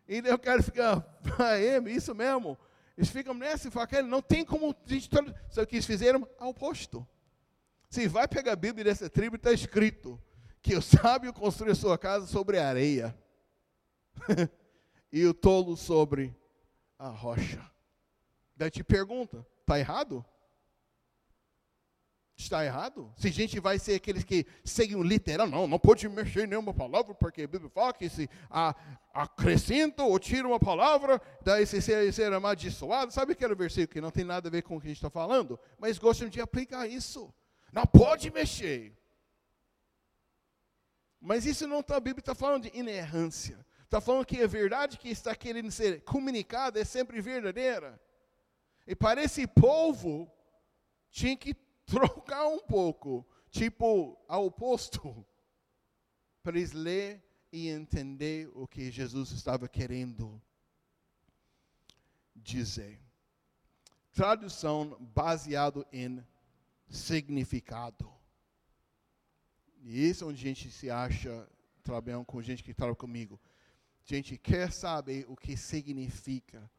E 0.08 0.22
eu 0.24 0.38
quero 0.38 0.62
ficar, 0.62 1.04
é 1.40 1.78
isso 1.90 2.14
mesmo. 2.14 2.58
Eles 2.96 3.10
ficam 3.10 3.34
nessa 3.34 3.68
e 3.68 3.72
falam, 3.72 4.04
não 4.04 4.22
tem 4.22 4.46
como. 4.46 4.76
Só 5.50 5.66
que 5.66 5.76
eles 5.76 5.86
fizeram 5.86 6.28
ao 6.38 6.50
oposto. 6.50 7.08
Se 7.90 8.08
vai 8.08 8.28
pegar 8.28 8.54
a 8.54 8.56
Bíblia 8.56 8.84
dessa 8.84 9.10
tribo, 9.10 9.36
está 9.36 9.52
escrito 9.52 10.22
que 10.64 10.76
o 10.76 10.82
sábio 10.82 11.34
construiu 11.34 11.74
a 11.74 11.76
sua 11.76 11.98
casa 11.98 12.26
sobre 12.26 12.58
a 12.58 12.70
areia 12.70 13.14
e 15.12 15.26
o 15.26 15.34
tolo 15.34 15.76
sobre 15.76 16.34
a 16.98 17.10
rocha. 17.10 17.62
Daí 18.56 18.72
te 18.72 18.82
pergunta, 18.82 19.46
está 19.60 19.78
errado? 19.78 20.26
Está 22.36 22.66
errado? 22.66 23.14
Se 23.18 23.28
a 23.28 23.32
gente 23.32 23.60
vai 23.60 23.78
ser 23.78 23.96
aqueles 23.96 24.24
que 24.24 24.46
seguem 24.64 24.96
o 24.96 25.04
literal, 25.04 25.48
não, 25.48 25.68
não 25.68 25.78
pode 25.78 26.08
mexer 26.08 26.46
em 26.46 26.48
nenhuma 26.48 26.74
palavra, 26.74 27.14
porque 27.14 27.42
a 27.42 27.48
Bíblia 27.48 27.70
fala 27.70 27.94
que 27.94 28.10
se 28.10 28.30
acrescenta 29.14 30.04
ou 30.04 30.18
tira 30.18 30.48
uma 30.48 30.60
palavra, 30.60 31.22
daí 31.42 31.66
se 31.66 31.82
ser, 31.82 32.12
ser 32.14 32.32
amaldiçoado. 32.32 33.12
Sabe 33.12 33.34
aquele 33.34 33.54
versículo 33.54 33.94
que 33.94 34.02
não 34.02 34.12
tem 34.12 34.24
nada 34.24 34.48
a 34.48 34.52
ver 34.52 34.64
com 34.64 34.78
o 34.78 34.80
que 34.80 34.88
a 34.88 34.90
gente 34.90 34.98
está 34.98 35.10
falando? 35.10 35.60
Mas 35.78 36.00
gostam 36.00 36.30
de 36.30 36.40
aplicar 36.40 36.88
isso. 36.88 37.32
Não 37.72 37.86
pode 37.86 38.32
mexer. 38.32 38.98
Mas 41.26 41.46
isso 41.46 41.66
não 41.66 41.80
está, 41.80 41.96
a 41.96 42.02
Bíblia 42.02 42.20
está 42.20 42.36
falando 42.36 42.64
de 42.64 42.78
inerrância. 42.78 43.66
Está 43.86 44.02
falando 44.02 44.26
que 44.26 44.42
a 44.42 44.48
verdade 44.48 44.98
que 44.98 45.08
está 45.08 45.34
querendo 45.34 45.72
ser 45.72 46.02
comunicada 46.02 46.82
é 46.82 46.84
sempre 46.84 47.22
verdadeira. 47.22 47.98
E 48.86 48.94
para 48.94 49.24
esse 49.24 49.48
povo, 49.48 50.30
tinha 51.10 51.38
que 51.38 51.54
trocar 51.88 52.46
um 52.48 52.60
pouco, 52.60 53.26
tipo 53.50 54.22
ao 54.28 54.48
oposto, 54.48 55.26
para 56.44 56.58
eles 56.58 56.74
ler 56.74 57.24
e 57.54 57.70
entender 57.70 58.52
o 58.54 58.68
que 58.68 58.92
Jesus 58.92 59.32
estava 59.32 59.70
querendo 59.70 60.42
dizer. 62.36 63.00
Tradução 64.12 64.98
baseado 65.00 65.88
em 65.90 66.22
significado. 66.90 68.13
E 69.84 70.10
isso 70.10 70.24
é 70.24 70.28
onde 70.28 70.40
a 70.40 70.48
gente 70.48 70.72
se 70.72 70.90
acha 70.90 71.46
trabalhando 71.84 72.24
com 72.24 72.42
gente 72.42 72.64
que 72.64 72.74
trabalha 72.74 72.96
comigo. 72.96 73.40
A 74.10 74.16
gente 74.16 74.38
quer 74.38 74.72
saber 74.72 75.26
o 75.28 75.36
que 75.36 75.58
significa. 75.58 76.70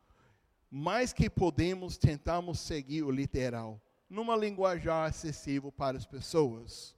Mais 0.70 1.12
que 1.12 1.28
podemos, 1.28 1.98
tentamos 1.98 2.59
seguir 2.61 3.02
o 3.02 3.11
literal 3.11 3.80
numa 4.09 4.34
linguajar 4.34 5.09
acessível 5.09 5.70
para 5.70 5.98
as 5.98 6.07
pessoas. 6.07 6.96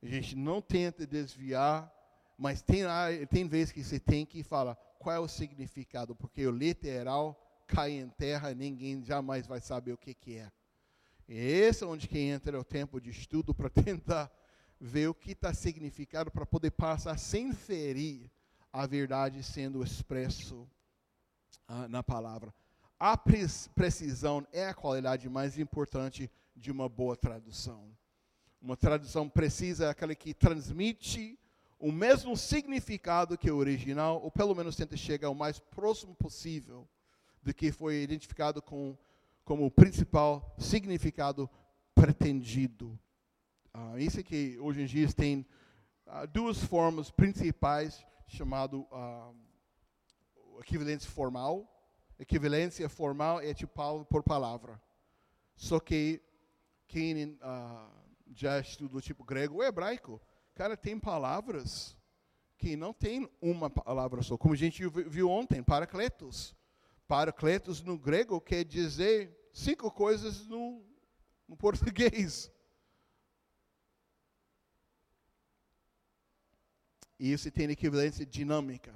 A 0.00 0.06
gente 0.06 0.36
não 0.36 0.62
tenta 0.62 1.06
desviar, 1.06 1.92
mas 2.38 2.62
tem, 2.62 2.84
tem 3.28 3.48
vezes 3.48 3.72
que 3.72 3.82
você 3.82 3.98
tem 3.98 4.24
que 4.24 4.42
falar 4.42 4.76
qual 4.98 5.16
é 5.16 5.18
o 5.18 5.28
significado, 5.28 6.14
porque 6.14 6.46
o 6.46 6.50
literal 6.50 7.40
cai 7.66 7.92
em 7.92 8.08
terra 8.08 8.52
e 8.52 8.54
ninguém 8.54 9.02
jamais 9.02 9.46
vai 9.46 9.60
saber 9.60 9.92
o 9.92 9.98
que, 9.98 10.14
que 10.14 10.36
é. 10.36 10.52
E 11.28 11.36
esse 11.36 11.82
é 11.82 11.86
onde 11.86 12.06
que 12.06 12.18
entra 12.18 12.58
o 12.58 12.64
tempo 12.64 13.00
de 13.00 13.10
estudo 13.10 13.52
para 13.52 13.68
tentar 13.70 14.30
ver 14.80 15.08
o 15.08 15.14
que 15.14 15.32
está 15.32 15.52
significado, 15.54 16.30
para 16.30 16.46
poder 16.46 16.70
passar 16.72 17.18
sem 17.18 17.52
ferir 17.52 18.30
a 18.72 18.86
verdade 18.86 19.42
sendo 19.42 19.82
expresso 19.82 20.68
ah, 21.68 21.88
na 21.88 22.02
palavra. 22.02 22.52
A 22.98 23.16
precisão 23.16 24.46
é 24.52 24.68
a 24.68 24.74
qualidade 24.74 25.28
mais 25.28 25.58
importante 25.58 26.30
de 26.56 26.70
uma 26.70 26.88
boa 26.88 27.16
tradução. 27.16 27.90
Uma 28.60 28.76
tradução 28.76 29.28
precisa 29.28 29.86
é 29.86 29.88
aquela 29.90 30.14
que 30.14 30.32
transmite 30.32 31.38
o 31.78 31.92
mesmo 31.92 32.36
significado 32.36 33.36
que 33.36 33.50
o 33.50 33.56
original, 33.56 34.22
ou 34.22 34.30
pelo 34.30 34.54
menos 34.54 34.74
tenta 34.74 34.96
chegar 34.96 35.28
o 35.28 35.34
mais 35.34 35.58
próximo 35.58 36.14
possível 36.14 36.88
do 37.42 37.52
que 37.52 37.70
foi 37.70 38.02
identificado 38.02 38.62
com, 38.62 38.96
como 39.44 39.66
o 39.66 39.70
principal 39.70 40.54
significado 40.58 41.48
pretendido. 41.94 42.98
Uh, 43.74 43.98
isso 43.98 44.22
que 44.22 44.58
hoje 44.58 44.82
em 44.82 44.86
dia 44.86 45.12
tem 45.12 45.46
uh, 46.06 46.26
duas 46.28 46.62
formas 46.62 47.10
principais, 47.10 48.06
chamado 48.26 48.86
uh, 48.90 49.34
equivalência 50.60 51.10
formal 51.10 51.70
equivalência 52.18 52.88
formal 52.88 53.40
é 53.40 53.52
tipo 53.52 54.04
por 54.06 54.22
palavra. 54.22 54.80
Só 55.56 55.78
que 55.78 56.22
quem 56.86 57.24
uh, 57.34 57.90
já 58.32 58.58
estudou 58.60 59.00
tipo 59.00 59.24
grego 59.24 59.56
ou 59.56 59.64
hebraico, 59.64 60.20
cara, 60.54 60.76
tem 60.76 60.98
palavras 60.98 61.96
que 62.56 62.76
não 62.76 62.92
tem 62.92 63.28
uma 63.40 63.68
palavra 63.68 64.22
só. 64.22 64.36
Como 64.36 64.54
a 64.54 64.56
gente 64.56 64.86
viu 64.88 65.28
ontem, 65.28 65.62
paracletos. 65.62 66.54
Paracletos 67.06 67.82
no 67.82 67.98
grego 67.98 68.40
quer 68.40 68.64
dizer 68.64 69.48
cinco 69.52 69.90
coisas 69.90 70.46
no, 70.46 70.82
no 71.46 71.56
português. 71.56 72.50
E 77.18 77.32
isso 77.32 77.50
tem 77.50 77.70
equivalência 77.70 78.26
dinâmica. 78.26 78.94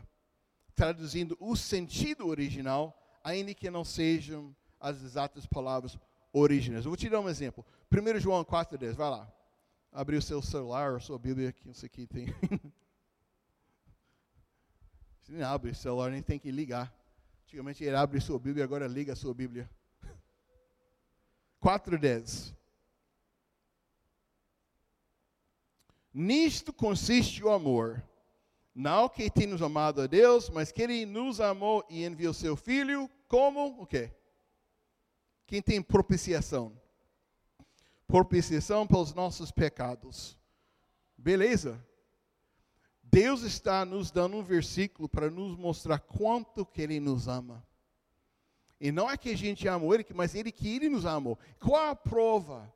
Traduzindo 0.74 1.36
o 1.40 1.56
sentido 1.56 2.26
original 2.26 2.94
ainda 3.22 3.52
que 3.54 3.70
não 3.70 3.84
sejam 3.84 4.54
as 4.80 5.02
exatas 5.02 5.44
palavras 5.46 5.98
originais. 6.32 6.84
Eu 6.84 6.90
vou 6.90 6.96
te 6.96 7.08
dar 7.08 7.20
um 7.20 7.28
exemplo. 7.28 7.64
1 7.92 8.20
João 8.20 8.44
4,10, 8.44 8.94
vai 8.94 9.10
lá. 9.10 9.32
Abrir 9.92 10.16
o 10.16 10.22
seu 10.22 10.40
celular, 10.42 10.94
a 10.94 11.00
sua 11.00 11.18
Bíblia, 11.18 11.52
que 11.52 11.68
isso 11.70 11.84
aqui 11.84 12.06
tem. 12.06 12.26
Você 15.22 15.32
nem 15.32 15.42
abre 15.42 15.70
o 15.70 15.74
celular, 15.74 16.10
nem 16.10 16.22
tem 16.22 16.38
que 16.38 16.50
ligar. 16.50 16.94
Antigamente 17.44 17.82
ele 17.82 17.96
abre 17.96 18.20
sua 18.20 18.38
Bíblia, 18.38 18.64
agora 18.64 18.86
liga 18.86 19.12
a 19.12 19.16
sua 19.16 19.34
Bíblia. 19.34 19.68
4,10. 21.62 22.54
Nisto 26.12 26.72
consiste 26.72 27.44
o 27.44 27.50
amor 27.50 28.02
não 28.78 29.08
que 29.08 29.28
tenhamos 29.28 29.60
amado 29.60 30.00
a 30.00 30.06
Deus, 30.06 30.48
mas 30.48 30.70
que 30.70 30.80
Ele 30.80 31.04
nos 31.04 31.40
amou 31.40 31.84
e 31.90 32.04
enviou 32.04 32.32
seu 32.32 32.54
Filho 32.54 33.10
como 33.26 33.82
o 33.82 33.84
quê? 33.84 34.12
Quem 35.48 35.60
tem 35.60 35.82
propiciação? 35.82 36.80
Propiciação 38.06 38.86
pelos 38.86 39.12
nossos 39.12 39.50
pecados. 39.50 40.38
Beleza? 41.16 41.84
Deus 43.02 43.42
está 43.42 43.84
nos 43.84 44.12
dando 44.12 44.36
um 44.36 44.44
versículo 44.44 45.08
para 45.08 45.28
nos 45.28 45.56
mostrar 45.56 45.98
quanto 45.98 46.64
que 46.64 46.80
Ele 46.80 47.00
nos 47.00 47.26
ama. 47.26 47.66
E 48.80 48.92
não 48.92 49.10
é 49.10 49.16
que 49.16 49.30
a 49.30 49.36
gente 49.36 49.66
amou 49.66 49.92
Ele, 49.92 50.06
mas 50.14 50.36
Ele 50.36 50.52
que 50.52 50.76
Ele 50.76 50.88
nos 50.88 51.04
amou. 51.04 51.36
Qual 51.58 51.90
a 51.90 51.96
prova? 51.96 52.72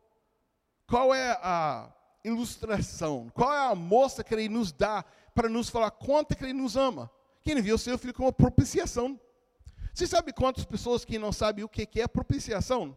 Qual 0.85 1.14
é 1.14 1.39
a 1.41 1.95
ilustração? 2.24 3.30
Qual 3.34 3.52
é 3.52 3.66
a 3.70 3.74
mostra 3.74 4.24
que 4.24 4.34
Ele 4.34 4.48
nos 4.48 4.72
dá 4.72 5.04
para 5.34 5.48
nos 5.48 5.68
falar 5.68 5.90
quanto 5.90 6.36
que 6.36 6.44
Ele 6.44 6.52
nos 6.52 6.76
ama. 6.76 7.10
Que 7.42 7.50
Ele 7.50 7.60
enviou 7.60 7.76
o 7.76 7.78
seu 7.78 7.98
Filho 7.98 8.14
como 8.14 8.32
propiciação. 8.32 9.18
Você 9.92 10.06
sabe 10.06 10.32
quantas 10.32 10.64
pessoas 10.64 11.04
que 11.04 11.18
não 11.18 11.32
sabem 11.32 11.64
o 11.64 11.68
que 11.68 12.00
é 12.00 12.06
propiciação? 12.06 12.96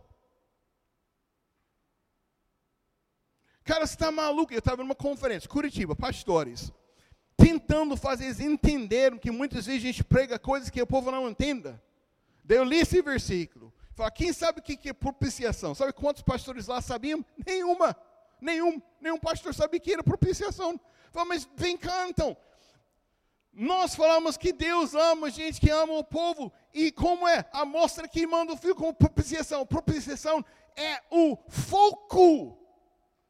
Cara, 3.63 3.85
você 3.85 3.95
está 3.95 4.11
maluco? 4.11 4.53
Eu 4.53 4.59
estava 4.59 4.83
numa 4.83 4.95
conferência, 4.95 5.49
Curitiba, 5.49 5.95
pastores, 5.95 6.71
tentando 7.35 7.97
fazer 7.97 8.25
eles 8.25 8.39
entenderem 8.39 9.17
que 9.17 9.31
muitas 9.31 9.65
vezes 9.65 9.81
a 9.81 9.87
gente 9.87 10.03
prega 10.03 10.37
coisas 10.37 10.69
que 10.69 10.81
o 10.81 10.87
povo 10.87 11.09
não 11.09 11.27
entenda. 11.27 11.81
Daí 12.43 12.59
eu 12.59 12.63
li 12.63 12.77
esse 12.77 13.01
versículo. 13.01 13.73
Fala, 13.95 14.11
quem 14.11 14.31
sabe 14.31 14.59
o 14.59 14.61
que 14.61 14.89
é 14.89 14.93
propiciação? 14.93 15.73
Sabe 15.73 15.93
quantos 15.93 16.21
pastores 16.21 16.67
lá 16.67 16.79
sabiam? 16.79 17.25
Nenhuma. 17.43 17.97
Nenhum. 18.45 18.79
Nenhum 19.01 19.17
pastor 19.17 19.55
sabia 19.55 19.79
o 19.79 19.81
que 19.81 19.91
era 19.91 20.03
propiciação. 20.03 20.79
Fala, 21.11 21.25
mas 21.25 21.49
vem 21.55 21.75
cá 21.75 22.07
então. 22.07 22.37
Nós 23.51 23.95
falamos 23.95 24.37
que 24.37 24.53
Deus 24.53 24.93
ama 24.93 25.31
gente 25.31 25.59
que 25.59 25.71
ama 25.71 25.93
o 25.93 26.03
povo. 26.03 26.53
E 26.71 26.91
como 26.91 27.27
é? 27.27 27.43
A 27.51 27.65
mostra 27.65 28.07
que 28.07 28.27
manda 28.27 28.53
o 28.53 28.57
filho 28.57 28.75
como 28.75 28.93
propiciação. 28.93 29.65
Propiciação 29.65 30.45
é 30.75 31.01
o 31.09 31.35
foco 31.47 32.55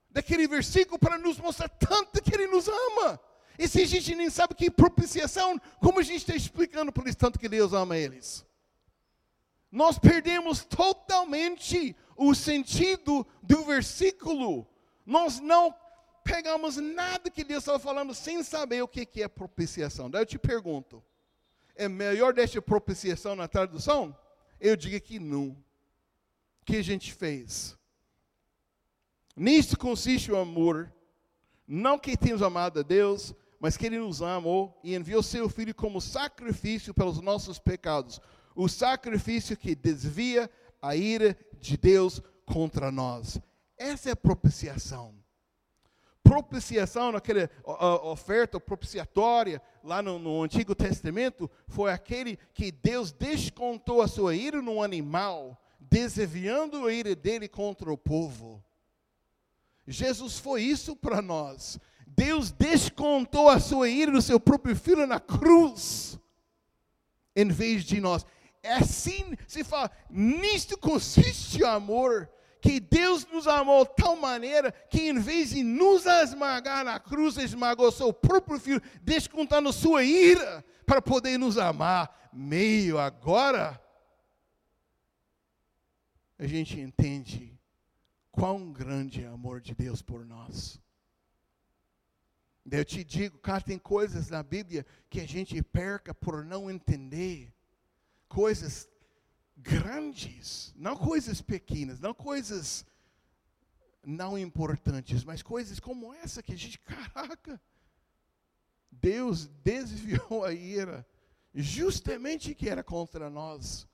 daquele 0.09 0.47
versículo 0.47 0.99
para 0.99 1.17
nos 1.17 1.37
mostrar 1.37 1.69
tanto 1.69 2.21
que 2.21 2.33
ele 2.33 2.47
nos 2.47 2.67
ama. 2.67 3.19
E 3.57 3.69
se 3.69 3.83
a 3.83 3.87
gente 3.87 4.15
nem 4.15 4.29
sabe 4.29 4.53
que 4.53 4.69
propiciação, 4.69 5.57
como 5.79 5.99
a 5.99 6.03
gente 6.03 6.17
está 6.17 6.35
explicando 6.35 6.91
para 6.91 7.03
eles 7.03 7.15
tanto 7.15 7.39
que 7.39 7.47
Deus 7.47 7.71
ama 7.71 7.95
eles? 7.95 8.45
Nós 9.71 9.97
perdemos 9.97 10.65
totalmente 10.65 11.95
o 12.17 12.33
sentido 12.35 13.25
do 13.41 13.63
versículo. 13.63 14.67
Nós 15.05 15.39
não 15.39 15.73
pegamos 16.23 16.77
nada 16.77 17.29
que 17.29 17.43
Deus 17.43 17.61
estava 17.61 17.77
falando 17.77 18.13
sem 18.13 18.41
saber 18.41 18.81
o 18.81 18.87
que, 18.87 19.21
é 19.21 19.27
propiciação. 19.27 20.09
Daí 20.09 20.23
eu 20.23 20.25
te 20.25 20.39
pergunto: 20.39 21.03
é 21.75 21.87
melhor 21.87 22.33
deixar 22.33 22.61
propiciação 22.61 23.35
na 23.35 23.47
tradução? 23.47 24.17
Eu 24.59 24.75
digo 24.75 24.99
que 24.99 25.19
não. 25.19 25.49
O 26.61 26.65
que 26.65 26.77
a 26.77 26.83
gente 26.83 27.13
fez? 27.13 27.77
Nisto 29.35 29.77
consiste 29.77 30.31
o 30.31 30.37
amor, 30.37 30.91
não 31.67 31.99
que 31.99 32.17
temos 32.17 32.41
amado 32.41 32.79
a 32.79 32.83
Deus, 32.83 33.35
mas 33.59 33.77
que 33.77 33.85
Ele 33.85 33.99
nos 33.99 34.21
amou 34.21 34.79
e 34.83 34.95
enviou 34.95 35.21
seu 35.21 35.47
Filho 35.49 35.75
como 35.75 36.01
sacrifício 36.01 36.93
pelos 36.93 37.21
nossos 37.21 37.59
pecados. 37.59 38.19
O 38.55 38.67
sacrifício 38.67 39.57
que 39.57 39.75
desvia 39.75 40.49
a 40.81 40.95
ira 40.95 41.37
de 41.59 41.77
Deus 41.77 42.21
contra 42.45 42.91
nós. 42.91 43.39
Essa 43.77 44.09
é 44.09 44.11
a 44.13 44.15
propiciação. 44.15 45.15
Propiciação, 46.23 47.11
naquela 47.11 47.49
oferta 48.03 48.59
propiciatória, 48.59 49.61
lá 49.83 50.01
no, 50.01 50.17
no, 50.17 50.41
Antigo 50.41 50.73
Testamento, 50.73 51.49
foi 51.67 51.91
aquele 51.91 52.37
que 52.53 52.71
Deus 52.71 53.11
descontou 53.11 54.01
a 54.01 54.07
sua 54.07 54.35
ira 54.35 54.59
no 54.59 54.81
animal, 54.81 55.61
desviando 55.79 56.87
a 56.87 56.91
ira 56.93 57.15
dele 57.15 57.47
contra 57.47 57.93
o 57.93 57.97
povo. 57.97 58.63
Jesus 59.87 60.39
foi 60.39 60.63
isso 60.63 60.95
para 60.95 61.21
nós. 61.21 61.79
Deus 62.07 62.51
descontou 62.51 63.47
a 63.47 63.59
sua 63.59 63.87
ira 63.87 64.11
no 64.11 64.21
seu 64.21 64.39
próprio 64.39 64.75
filho 64.75 65.05
na 65.05 65.19
cruz, 65.19 66.17
em 67.35 67.49
vez 67.49 67.83
de 67.83 67.99
nós. 68.01 68.25
É 68.63 68.73
assim 68.73 69.37
se 69.47 69.63
fala, 69.63 69.91
nisto 70.09 70.75
consiste 70.75 71.61
o 71.61 71.67
amor, 71.67 72.27
que 72.65 72.79
Deus 72.79 73.27
nos 73.27 73.47
amou 73.47 73.85
de 73.85 73.95
tal 73.95 74.15
maneira 74.15 74.71
que 74.71 75.09
em 75.09 75.19
vez 75.19 75.51
de 75.51 75.61
nos 75.61 76.07
esmagar 76.07 76.83
na 76.83 76.99
cruz, 76.99 77.37
esmagou 77.37 77.91
seu 77.91 78.11
próprio 78.11 78.59
filho, 78.59 78.81
descontando 79.03 79.71
sua 79.71 80.03
ira 80.03 80.65
para 80.83 80.99
poder 80.99 81.37
nos 81.37 81.59
amar. 81.59 82.31
Meio 82.33 82.97
agora, 82.97 83.79
a 86.39 86.47
gente 86.47 86.79
entende 86.79 87.55
quão 88.31 88.73
grande 88.73 89.23
é 89.23 89.29
o 89.29 89.35
amor 89.35 89.61
de 89.61 89.75
Deus 89.75 90.01
por 90.01 90.25
nós. 90.25 90.81
Eu 92.69 92.83
te 92.83 93.03
digo, 93.03 93.37
cara, 93.37 93.61
tem 93.61 93.77
coisas 93.77 94.31
na 94.31 94.41
Bíblia 94.41 94.83
que 95.07 95.21
a 95.21 95.27
gente 95.27 95.61
perca 95.61 96.15
por 96.15 96.43
não 96.43 96.69
entender. 96.69 97.53
Coisas 98.27 98.89
grandes, 99.65 100.71
não 100.75 100.95
coisas 100.95 101.41
pequenas, 101.41 101.99
não 101.99 102.13
coisas 102.13 102.85
não 104.03 104.37
importantes, 104.37 105.23
mas 105.23 105.41
coisas 105.41 105.79
como 105.79 106.13
essa 106.13 106.43
que 106.43 106.53
a 106.53 106.55
gente, 106.55 106.77
caraca, 106.85 107.59
Deus 108.91 109.47
desviou 109.63 110.45
a 110.45 110.53
ira, 110.53 111.05
justamente 111.53 112.53
que 112.53 112.69
era 112.69 112.83
contra 112.83 113.29
nós, 113.29 113.87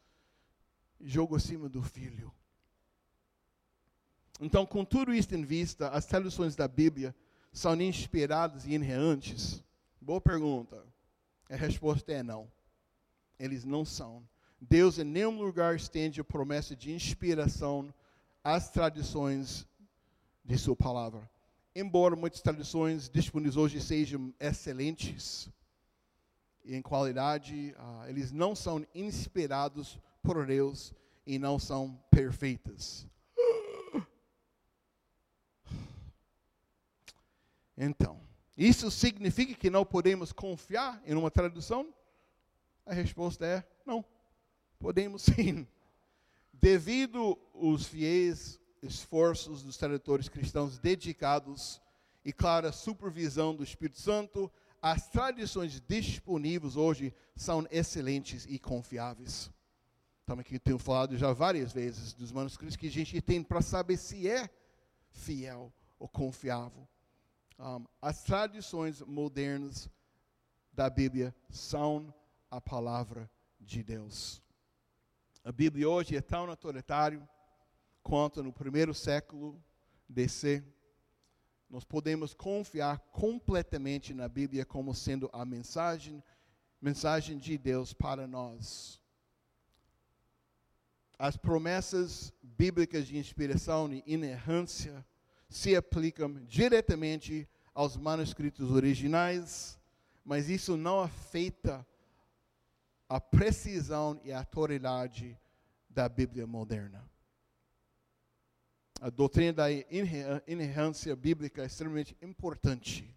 jogou 0.99 1.38
acima 1.38 1.69
do 1.69 1.82
filho. 1.82 2.34
Então, 4.39 4.65
com 4.65 4.84
tudo 4.84 5.13
isso 5.13 5.34
em 5.34 5.45
vista, 5.45 5.89
as 5.89 6.05
traduções 6.05 6.55
da 6.55 6.67
Bíblia 6.67 7.15
são 7.53 7.80
inspiradas 7.80 8.65
e 8.65 8.74
inerrantes? 8.74 9.63
Boa 10.01 10.19
pergunta. 10.19 10.84
A 11.49 11.55
resposta 11.55 12.11
é 12.11 12.24
não. 12.24 12.51
Eles 13.39 13.63
não 13.63 13.86
são. 13.86 14.28
Deus 14.64 14.99
em 14.99 15.03
nenhum 15.03 15.41
lugar 15.41 15.76
estende 15.76 16.22
a 16.22 16.24
promessa 16.24 16.76
de 16.76 16.91
inspiração 16.91 17.91
às 18.43 18.70
tradições 18.70 19.68
de 20.45 20.55
sua 20.55 20.76
palavra. 20.76 21.28
Embora 21.76 22.16
muitas 22.16 22.41
tradições 22.41 23.09
disponíveis 23.09 23.57
hoje 23.57 23.82
sejam 23.82 24.32
excelentes 24.39 25.49
em 26.64 26.80
qualidade, 26.80 27.76
uh, 27.76 28.07
eles 28.07 28.32
não 28.32 28.55
são 28.55 28.86
inspirados 28.93 29.97
por 30.22 30.45
Deus 30.45 30.93
e 31.26 31.39
não 31.39 31.57
são 31.57 31.99
perfeitas. 32.12 33.07
Então, 37.76 38.22
isso 38.55 38.91
significa 38.91 39.55
que 39.55 39.72
não 39.72 39.84
podemos 39.84 40.32
confiar 40.32 41.01
em 41.03 41.16
uma 41.16 41.32
tradução? 41.32 41.91
A 42.86 42.93
resposta 42.93 43.43
é 43.43 43.64
não. 43.84 44.05
Podemos 44.82 45.21
sim. 45.21 45.67
Devido 46.51 47.38
aos 47.53 47.86
fiéis 47.86 48.59
esforços 48.82 49.61
dos 49.61 49.77
tradutores 49.77 50.27
cristãos 50.27 50.79
dedicados 50.79 51.79
e 52.25 52.34
clara 52.34 52.71
supervisão 52.71 53.55
do 53.55 53.63
Espírito 53.63 53.99
Santo, 53.99 54.51
as 54.82 55.07
tradições 55.07 55.79
disponíveis 55.88 56.75
hoje 56.75 57.13
são 57.36 57.67
excelentes 57.69 58.47
e 58.49 58.57
confiáveis. 58.57 59.51
Estamos 60.21 60.41
aqui 60.41 60.57
tenho 60.57 60.79
falado 60.79 61.15
já 61.15 61.32
várias 61.32 61.71
vezes 61.71 62.13
dos 62.13 62.32
manuscritos 62.32 62.75
que 62.75 62.88
a 62.88 62.91
gente 62.91 63.21
tem 63.21 63.43
para 63.43 63.61
saber 63.61 63.97
se 63.97 64.27
é 64.27 64.49
fiel 65.11 65.71
ou 65.99 66.07
confiável. 66.07 66.88
Um, 67.59 67.86
as 68.01 68.23
tradições 68.23 68.99
modernas 69.01 69.88
da 70.73 70.89
Bíblia 70.89 71.36
são 71.51 72.11
a 72.49 72.59
palavra 72.59 73.29
de 73.59 73.84
Deus. 73.84 74.41
A 75.43 75.51
Bíblia 75.51 75.89
hoje 75.89 76.15
é 76.15 76.21
tão 76.21 76.47
autoritária 76.47 77.19
quanto 78.03 78.43
no 78.43 78.53
primeiro 78.53 78.93
século 78.93 79.59
DC. 80.07 80.63
Nós 81.67 81.83
podemos 81.83 82.35
confiar 82.35 82.99
completamente 83.11 84.13
na 84.13 84.29
Bíblia 84.29 84.63
como 84.63 84.93
sendo 84.93 85.27
a 85.33 85.43
mensagem, 85.43 86.23
mensagem 86.79 87.39
de 87.39 87.57
Deus 87.57 87.91
para 87.91 88.27
nós. 88.27 89.01
As 91.17 91.35
promessas 91.35 92.31
bíblicas 92.43 93.07
de 93.07 93.17
inspiração 93.17 93.91
e 93.91 94.03
inerrância 94.05 95.03
se 95.49 95.75
aplicam 95.75 96.35
diretamente 96.45 97.49
aos 97.73 97.97
manuscritos 97.97 98.69
originais, 98.69 99.79
mas 100.23 100.49
isso 100.49 100.77
não 100.77 100.99
afeta 100.99 101.83
a 103.12 103.20
precisão 103.20 104.22
e 104.24 104.32
a 104.32 104.39
autoridade 104.39 105.38
da 105.89 106.07
Bíblia 106.07 106.47
moderna. 106.47 107.05
A 109.01 109.09
doutrina 109.09 109.51
da 109.51 109.66
inerrância 110.47 111.14
bíblica 111.14 111.62
é 111.62 111.66
extremamente 111.66 112.16
importante, 112.22 113.14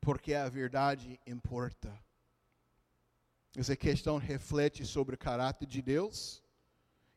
porque 0.00 0.34
a 0.34 0.48
verdade 0.48 1.18
importa. 1.26 1.92
Essa 3.56 3.74
questão 3.74 4.18
reflete 4.18 4.86
sobre 4.86 5.16
o 5.16 5.18
caráter 5.18 5.66
de 5.66 5.82
Deus 5.82 6.40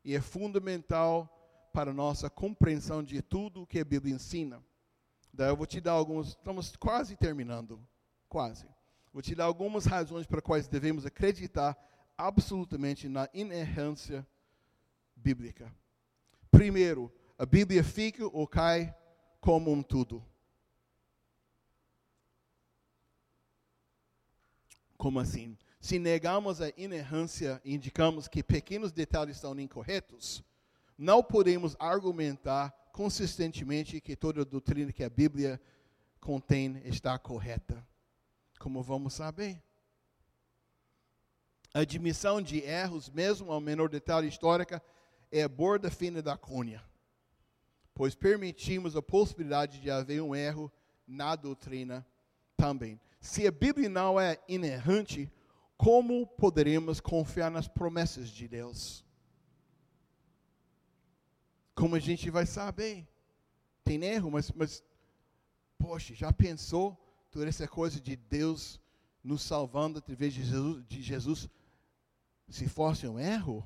e 0.04 0.16
é 0.16 0.22
fundamental 0.22 1.30
para 1.72 1.92
a 1.92 1.94
nossa 1.94 2.32
compreensão 2.32 3.04
de 3.04 3.22
tudo 3.22 3.62
o 3.62 3.68
que 3.68 3.80
a 3.80 3.86
Bíblia 3.86 4.16
ensina. 4.16 4.60
Daí 5.32 5.50
eu 5.50 5.56
vou 5.56 5.68
te 5.68 5.80
dar 5.80 5.92
alguns, 5.92 6.30
estamos 6.30 6.76
quase 6.78 7.16
terminando, 7.16 7.80
quase. 8.28 8.68
Vou 9.14 9.22
te 9.22 9.36
dar 9.36 9.45
algumas 9.45 9.86
razões 9.86 10.26
para 10.26 10.41
quais 10.41 10.68
devemos 10.68 11.05
acreditar 11.05 11.78
absolutamente 12.18 13.09
na 13.09 13.28
inerrância 13.34 14.26
bíblica. 15.16 15.74
Primeiro, 16.49 17.12
a 17.38 17.45
Bíblia 17.45 17.84
fica 17.84 18.26
ou 18.26 18.47
cai 18.47 18.95
como 19.41 19.72
um 19.72 19.84
tudo. 19.84 20.24
Como 24.97 25.20
assim? 25.20 25.57
Se 25.80 25.97
negamos 25.99 26.62
a 26.62 26.72
inerrância 26.78 27.59
e 27.66 27.74
indicamos 27.74 28.28
que 28.28 28.43
pequenos 28.43 28.91
detalhes 28.91 29.38
estão 29.38 29.59
incorretos, 29.59 30.43
não 30.97 31.24
podemos 31.24 31.76
argumentar 31.80 32.70
consistentemente 32.93 33.99
que 33.99 34.16
toda 34.16 34.41
a 34.41 34.45
doutrina 34.45 34.93
que 34.93 35.03
a 35.03 35.09
Bíblia 35.09 35.59
contém 36.20 36.80
está 36.86 37.18
correta 37.18 37.84
como 38.62 38.84
vamos 38.84 39.16
saber. 39.16 39.59
A 41.74 41.80
admissão 41.80 42.39
de 42.39 42.59
erros, 42.59 43.09
mesmo 43.09 43.51
ao 43.51 43.59
menor 43.59 43.89
detalhe 43.89 44.28
histórico, 44.28 44.80
é 45.32 45.41
a 45.41 45.49
borda 45.49 45.89
fina 45.89 46.22
da 46.22 46.38
cunha, 46.38 46.84
pois 47.95 48.14
permitimos 48.14 48.95
a 48.95 49.01
possibilidade 49.01 49.82
de 49.82 49.89
haver 49.89 50.22
um 50.22 50.36
erro 50.36 50.72
na 51.07 51.36
doutrina 51.36 52.05
também. 52.55 53.01
Se 53.20 53.47
a 53.47 53.51
Bíblia 53.51 53.89
não 53.89 54.20
é 54.20 54.39
inerrante, 54.47 55.32
como 55.76 56.28
poderemos 56.28 56.99
confiar 56.99 57.49
nas 57.49 57.68
promessas 57.68 58.30
de 58.30 58.47
Deus? 58.47 59.03
Como 61.74 61.95
a 61.95 61.99
gente 61.99 62.30
vai 62.30 62.45
saber? 62.45 63.07
Tem 63.84 64.03
erro, 64.03 64.30
mas, 64.30 64.51
mas 64.51 64.84
poxa, 65.80 66.14
já 66.14 66.32
pensou 66.32 67.01
toda 67.32 67.48
essa 67.48 67.68
coisa 67.68 68.00
de 68.00 68.16
Deus 68.16 68.80
nos 69.24 69.42
salvando 69.42 70.00
através 70.00 70.34
de 70.34 70.44
Jesus, 70.44 70.86
de 70.86 71.02
Jesus 71.02 71.50
se 72.50 72.68
fosse 72.68 73.08
um 73.08 73.18
erro? 73.18 73.66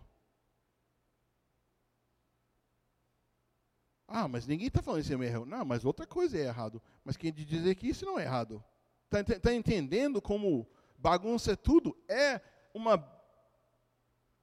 Ah, 4.08 4.28
mas 4.28 4.46
ninguém 4.46 4.68
está 4.68 4.82
falando 4.82 5.02
isso 5.02 5.12
é 5.12 5.26
erro. 5.26 5.46
Não, 5.46 5.66
mas 5.66 5.84
outra 5.84 6.06
coisa 6.06 6.38
é 6.38 6.42
errado. 6.42 6.82
Mas 7.04 7.18
quem 7.18 7.34
dizer 7.34 7.74
que 7.76 7.88
isso 7.88 8.06
não 8.06 8.20
é 8.20 8.24
errado? 8.24 8.64
Está 9.12 9.40
tá 9.40 9.54
entendendo 9.54 10.22
como 10.22 10.68
bagunça 10.98 11.54
é 11.54 11.56
tudo? 11.56 11.98
É, 12.08 12.40
uma, 12.74 13.04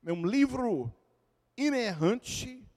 é 0.04 0.12
um 0.12 0.26
livro 0.26 0.92
inerrante 1.56 2.68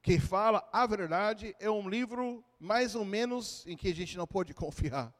que 0.00 0.20
fala 0.20 0.66
a 0.72 0.86
verdade. 0.86 1.54
É 1.58 1.68
um 1.68 1.88
livro 1.88 2.44
mais 2.60 2.94
ou 2.94 3.04
menos 3.04 3.66
em 3.66 3.76
que 3.76 3.88
a 3.88 3.94
gente 3.94 4.16
não 4.16 4.26
pode 4.26 4.54
confiar. 4.54 5.12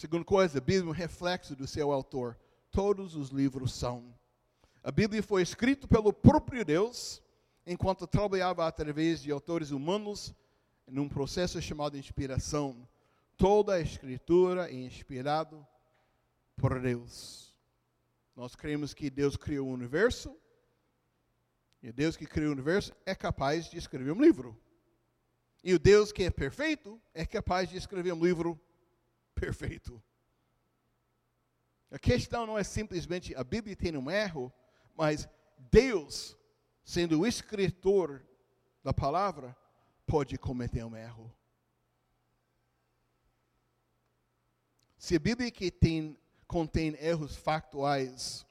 Segunda 0.00 0.24
coisa, 0.24 0.56
a 0.56 0.60
Bíblia 0.62 0.86
é 0.86 0.88
um 0.88 0.92
reflexo 0.92 1.54
do 1.54 1.66
seu 1.66 1.92
autor. 1.92 2.34
Todos 2.70 3.14
os 3.14 3.28
livros 3.28 3.74
são. 3.74 4.14
A 4.82 4.90
Bíblia 4.90 5.22
foi 5.22 5.42
escrita 5.42 5.86
pelo 5.86 6.10
próprio 6.10 6.64
Deus, 6.64 7.22
enquanto 7.66 8.06
trabalhava 8.06 8.66
através 8.66 9.20
de 9.20 9.30
autores 9.30 9.72
humanos, 9.72 10.34
num 10.86 11.06
processo 11.06 11.60
chamado 11.60 11.98
inspiração. 11.98 12.88
Toda 13.36 13.74
a 13.74 13.80
escritura 13.80 14.70
é 14.70 14.74
inspirada 14.74 15.54
por 16.56 16.80
Deus. 16.80 17.54
Nós 18.34 18.56
cremos 18.56 18.94
que 18.94 19.10
Deus 19.10 19.36
criou 19.36 19.68
o 19.68 19.74
universo, 19.74 20.34
e 21.82 21.90
o 21.90 21.92
Deus 21.92 22.16
que 22.16 22.24
criou 22.24 22.48
o 22.48 22.54
universo 22.54 22.94
é 23.04 23.14
capaz 23.14 23.68
de 23.68 23.76
escrever 23.76 24.12
um 24.12 24.22
livro. 24.22 24.58
E 25.62 25.74
o 25.74 25.78
Deus 25.78 26.10
que 26.10 26.22
é 26.22 26.30
perfeito 26.30 26.98
é 27.12 27.26
capaz 27.26 27.68
de 27.68 27.76
escrever 27.76 28.14
um 28.14 28.24
livro 28.24 28.58
perfeito. 29.40 30.02
A 31.90 31.98
questão 31.98 32.46
não 32.46 32.58
é 32.58 32.62
simplesmente 32.62 33.34
a 33.34 33.42
Bíblia 33.42 33.74
tem 33.74 33.96
um 33.96 34.10
erro, 34.10 34.52
mas 34.94 35.28
Deus, 35.70 36.36
sendo 36.84 37.20
o 37.20 37.26
escritor 37.26 38.22
da 38.84 38.92
palavra, 38.92 39.56
pode 40.06 40.36
cometer 40.36 40.84
um 40.84 40.94
erro. 40.94 41.34
Se 44.98 45.16
a 45.16 45.18
Bíblia 45.18 45.50
que 45.50 45.70
tem, 45.70 46.16
contém 46.46 46.94
erros 47.00 47.34
factuais, 47.34 48.46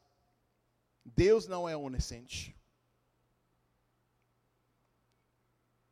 Deus 1.06 1.48
não 1.48 1.70
é 1.70 1.78
onisciente. 1.78 2.56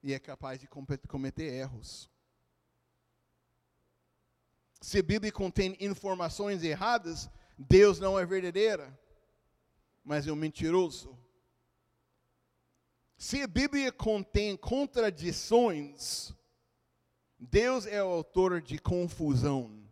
E 0.01 0.13
é 0.13 0.19
capaz 0.19 0.59
de 0.59 0.67
cometer 1.07 1.53
erros. 1.53 2.09
Se 4.79 4.99
a 4.99 5.03
Bíblia 5.03 5.31
contém 5.31 5.75
informações 5.79 6.63
erradas, 6.63 7.29
Deus 7.57 7.99
não 7.99 8.17
é 8.17 8.25
verdadeira, 8.25 8.97
mas 10.03 10.27
é 10.27 10.31
um 10.31 10.35
mentiroso. 10.35 11.17
Se 13.17 13.41
a 13.41 13.47
Bíblia 13.47 13.91
contém 13.91 14.55
contradições, 14.55 16.31
Deus 17.39 17.85
é 17.87 18.03
o 18.03 18.07
autor 18.07 18.61
de 18.61 18.77
confusão. 18.77 19.83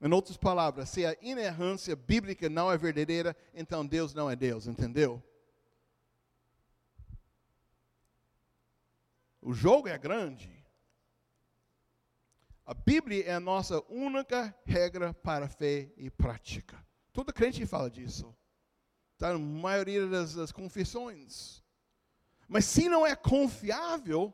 Em 0.00 0.10
outras 0.10 0.38
palavras, 0.38 0.88
se 0.88 1.04
a 1.04 1.14
inerrância 1.20 1.94
bíblica 1.94 2.48
não 2.48 2.72
é 2.72 2.78
verdadeira, 2.78 3.36
então 3.52 3.86
Deus 3.86 4.14
não 4.14 4.30
é 4.30 4.34
Deus, 4.34 4.66
entendeu? 4.66 5.22
O 9.42 9.52
jogo 9.52 9.88
é 9.88 9.98
grande. 9.98 10.59
A 12.70 12.74
Bíblia 12.74 13.24
é 13.24 13.34
a 13.34 13.40
nossa 13.40 13.82
única 13.88 14.56
regra 14.64 15.12
para 15.12 15.48
fé 15.48 15.92
e 15.96 16.08
prática. 16.08 16.80
Todo 17.12 17.32
crente 17.32 17.66
fala 17.66 17.90
disso. 17.90 18.32
Está 19.14 19.32
na 19.32 19.40
maioria 19.40 20.06
das, 20.06 20.36
das 20.36 20.52
confissões. 20.52 21.64
Mas 22.46 22.64
se 22.66 22.88
não 22.88 23.04
é 23.04 23.16
confiável, 23.16 24.32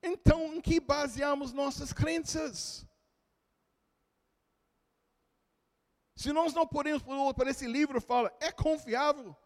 então 0.00 0.54
em 0.54 0.60
que 0.60 0.78
baseamos 0.78 1.52
nossas 1.52 1.92
crenças? 1.92 2.86
Se 6.14 6.32
nós 6.32 6.54
não 6.54 6.64
podemos, 6.64 7.02
para 7.34 7.50
esse 7.50 7.66
livro 7.66 8.00
fala, 8.00 8.32
é 8.38 8.52
confiável, 8.52 9.36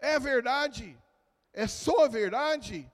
é 0.00 0.18
verdade, 0.18 1.00
é 1.52 1.68
só 1.68 2.06
a 2.06 2.08
verdade, 2.08 2.92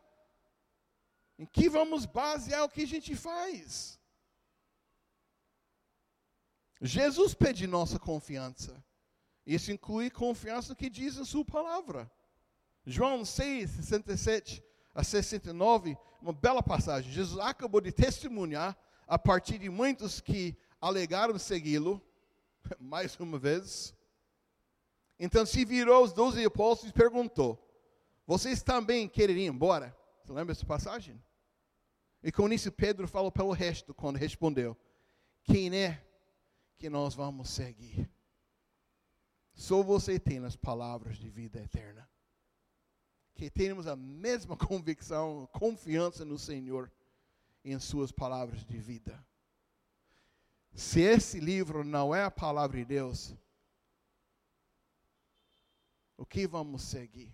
em 1.38 1.46
que 1.46 1.66
vamos 1.70 2.04
basear 2.04 2.62
o 2.64 2.68
que 2.68 2.82
a 2.82 2.86
gente 2.86 3.16
faz? 3.16 4.01
Jesus 6.85 7.33
pede 7.33 7.68
nossa 7.68 7.97
confiança. 7.97 8.85
Isso 9.47 9.70
inclui 9.70 10.11
confiança 10.11 10.70
no 10.70 10.76
que 10.76 10.91
diz 10.91 11.16
em 11.16 11.24
sua 11.24 11.45
palavra. 11.45 12.11
João 12.85 13.24
6, 13.24 13.70
67 13.70 14.62
a 14.93 15.05
69, 15.05 15.97
uma 16.20 16.33
bela 16.33 16.61
passagem. 16.61 17.12
Jesus 17.12 17.39
acabou 17.39 17.80
de 17.80 17.93
testemunhar 17.93 18.76
a 19.07 19.16
partir 19.16 19.59
de 19.59 19.70
muitos 19.70 20.20
que 20.20 20.57
alegaram 20.80 21.39
segui-lo, 21.39 22.03
mais 22.80 23.18
uma 23.20 23.39
vez. 23.39 23.95
Então 25.20 25.47
se 25.47 25.64
virou 25.64 26.03
os 26.03 26.12
doze 26.12 26.45
apóstolos 26.45 26.91
e 26.91 26.99
perguntou: 26.99 27.57
Vocês 28.26 28.61
também 28.61 29.09
querem 29.09 29.45
ir 29.45 29.47
embora? 29.47 29.97
Você 30.24 30.33
lembra 30.33 30.53
dessa 30.53 30.66
passagem? 30.66 31.22
E 32.24 32.33
com 32.33 32.49
isso 32.53 32.72
Pedro 32.72 33.07
falou 33.07 33.30
pelo 33.30 33.53
resto 33.53 33.95
quando 33.95 34.16
respondeu: 34.16 34.76
Quem 35.45 35.72
é 35.76 36.05
que 36.83 36.91
nós 36.91 37.14
vamos 37.14 37.49
seguir. 37.49 38.11
Só 39.55 39.85
você 39.85 40.18
tem 40.18 40.45
as 40.45 40.57
palavras 40.57 41.16
de 41.16 41.30
vida 41.30 41.61
eterna. 41.61 42.11
Que 43.37 43.49
tenhamos 43.49 43.87
a 43.87 43.95
mesma 43.95 44.57
convicção, 44.59 45.49
confiança 45.53 46.24
no 46.24 46.37
Senhor 46.37 46.91
em 47.64 47.78
Suas 47.78 48.11
palavras 48.11 48.64
de 48.64 48.78
vida. 48.78 49.24
Se 50.74 51.01
esse 51.01 51.39
livro 51.39 51.85
não 51.85 52.12
é 52.12 52.24
a 52.24 52.33
palavra 52.33 52.78
de 52.78 52.85
Deus, 52.85 53.33
o 56.16 56.26
que 56.26 56.49
vamos 56.49 56.83
seguir? 56.83 57.33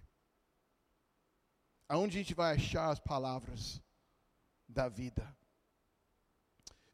Aonde 1.88 2.18
a 2.18 2.20
gente 2.20 2.34
vai 2.34 2.54
achar 2.54 2.90
as 2.90 3.00
palavras 3.00 3.82
da 4.68 4.90
vida? 4.90 5.37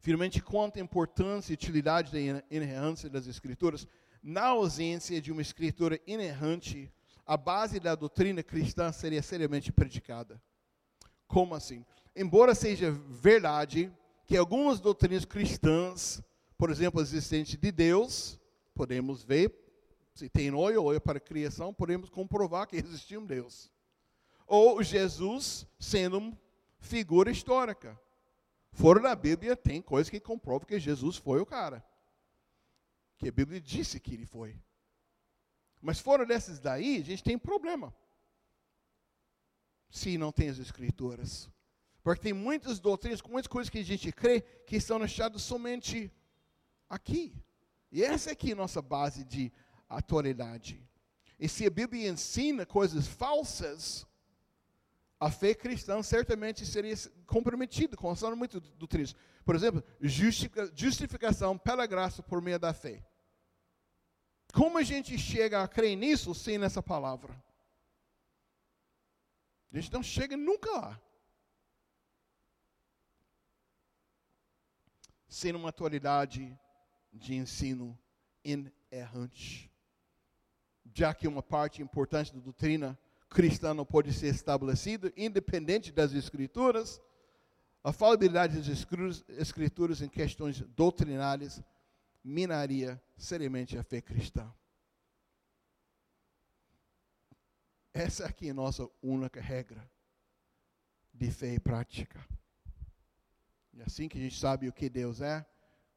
Finalmente, 0.05 0.39
quanto 0.39 0.77
a 0.77 0.81
importância 0.83 1.51
e 1.51 1.55
utilidade 1.55 2.11
da 2.11 2.43
inerrância 2.51 3.09
das 3.09 3.25
Escrituras, 3.25 3.87
na 4.21 4.49
ausência 4.49 5.19
de 5.19 5.31
uma 5.31 5.41
Escritura 5.41 5.99
inerrante, 6.05 6.93
a 7.25 7.35
base 7.35 7.79
da 7.79 7.95
doutrina 7.95 8.43
cristã 8.43 8.91
seria 8.91 9.23
seriamente 9.23 9.71
predicada. 9.71 10.39
Como 11.27 11.55
assim? 11.55 11.83
Embora 12.15 12.53
seja 12.53 12.91
verdade 12.91 13.91
que 14.27 14.37
algumas 14.37 14.79
doutrinas 14.79 15.25
cristãs, 15.25 16.21
por 16.55 16.69
exemplo, 16.69 16.99
a 16.99 17.03
existência 17.03 17.57
de 17.57 17.71
Deus, 17.71 18.39
podemos 18.75 19.23
ver, 19.23 19.51
se 20.13 20.29
tem 20.29 20.53
olho, 20.53 20.83
olho 20.83 21.01
para 21.01 21.17
a 21.17 21.19
criação, 21.19 21.73
podemos 21.73 22.11
comprovar 22.11 22.67
que 22.67 22.75
existiu 22.77 23.21
um 23.21 23.25
Deus. 23.25 23.71
Ou 24.45 24.83
Jesus 24.83 25.65
sendo 25.79 26.19
uma 26.19 26.37
figura 26.77 27.31
histórica. 27.31 27.99
Fora 28.75 28.99
da 28.99 29.15
Bíblia, 29.15 29.55
tem 29.55 29.81
coisas 29.81 30.09
que 30.09 30.19
comprovam 30.19 30.67
que 30.67 30.77
Jesus 30.77 31.15
foi 31.15 31.39
o 31.39 31.45
cara. 31.45 31.81
Que 33.17 33.29
a 33.29 33.31
Bíblia 33.31 33.61
disse 33.61 34.01
que 34.01 34.13
ele 34.13 34.25
foi. 34.25 34.59
Mas 35.81 36.01
fora 36.01 36.25
dessas 36.25 36.59
daí, 36.59 36.99
a 36.99 37.03
gente 37.05 37.23
tem 37.23 37.37
problema. 37.37 37.95
Se 39.89 40.17
não 40.17 40.29
tem 40.29 40.49
as 40.49 40.59
escrituras. 40.59 41.49
Porque 42.03 42.23
tem 42.23 42.33
muitas 42.33 42.77
doutrinas, 42.77 43.21
muitas 43.21 43.47
coisas 43.47 43.69
que 43.69 43.79
a 43.79 43.83
gente 43.83 44.11
crê 44.11 44.41
que 44.41 44.75
estão 44.75 45.01
achadas 45.01 45.41
somente 45.41 46.11
aqui. 46.89 47.33
E 47.89 48.03
essa 48.03 48.31
aqui 48.31 48.49
é 48.49 48.53
a 48.53 48.57
nossa 48.57 48.81
base 48.81 49.23
de 49.23 49.53
autoridade. 49.87 50.85
E 51.39 51.47
se 51.47 51.65
a 51.65 51.69
Bíblia 51.69 52.09
ensina 52.09 52.65
coisas 52.65 53.07
falsas, 53.07 54.05
a 55.19 55.31
fé 55.31 55.53
cristã 55.53 56.03
certamente 56.03 56.65
seria 56.65 56.95
comprometida 57.25 57.95
com 57.95 58.11
a 58.11 58.35
muito 58.35 58.59
do 58.59 58.87
triste. 58.87 59.15
Por 59.45 59.55
exemplo, 59.55 59.83
justificação 60.01 61.57
pela 61.57 61.85
graça 61.85 62.21
por 62.21 62.41
meio 62.41 62.59
da 62.59 62.73
fé. 62.73 63.05
Como 64.53 64.77
a 64.77 64.83
gente 64.83 65.17
chega 65.17 65.63
a 65.63 65.67
crer 65.67 65.95
nisso 65.95 66.33
sem 66.33 66.61
essa 66.63 66.81
palavra? 66.81 67.33
A 69.71 69.79
gente 69.79 69.91
não 69.91 70.01
chega 70.01 70.37
nunca 70.37 70.71
lá. 70.71 71.01
Sem 75.27 75.53
uma 75.53 75.69
atualidade 75.69 76.57
de 77.11 77.35
ensino 77.35 77.97
inerrante. 78.43 79.71
Já 80.93 81.13
que 81.13 81.27
uma 81.27 81.43
parte 81.43 81.81
importante 81.81 82.33
da 82.33 82.39
doutrina 82.39 82.97
cristã 83.29 83.73
não 83.73 83.85
pode 83.85 84.13
ser 84.13 84.27
estabelecido, 84.27 85.11
independente 85.15 85.91
das 85.91 86.13
escrituras, 86.13 87.01
a 87.83 87.93
falabilidade 87.93 88.57
das 88.57 88.85
escrituras 89.29 90.01
em 90.01 90.09
questões 90.09 90.61
doutrinárias 90.75 91.61
minaria 92.23 93.01
seriamente 93.15 93.77
a 93.77 93.83
fé 93.83 94.01
cristã. 94.01 94.51
Essa 97.93 98.25
aqui 98.25 98.47
é 98.47 98.51
a 98.51 98.55
nossa 98.55 98.89
única 99.01 99.39
regra 99.39 99.89
de 101.13 101.31
fé 101.31 101.53
e 101.53 101.59
prática. 101.59 102.19
É 103.77 103.83
assim 103.83 104.07
que 104.07 104.17
a 104.17 104.21
gente 104.21 104.37
sabe 104.37 104.67
o 104.67 104.73
que 104.73 104.89
Deus 104.89 105.21
é, 105.21 105.45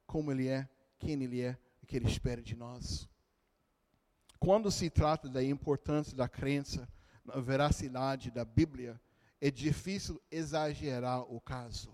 como 0.06 0.30
Ele 0.30 0.46
é, 0.46 0.68
quem 0.98 1.22
Ele 1.22 1.40
é, 1.40 1.58
o 1.82 1.86
que 1.86 1.96
Ele 1.96 2.06
espera 2.06 2.42
de 2.42 2.54
nós. 2.54 3.08
Quando 4.38 4.70
se 4.70 4.90
trata 4.90 5.28
da 5.28 5.42
importância 5.42 6.16
da 6.16 6.28
crença, 6.28 6.88
na 7.28 7.40
veracidade 7.40 8.30
da 8.30 8.44
Bíblia, 8.44 9.00
é 9.40 9.50
difícil 9.50 10.20
exagerar 10.30 11.22
o 11.22 11.40
caso. 11.40 11.92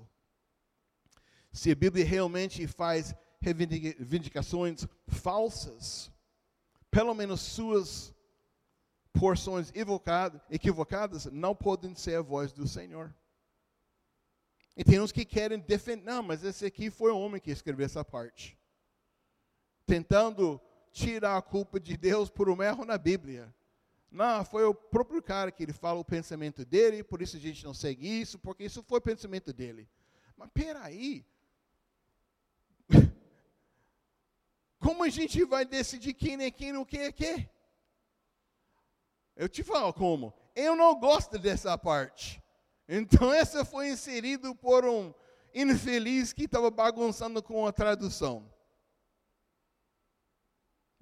Se 1.52 1.70
a 1.70 1.74
Bíblia 1.74 2.04
realmente 2.04 2.66
faz 2.66 3.14
reivindicações 3.40 4.86
falsas, 5.08 6.10
pelo 6.90 7.14
menos 7.14 7.40
suas 7.40 8.14
porções 9.12 9.72
equivocadas 10.50 11.26
não 11.26 11.54
podem 11.54 11.94
ser 11.94 12.16
a 12.16 12.22
voz 12.22 12.52
do 12.52 12.66
Senhor. 12.66 13.14
E 14.76 14.82
tem 14.82 15.00
uns 15.00 15.12
que 15.12 15.24
querem 15.24 15.58
defender, 15.58 16.02
não, 16.02 16.22
mas 16.22 16.42
esse 16.42 16.64
aqui 16.64 16.90
foi 16.90 17.12
o 17.12 17.18
homem 17.18 17.40
que 17.40 17.50
escreveu 17.50 17.86
essa 17.86 18.04
parte. 18.04 18.58
Tentando 19.86 20.60
tirar 20.90 21.36
a 21.36 21.42
culpa 21.42 21.78
de 21.78 21.96
Deus 21.96 22.30
por 22.30 22.48
um 22.48 22.62
erro 22.62 22.84
na 22.84 22.96
Bíblia. 22.96 23.54
Não, 24.14 24.44
foi 24.44 24.62
o 24.64 24.72
próprio 24.72 25.20
cara 25.20 25.50
que 25.50 25.60
ele 25.60 25.72
fala 25.72 25.98
o 25.98 26.04
pensamento 26.04 26.64
dele, 26.64 27.02
por 27.02 27.20
isso 27.20 27.36
a 27.36 27.40
gente 27.40 27.64
não 27.64 27.74
segue 27.74 28.06
isso, 28.06 28.38
porque 28.38 28.62
isso 28.62 28.80
foi 28.84 28.98
o 28.98 29.02
pensamento 29.02 29.52
dele. 29.52 29.88
Mas 30.36 30.48
peraí. 30.54 31.26
Como 34.78 35.02
a 35.02 35.08
gente 35.08 35.44
vai 35.44 35.64
decidir 35.64 36.14
quem 36.14 36.40
é 36.44 36.50
quem 36.52 36.76
o 36.76 36.86
que 36.86 36.98
é 36.98 37.10
que? 37.10 37.48
Eu 39.34 39.48
te 39.48 39.64
falo 39.64 39.92
como. 39.92 40.32
Eu 40.54 40.76
não 40.76 40.94
gosto 40.94 41.36
dessa 41.36 41.76
parte. 41.76 42.40
Então 42.88 43.32
essa 43.34 43.64
foi 43.64 43.88
inserido 43.88 44.54
por 44.54 44.84
um 44.84 45.12
infeliz 45.52 46.32
que 46.32 46.44
estava 46.44 46.70
bagunçando 46.70 47.42
com 47.42 47.66
a 47.66 47.72
tradução. 47.72 48.48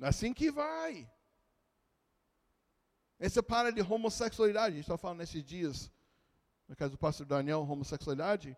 Assim 0.01 0.33
que 0.33 0.51
vai. 0.51 1.07
Essa 3.23 3.41
para 3.41 3.71
de 3.71 3.81
homossexualidade, 3.81 4.73
a 4.73 4.77
gente 4.79 4.81
está 4.81 4.99
falando 4.99 5.19
nesses 5.19 5.45
dias, 5.45 5.93
no 6.67 6.75
caso 6.75 6.91
do 6.91 6.99
pastor 6.99 7.25
Daniel, 7.25 7.61
homossexualidade, 7.61 8.57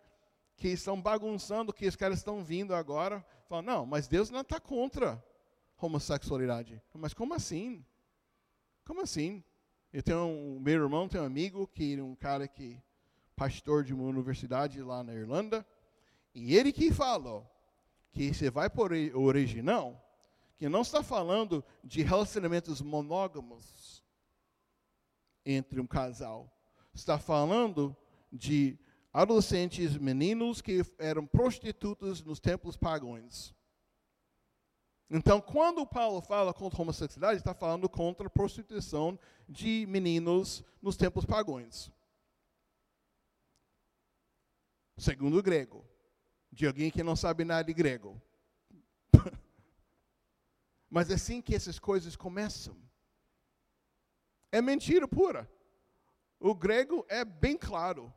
que 0.57 0.69
estão 0.69 0.99
bagunçando, 0.99 1.71
que 1.71 1.87
os 1.87 1.95
caras 1.95 2.17
estão 2.17 2.43
vindo 2.43 2.75
agora, 2.75 3.23
falando, 3.47 3.67
não, 3.67 3.85
mas 3.85 4.09
Deus 4.09 4.31
não 4.31 4.41
está 4.41 4.59
contra 4.59 5.23
homossexualidade. 5.77 6.81
Mas 6.95 7.13
como 7.13 7.35
assim? 7.35 7.85
Como 8.87 9.03
assim? 9.03 9.45
Eu 9.93 10.03
tenho 10.03 10.21
um, 10.21 10.59
meu 10.59 10.83
irmão 10.83 11.11
tem 11.11 11.21
um 11.21 11.27
amigo 11.27 11.67
que 11.67 11.99
é 11.99 12.03
um 12.03 12.15
cara 12.15 12.49
que 12.49 12.83
pastor 13.37 13.85
de 13.85 13.93
uma 13.93 14.05
universidade 14.05 14.81
lá 14.81 15.05
na 15.05 15.13
Irlanda, 15.13 15.67
e 16.35 16.57
ele 16.57 16.73
que 16.73 16.91
falou 16.91 17.47
que 18.13 18.33
você 18.33 18.49
vai 18.49 18.71
por 18.71 18.93
original, 19.15 20.03
que 20.57 20.71
não 20.71 20.81
está 20.81 21.03
falando 21.03 21.63
de 21.85 22.01
relacionamentos 22.01 22.81
monógamos 22.81 23.84
entre 25.45 25.81
um 25.81 25.87
casal. 25.87 26.51
Está 26.93 27.19
falando 27.19 27.97
de 28.33 28.79
adolescentes 29.13 29.97
meninos 29.97 30.61
que 30.61 30.83
eram 30.99 31.27
prostitutas 31.27 32.23
nos 32.23 32.41
templos 32.41 32.77
pagãos. 32.77 33.55
Então, 35.11 35.41
quando 35.41 35.87
Paulo 35.87 36.21
fala 36.21 36.53
contra 36.53 36.81
a 36.81 36.83
homossexualidade, 36.83 37.39
está 37.39 37.55
falando 37.55 37.89
contra 37.89 38.27
a 38.27 38.31
prostituição 38.31 39.19
de 39.49 39.87
meninos 39.87 40.65
nos 40.83 40.97
tempos 40.97 41.25
pagãos. 41.25 41.93
Segundo 44.97 45.39
o 45.39 45.43
grego, 45.43 45.85
de 46.51 46.67
alguém 46.67 46.91
que 46.91 47.03
não 47.03 47.17
sabe 47.17 47.45
nada 47.45 47.65
de 47.65 47.75
grego. 47.75 48.21
Mas 50.89 51.11
é 51.11 51.15
assim 51.15 51.43
que 51.43 51.55
essas 51.55 51.79
coisas 51.79 52.17
começam. 52.17 52.77
É 54.55 54.63
mentira 54.63 55.09
pura. 55.09 55.51
O 56.39 56.55
grego 56.55 57.05
é 57.09 57.25
bem 57.25 57.57
claro. 57.57 58.15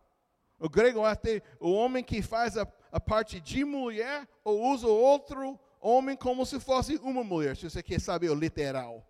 O 0.60 0.70
grego 0.70 1.04
até 1.04 1.42
o 1.60 1.72
homem 1.72 2.04
que 2.04 2.22
faz 2.22 2.56
a, 2.56 2.72
a 2.92 3.00
parte 3.00 3.42
de 3.42 3.66
mulher 3.66 4.30
ou 4.44 4.72
usa 4.72 4.86
outro 4.86 5.60
homem 5.82 6.16
como 6.16 6.46
se 6.46 6.60
fosse 6.60 6.98
uma 6.98 7.24
mulher, 7.24 7.58
se 7.58 7.68
você 7.68 7.82
quer 7.82 8.00
saber 8.00 8.30
o 8.30 8.36
literal. 8.36 9.04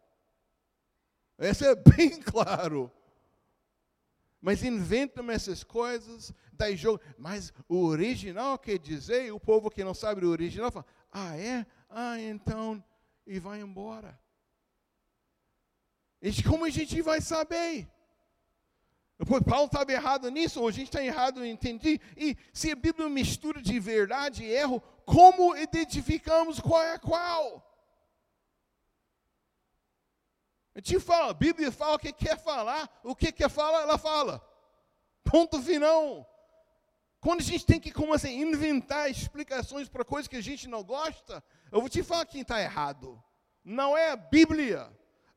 Isso 1.38 1.66
é 1.66 1.76
bem 1.98 2.18
claro. 2.22 2.90
Mas 4.40 4.64
inventam 4.64 5.30
essas 5.30 5.66
coisas, 5.66 6.34
daí 6.54 6.78
jogo. 6.78 7.02
Mas 7.18 7.52
o 7.68 7.84
original 7.88 8.58
quer 8.58 8.80
dizer, 8.80 9.34
o 9.34 9.40
povo 9.40 9.70
que 9.70 9.84
não 9.84 9.94
sabe 9.94 10.26
o 10.26 10.30
original 10.30 10.72
fala, 10.72 10.86
ah 11.12 11.38
é? 11.38 11.66
Ah, 11.90 12.22
então, 12.22 12.82
e 13.26 13.38
vai 13.38 13.60
embora. 13.60 14.18
Como 16.48 16.66
a 16.66 16.70
gente 16.70 17.02
vai 17.02 17.22
saber? 17.22 17.88
Paulo 19.26 19.66
estava 19.66 19.92
errado 19.92 20.30
nisso, 20.30 20.62
ou 20.62 20.68
a 20.68 20.72
gente 20.72 20.88
está 20.88 21.04
errado 21.04 21.44
em 21.44 21.50
entender. 21.50 22.00
E 22.16 22.38
se 22.54 22.72
a 22.72 22.76
Bíblia 22.76 23.10
mistura 23.10 23.62
de 23.62 23.80
verdade 23.80 24.44
e 24.44 24.52
erro, 24.52 24.82
como 25.06 25.56
identificamos 25.56 26.60
qual 26.60 26.84
é 26.84 27.00
qual? 27.00 27.64
A 30.76 30.80
gente 30.80 31.00
fala, 31.00 31.32
a 31.32 31.34
Bíblia 31.34 31.72
fala 31.72 31.96
o 31.96 32.00
que 32.00 32.14
quer 32.14 32.38
falar, 32.38 32.88
o 33.04 33.16
que 33.16 33.32
quer 33.32 33.50
falar, 33.50 33.82
ela 33.82 33.98
fala. 33.98 34.40
Ponto 35.24 35.60
final. 35.60 36.32
Quando 37.20 37.40
a 37.40 37.44
gente 37.44 37.66
tem 37.66 37.80
que 37.80 37.92
como 37.92 38.14
assim, 38.14 38.40
inventar 38.40 39.10
explicações 39.10 39.90
para 39.90 40.06
coisas 40.06 40.28
que 40.28 40.36
a 40.36 40.42
gente 40.42 40.68
não 40.68 40.84
gosta, 40.84 41.44
eu 41.72 41.80
vou 41.80 41.90
te 41.90 42.04
falar 42.04 42.28
quem 42.28 42.42
está 42.42 42.62
errado. 42.62 43.22
Não 43.64 43.98
é 43.98 44.12
a 44.12 44.16
Bíblia. 44.16 44.88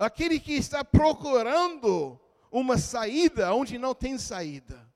Aquele 0.00 0.40
que 0.40 0.54
está 0.54 0.82
procurando 0.82 2.18
uma 2.50 2.78
saída 2.78 3.52
onde 3.54 3.76
não 3.76 3.94
tem 3.94 4.16
saída. 4.16 4.90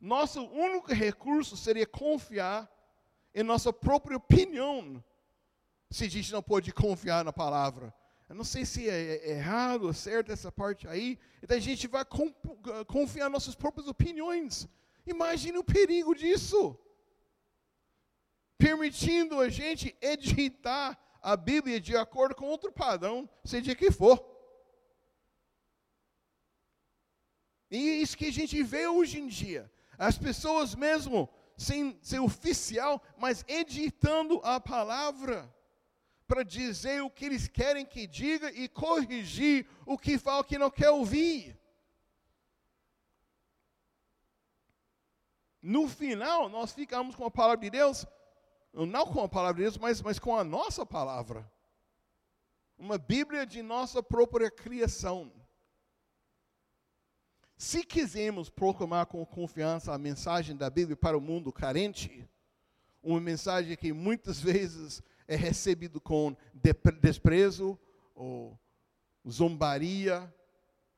Nosso 0.00 0.40
único 0.44 0.94
recurso 0.94 1.56
seria 1.56 1.88
confiar 1.88 2.70
em 3.34 3.42
nossa 3.42 3.72
própria 3.72 4.16
opinião, 4.16 5.02
se 5.90 6.04
a 6.04 6.08
gente 6.08 6.30
não 6.30 6.40
pode 6.40 6.72
confiar 6.72 7.24
na 7.24 7.32
palavra. 7.32 7.92
Eu 8.28 8.36
não 8.36 8.44
sei 8.44 8.64
se 8.64 8.88
é, 8.88 9.16
é 9.16 9.30
errado 9.30 9.88
ou 9.88 9.92
certo 9.92 10.30
essa 10.30 10.52
parte 10.52 10.86
aí. 10.86 11.18
Então 11.42 11.56
a 11.56 11.60
gente 11.60 11.88
vai 11.88 12.04
confiar 12.86 13.26
em 13.26 13.32
nossas 13.32 13.56
próprias 13.56 13.88
opiniões. 13.88 14.68
Imagine 15.04 15.58
o 15.58 15.64
perigo 15.64 16.14
disso. 16.14 16.78
Permitindo 18.56 19.40
a 19.40 19.48
gente 19.48 19.96
editar 20.00 20.96
a 21.22 21.36
Bíblia 21.36 21.80
de 21.80 21.96
acordo 21.96 22.34
com 22.34 22.46
outro 22.46 22.72
padrão, 22.72 23.28
seja 23.44 23.74
que 23.74 23.90
for. 23.90 24.24
E 27.70 28.02
isso 28.02 28.16
que 28.16 28.26
a 28.26 28.32
gente 28.32 28.62
vê 28.62 28.86
hoje 28.88 29.20
em 29.20 29.28
dia. 29.28 29.70
As 29.96 30.18
pessoas 30.18 30.74
mesmo, 30.74 31.28
sem 31.56 31.98
ser 32.02 32.20
oficial, 32.20 33.02
mas 33.16 33.44
editando 33.46 34.40
a 34.42 34.58
palavra 34.58 35.54
para 36.26 36.42
dizer 36.42 37.02
o 37.02 37.10
que 37.10 37.24
eles 37.24 37.48
querem 37.48 37.84
que 37.84 38.06
diga 38.06 38.50
e 38.52 38.68
corrigir 38.68 39.66
o 39.84 39.98
que 39.98 40.16
fala 40.16 40.44
que 40.44 40.58
não 40.58 40.70
quer 40.70 40.90
ouvir. 40.90 41.58
No 45.60 45.88
final, 45.88 46.48
nós 46.48 46.72
ficamos 46.72 47.14
com 47.14 47.24
a 47.24 47.30
palavra 47.30 47.58
de 47.58 47.70
Deus, 47.70 48.06
não 48.72 49.06
com 49.06 49.20
a 49.22 49.28
palavra 49.28 49.56
de 49.56 49.62
Deus, 49.62 49.78
mas, 49.78 50.00
mas 50.00 50.18
com 50.18 50.36
a 50.36 50.44
nossa 50.44 50.86
palavra. 50.86 51.50
Uma 52.78 52.96
Bíblia 52.96 53.44
de 53.44 53.62
nossa 53.62 54.02
própria 54.02 54.50
criação. 54.50 55.32
Se 57.56 57.84
quisermos 57.84 58.48
proclamar 58.48 59.06
com 59.06 59.24
confiança 59.26 59.92
a 59.92 59.98
mensagem 59.98 60.56
da 60.56 60.70
Bíblia 60.70 60.96
para 60.96 61.18
o 61.18 61.20
mundo 61.20 61.52
carente, 61.52 62.26
uma 63.02 63.20
mensagem 63.20 63.76
que 63.76 63.92
muitas 63.92 64.40
vezes 64.40 65.02
é 65.28 65.36
recebida 65.36 66.00
com 66.00 66.34
desprezo 67.00 67.78
ou 68.14 68.58
zombaria, 69.28 70.32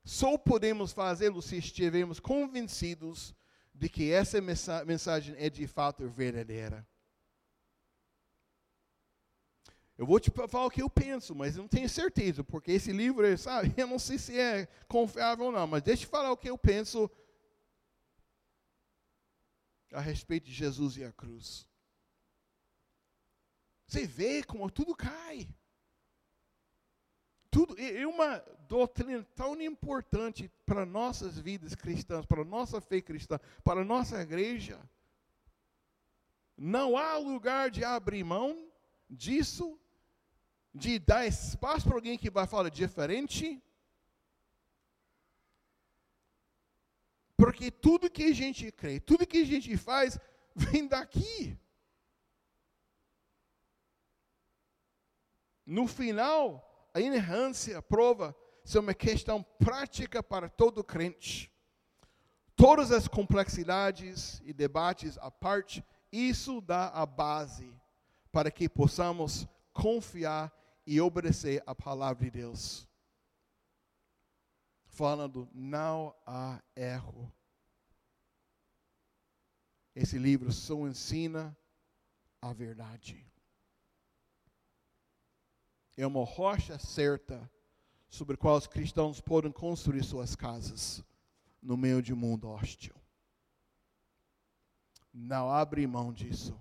só 0.05 0.37
podemos 0.37 0.93
fazê-lo 0.93 1.41
se 1.43 1.57
estivermos 1.57 2.21
convencidos 2.21 3.35
de 3.75 3.89
que 3.89 4.13
essa 4.13 4.41
mensagem 4.85 5.35
é 5.39 5.49
de 5.49 5.67
fato 5.67 6.09
verdadeira. 6.09 6.87
Eu 10.03 10.07
vou 10.07 10.19
te 10.19 10.33
falar 10.33 10.67
o 10.67 10.71
que 10.71 10.83
eu 10.83 10.91
penso, 10.91 11.33
mas 11.33 11.55
não 11.55 11.69
tenho 11.69 11.89
certeza, 11.89 12.43
porque 12.43 12.73
esse 12.73 12.91
livro, 12.91 13.23
sabe, 13.39 13.73
eu 13.81 13.87
não 13.87 14.01
sei 14.01 14.19
se 14.19 14.37
é 14.37 14.67
confiável 14.89 15.45
ou 15.45 15.53
não, 15.53 15.65
mas 15.65 15.81
deixa 15.81 16.03
eu 16.03 16.09
falar 16.09 16.33
o 16.33 16.37
que 16.37 16.51
eu 16.51 16.59
penso 16.59 17.09
a 19.93 20.01
respeito 20.01 20.47
de 20.47 20.53
Jesus 20.53 20.97
e 20.97 21.05
a 21.05 21.13
cruz. 21.13 21.69
Você 23.87 24.05
vê 24.05 24.43
como 24.43 24.69
tudo 24.69 24.93
cai. 24.97 25.49
tudo 27.49 27.77
é 27.79 28.05
uma 28.05 28.39
doutrina 28.67 29.25
tão 29.37 29.63
importante 29.63 30.51
para 30.67 30.85
nossas 30.85 31.39
vidas 31.39 31.77
cristãs, 31.77 32.27
para 32.27 32.45
nossa 32.45 32.81
fé 32.81 33.01
cristã, 33.01 33.39
para 33.63 33.85
nossa 33.85 34.21
igreja. 34.21 34.81
Não 36.57 36.97
há 36.97 37.17
lugar 37.19 37.71
de 37.71 37.85
abrir 37.85 38.25
mão 38.25 38.69
disso, 39.09 39.79
de 40.75 40.99
dar 40.99 41.27
espaço 41.27 41.87
para 41.87 41.97
alguém 41.97 42.17
que 42.17 42.31
vai 42.31 42.47
falar 42.47 42.71
diferente. 42.71 43.63
Porque 47.37 47.71
tudo 47.71 48.11
que 48.11 48.25
a 48.25 48.33
gente 48.33 48.71
crê, 48.73 49.01
tudo 49.01 49.27
que 49.27 49.39
a 49.39 49.45
gente 49.45 49.77
faz, 49.77 50.19
vem 50.55 50.87
daqui. 50.87 51.59
No 55.67 55.87
final, 55.87 56.91
a 56.95 57.01
inerrância, 57.01 57.79
a 57.79 57.83
prova, 57.83 58.37
é 58.75 58.79
uma 58.79 58.95
questão 58.95 59.43
prática 59.43 60.23
para 60.23 60.49
todo 60.49 60.85
crente. 60.85 61.53
Todas 62.55 62.93
as 62.93 63.09
complexidades 63.09 64.41
e 64.45 64.53
debates 64.53 65.19
à 65.19 65.31
parte, 65.31 65.85
isso 66.11 66.61
dá 66.61 66.89
a 66.89 67.05
base 67.05 67.75
para 68.31 68.51
que 68.51 68.69
possamos 68.69 69.49
confiar 69.73 70.53
e 70.87 71.01
obedecer 71.01 71.63
a 71.67 71.75
palavra 71.75 72.25
de 72.25 72.31
Deus. 72.31 72.89
Falando, 74.87 75.49
não 75.53 76.15
há 76.27 76.63
erro. 76.77 77.33
Esse 79.95 80.19
livro 80.19 80.53
só 80.53 80.87
ensina 80.87 81.57
a 82.41 82.53
verdade 82.53 83.33
é 85.97 86.07
uma 86.07 86.25
rocha 86.25 86.79
certa 86.79 87.51
sobre 88.09 88.35
a 88.35 88.37
qual 88.37 88.57
os 88.57 88.67
cristãos 88.67 89.21
podem 89.21 89.53
construir 89.53 90.03
suas 90.05 90.35
casas 90.35 91.03
no 91.61 91.77
meio 91.77 92.03
de 92.03 92.13
um 92.13 92.17
mundo 92.17 92.49
hostil. 92.49 92.95
Não 95.13 95.51
abre 95.51 95.87
mão 95.87 96.13
disso. 96.13 96.59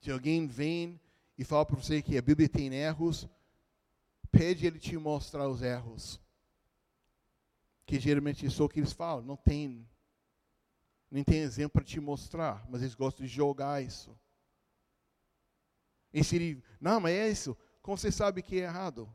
Se 0.00 0.10
alguém 0.10 0.46
vem 0.46 1.00
e 1.38 1.44
fala 1.44 1.64
para 1.64 1.76
você 1.76 2.02
que 2.02 2.18
a 2.18 2.22
Bíblia 2.22 2.48
tem 2.48 2.74
erros, 2.74 3.28
pede 4.32 4.66
ele 4.66 4.80
te 4.80 4.96
mostrar 4.98 5.48
os 5.48 5.62
erros. 5.62 6.20
Que 7.86 8.00
geralmente 8.00 8.44
é 8.44 8.62
o 8.62 8.68
que 8.68 8.80
eles 8.80 8.92
falam, 8.92 9.24
não 9.24 9.36
tem, 9.36 9.88
nem 11.08 11.22
tem 11.22 11.38
exemplo 11.38 11.74
para 11.74 11.84
te 11.84 12.00
mostrar, 12.00 12.66
mas 12.68 12.82
eles 12.82 12.96
gostam 12.96 13.24
de 13.24 13.32
jogar 13.32 13.82
isso. 13.82 14.18
E 16.12 16.24
se 16.24 16.36
ele, 16.36 16.64
não, 16.80 16.98
mas 16.98 17.14
é 17.14 17.28
isso, 17.28 17.56
como 17.80 17.96
você 17.96 18.10
sabe 18.10 18.42
que 18.42 18.56
é 18.56 18.64
errado? 18.64 19.08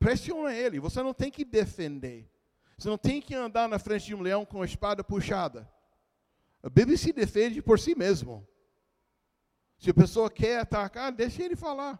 Pressiona 0.00 0.52
ele, 0.52 0.80
você 0.80 1.00
não 1.00 1.14
tem 1.14 1.30
que 1.30 1.44
defender. 1.44 2.28
Você 2.76 2.88
não 2.88 2.98
tem 2.98 3.20
que 3.20 3.34
andar 3.34 3.68
na 3.68 3.78
frente 3.78 4.06
de 4.06 4.14
um 4.14 4.22
leão 4.22 4.44
com 4.44 4.62
a 4.62 4.64
espada 4.64 5.04
puxada. 5.04 5.70
A 6.62 6.68
Bíblia 6.68 6.96
se 6.96 7.12
defende 7.12 7.62
por 7.62 7.78
si 7.78 7.94
mesmo. 7.94 8.46
Se 9.80 9.90
a 9.90 9.94
pessoa 9.94 10.30
quer 10.30 10.60
atacar, 10.60 11.10
deixa 11.10 11.42
ele 11.42 11.56
falar. 11.56 11.98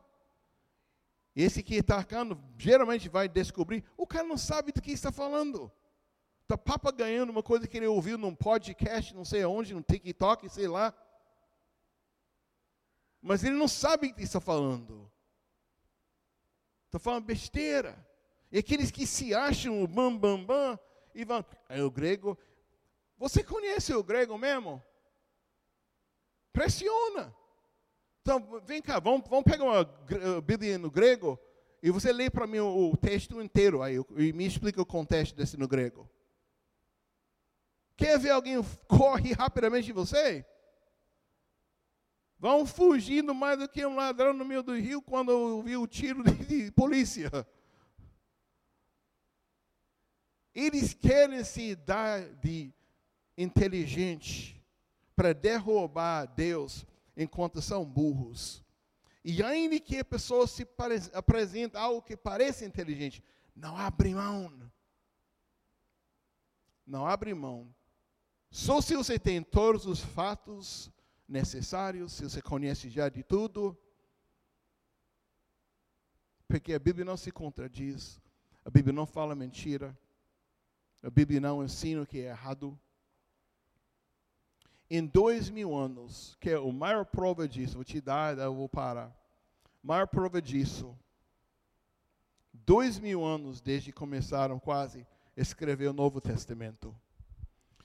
Esse 1.34 1.62
que 1.62 1.74
está 1.74 1.96
atacando 1.96 2.40
geralmente 2.56 3.08
vai 3.08 3.28
descobrir, 3.28 3.84
o 3.96 4.06
cara 4.06 4.24
não 4.24 4.38
sabe 4.38 4.70
do 4.70 4.80
que 4.80 4.92
está 4.92 5.10
falando. 5.10 5.72
Está 6.42 6.56
papagaiando 6.56 7.32
uma 7.32 7.42
coisa 7.42 7.66
que 7.66 7.76
ele 7.76 7.86
ouviu 7.88 8.16
num 8.16 8.34
podcast, 8.34 9.12
não 9.14 9.24
sei 9.24 9.42
aonde, 9.42 9.74
no 9.74 9.82
TikTok, 9.82 10.48
sei 10.48 10.68
lá 10.68 10.94
mas 13.20 13.44
ele 13.44 13.56
não 13.56 13.68
sabe 13.68 14.08
o 14.08 14.14
que 14.14 14.22
está 14.22 14.40
falando. 14.40 15.10
Está 16.86 16.98
falando 16.98 17.24
besteira. 17.24 18.06
E 18.50 18.58
aqueles 18.58 18.90
que 18.90 19.06
se 19.06 19.34
acham 19.34 19.82
o 19.82 19.86
bam, 19.86 20.16
bam, 20.16 20.44
bam, 20.44 20.78
e 21.14 21.24
vão, 21.24 21.44
é 21.68 21.82
o 21.82 21.90
grego. 21.90 22.36
Você 23.16 23.44
conhece 23.44 23.94
o 23.94 24.02
grego 24.02 24.36
mesmo? 24.38 24.82
Pressiona. 26.52 27.34
Então, 28.22 28.60
vem 28.64 28.82
cá, 28.82 28.98
vamos, 28.98 29.28
vamos 29.28 29.44
pegar 29.44 29.64
uma 29.64 29.84
Bíblia 30.42 30.78
no 30.78 30.90
grego 30.90 31.38
e 31.82 31.90
você 31.90 32.12
lê 32.12 32.28
para 32.28 32.46
mim 32.46 32.58
o, 32.58 32.90
o, 32.90 32.96
texto 32.96 33.40
inteiro 33.40 33.82
aí 33.82 33.96
e 34.16 34.32
me 34.32 34.46
explica 34.46 34.82
o 34.82 34.86
contexto 34.86 35.34
desse 35.34 35.56
no 35.56 35.66
grego. 35.66 36.08
Quer 37.96 38.18
ver 38.18 38.30
alguém 38.30 38.62
corre 38.86 39.32
rapidamente 39.32 39.86
de 39.86 39.92
você? 39.92 40.44
Vão 42.38 42.66
fugindo 42.66 43.34
mais 43.34 43.58
do 43.58 43.68
que 43.68 43.84
um 43.84 43.96
ladrão 43.96 44.32
no 44.32 44.44
meio 44.44 44.62
do 44.62 44.74
rio 44.74 45.02
quando 45.02 45.30
ouviu 45.30 45.82
o 45.82 45.86
tiro 45.86 46.22
de, 46.22 46.64
de 46.64 46.72
polícia. 46.72 47.30
Eles 50.54 50.92
querem 50.92 51.44
se 51.44 51.74
dar 51.74 52.22
de 52.36 52.72
inteligente 53.36 54.62
para 55.14 55.32
derrubar 55.32 56.26
Deus 56.26 56.86
enquanto 57.22 57.60
são 57.60 57.84
burros. 57.84 58.64
E 59.22 59.42
ainda 59.42 59.78
que 59.78 59.98
a 59.98 60.04
pessoa 60.04 60.46
se 60.46 60.66
apresente 61.12 61.76
algo 61.76 62.00
que 62.00 62.16
parece 62.16 62.64
inteligente, 62.64 63.22
não 63.54 63.76
abre 63.76 64.14
mão. 64.14 64.72
Não 66.86 67.06
abre 67.06 67.34
mão. 67.34 67.72
Só 68.50 68.80
se 68.80 68.96
você 68.96 69.18
tem 69.18 69.42
todos 69.42 69.84
os 69.84 70.00
fatos 70.00 70.90
necessários, 71.28 72.14
se 72.14 72.24
você 72.24 72.40
conhece 72.40 72.88
já 72.88 73.10
de 73.10 73.22
tudo. 73.22 73.78
Porque 76.48 76.72
a 76.72 76.78
Bíblia 76.78 77.04
não 77.04 77.16
se 77.16 77.30
contradiz, 77.30 78.18
a 78.64 78.70
Bíblia 78.70 78.92
não 78.92 79.06
fala 79.06 79.36
mentira, 79.36 79.96
a 81.02 81.10
Bíblia 81.10 81.40
não 81.40 81.62
ensina 81.62 82.02
o 82.02 82.06
que 82.06 82.18
é 82.18 82.30
errado. 82.30 82.80
Em 84.90 85.06
dois 85.06 85.48
mil 85.48 85.76
anos, 85.76 86.36
que 86.40 86.50
é 86.50 86.56
a 86.56 86.72
maior 86.72 87.04
prova 87.04 87.46
disso, 87.46 87.74
vou 87.74 87.84
te 87.84 88.00
dar, 88.00 88.36
eu 88.36 88.52
vou 88.52 88.68
parar. 88.68 89.16
Maior 89.80 90.08
prova 90.08 90.42
disso, 90.42 90.98
dois 92.52 92.98
mil 92.98 93.24
anos 93.24 93.60
desde 93.60 93.92
que 93.92 93.96
começaram 93.96 94.58
quase 94.58 95.06
a 95.36 95.40
escrever 95.40 95.86
o 95.86 95.92
Novo 95.92 96.20
Testamento. 96.20 96.92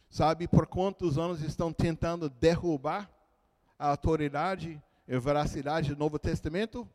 Sabe 0.09 0.47
por 0.47 0.65
quantos 0.65 1.19
anos 1.19 1.41
estão 1.41 1.71
tentando 1.71 2.27
derrubar 2.27 3.07
a 3.77 3.89
autoridade 3.89 4.81
e 5.07 5.19
veracidade 5.19 5.93
do 5.93 5.99
Novo 5.99 6.17
Testamento? 6.17 6.89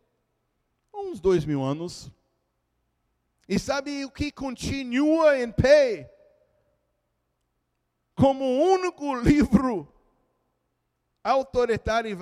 Uns 0.92 1.20
dois 1.20 1.44
mil 1.44 1.62
anos. 1.62 2.10
E 3.48 3.60
sabe 3.60 4.04
o 4.04 4.10
que 4.10 4.32
continua 4.32 5.38
em 5.38 5.52
pé? 5.52 6.12
Como 8.16 8.44
o 8.44 8.72
único 8.72 9.14
livro 9.14 9.99
autoritário 11.22 12.16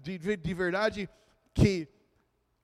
de, 0.00 0.36
de 0.36 0.54
verdade 0.54 1.08
que 1.54 1.88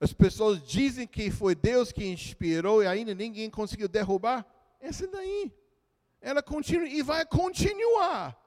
as 0.01 0.13
pessoas 0.13 0.63
dizem 0.63 1.07
que 1.07 1.31
foi 1.31 1.55
Deus 1.55 1.93
que 1.93 2.05
inspirou 2.07 2.83
e 2.83 2.87
ainda 2.87 3.15
ninguém 3.15 3.51
conseguiu 3.51 3.89
derrubar? 3.89 4.47
Essa 4.81 5.07
daí. 5.07 5.53
Ela 6.21 6.43
continua 6.43 6.89
e 6.89 7.03
vai 7.03 7.25
continuar 7.27 8.39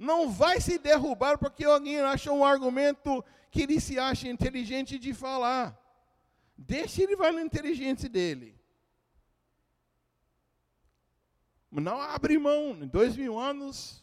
não 0.00 0.30
vai 0.30 0.58
se 0.62 0.78
derrubar 0.78 1.36
porque 1.36 1.62
alguém 1.62 2.00
acha 2.00 2.32
um 2.32 2.42
argumento 2.42 3.22
que 3.50 3.62
ele 3.64 3.78
se 3.78 3.98
acha 3.98 4.26
inteligente 4.28 4.98
de 4.98 5.12
falar. 5.12 5.78
Deixa 6.56 7.02
ele 7.02 7.14
vai 7.14 7.30
na 7.30 7.42
inteligência 7.42 8.08
dele. 8.08 8.58
Não 11.70 12.00
abre 12.00 12.38
mão. 12.38 12.70
Em 12.82 12.88
dois 12.88 13.14
mil 13.14 13.38
anos, 13.38 14.02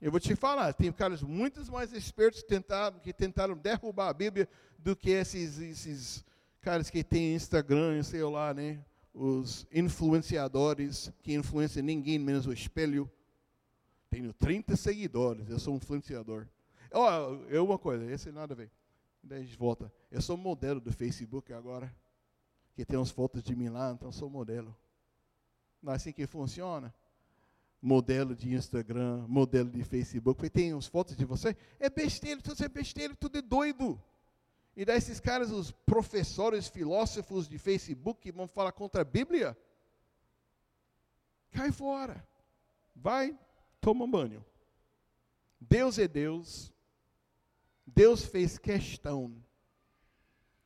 eu 0.00 0.10
vou 0.10 0.18
te 0.18 0.34
falar, 0.34 0.72
tem 0.72 0.90
caras 0.90 1.22
muito 1.22 1.60
mais 1.70 1.92
espertos 1.92 2.40
que 2.40 2.48
tentaram, 2.48 2.98
que 2.98 3.12
tentaram 3.12 3.56
derrubar 3.56 4.08
a 4.08 4.14
Bíblia 4.14 4.48
do 4.78 4.96
que 4.96 5.10
esses, 5.10 5.58
esses 5.58 6.24
caras 6.60 6.88
que 6.88 7.04
têm 7.04 7.34
Instagram, 7.34 8.02
sei 8.02 8.22
lá, 8.24 8.54
né? 8.54 8.82
Os 9.12 9.66
influenciadores 9.70 11.12
que 11.22 11.34
influenciam 11.34 11.84
ninguém 11.84 12.18
menos 12.18 12.46
o 12.46 12.52
espelho. 12.52 13.10
Tenho 14.08 14.32
30 14.32 14.74
seguidores, 14.76 15.50
eu 15.50 15.58
sou 15.58 15.74
um 15.74 15.76
influenciador. 15.76 16.46
Ó, 16.92 17.30
oh, 17.30 17.34
eu 17.48 17.64
uma 17.64 17.78
coisa, 17.78 18.10
esse 18.10 18.32
nada 18.32 18.54
a 18.54 18.56
ver. 18.56 18.70
Daí 19.22 19.40
a 19.40 19.44
gente 19.44 19.56
volta. 19.56 19.92
Eu 20.10 20.22
sou 20.22 20.36
modelo 20.36 20.80
do 20.80 20.92
Facebook 20.92 21.52
agora. 21.52 21.94
Que 22.74 22.84
tem 22.84 22.98
umas 22.98 23.10
fotos 23.10 23.42
de 23.42 23.54
mim 23.54 23.68
lá, 23.68 23.92
então 23.92 24.10
sou 24.10 24.30
modelo. 24.30 24.74
Não 25.82 25.92
é 25.92 25.96
assim 25.96 26.12
que 26.12 26.26
funciona? 26.26 26.94
Modelo 27.82 28.34
de 28.34 28.52
Instagram, 28.52 29.26
modelo 29.26 29.70
de 29.70 29.82
Facebook. 29.82 30.44
E 30.44 30.50
tem 30.50 30.72
umas 30.72 30.86
fotos 30.86 31.16
de 31.16 31.24
você. 31.24 31.56
É 31.78 31.88
besteira, 31.88 32.40
tudo 32.40 32.62
é 32.62 32.68
besteira, 32.68 33.14
tudo 33.14 33.38
é 33.38 33.42
doido. 33.42 34.00
E 34.76 34.84
daí 34.84 34.98
esses 34.98 35.18
caras, 35.18 35.50
os 35.50 35.70
professores, 35.70 36.68
filósofos 36.68 37.48
de 37.48 37.58
Facebook, 37.58 38.20
que 38.20 38.32
vão 38.32 38.46
falar 38.46 38.72
contra 38.72 39.00
a 39.02 39.04
Bíblia, 39.04 39.56
cai 41.50 41.72
fora. 41.72 42.26
Vai 42.94 43.38
toma 43.80 44.06
banho. 44.06 44.44
Deus 45.60 45.98
é 45.98 46.06
Deus. 46.06 46.72
Deus 47.86 48.24
fez 48.24 48.58
questão 48.58 49.34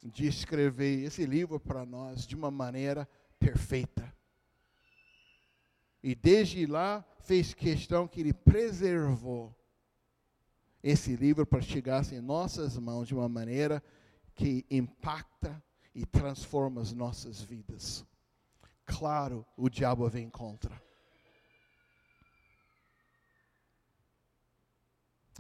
de 0.03 0.27
escrever 0.27 1.05
esse 1.05 1.25
livro 1.25 1.59
para 1.59 1.87
nós 1.87 2.27
de 2.27 2.35
uma 2.35 2.51
maneira 2.51 3.09
perfeita. 3.39 4.04
E 6.05 6.15
desde 6.15 6.67
lá 6.67 7.03
fez 7.21 7.55
questão 7.55 8.07
que 8.07 8.21
ele 8.21 8.35
preservou 8.35 9.57
esse 10.83 11.17
livro 11.17 11.47
para 11.47 11.63
chegar 11.63 12.05
em 12.13 12.21
nossas 12.21 12.77
mãos 12.77 13.09
de 13.09 13.15
uma 13.15 13.27
maneira 13.27 13.83
que 14.35 14.67
impacta 14.71 15.65
e 15.95 16.05
transforma 16.05 16.83
as 16.83 16.93
nossas 16.93 17.41
vidas. 17.41 18.05
Claro, 18.85 19.47
o 19.57 19.71
diabo 19.71 20.07
vem 20.11 20.29
contra. 20.29 20.79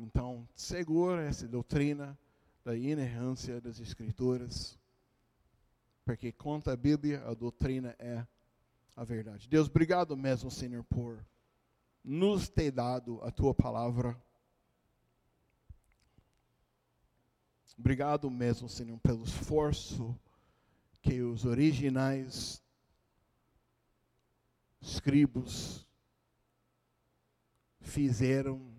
Então, 0.00 0.48
segura 0.56 1.24
essa 1.24 1.46
doutrina 1.46 2.18
da 2.64 2.74
inerrância 2.74 3.60
das 3.60 3.78
Escrituras, 3.80 4.78
porque 6.06 6.32
conta 6.32 6.72
a 6.72 6.76
Bíblia, 6.76 7.22
a 7.26 7.34
doutrina 7.34 7.94
é 7.98 8.26
a 8.96 9.04
verdade. 9.04 9.48
Deus, 9.48 9.68
obrigado 9.68 10.16
mesmo, 10.16 10.50
Senhor, 10.50 10.84
por 10.84 11.24
nos 12.02 12.48
ter 12.48 12.70
dado 12.70 13.20
a 13.22 13.30
tua 13.30 13.54
palavra. 13.54 14.20
Obrigado 17.76 18.30
mesmo, 18.30 18.68
Senhor, 18.68 18.98
pelo 19.00 19.24
esforço 19.24 20.18
que 21.02 21.22
os 21.22 21.44
originais 21.44 22.62
escribos 24.80 25.86
fizeram 27.80 28.72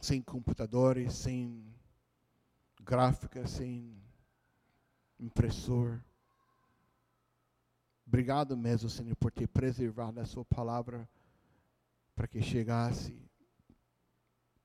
sem 0.00 0.20
computadores, 0.20 1.14
sem 1.14 1.72
gráfica, 2.80 3.46
sem 3.46 4.02
impressor. 5.22 6.02
Obrigado 8.06 8.56
mesmo, 8.56 8.90
Senhor, 8.90 9.16
por 9.16 9.30
ter 9.30 9.46
preservado 9.46 10.20
a 10.20 10.26
sua 10.26 10.44
palavra 10.44 11.08
para 12.14 12.26
que 12.26 12.42
chegasse 12.42 13.16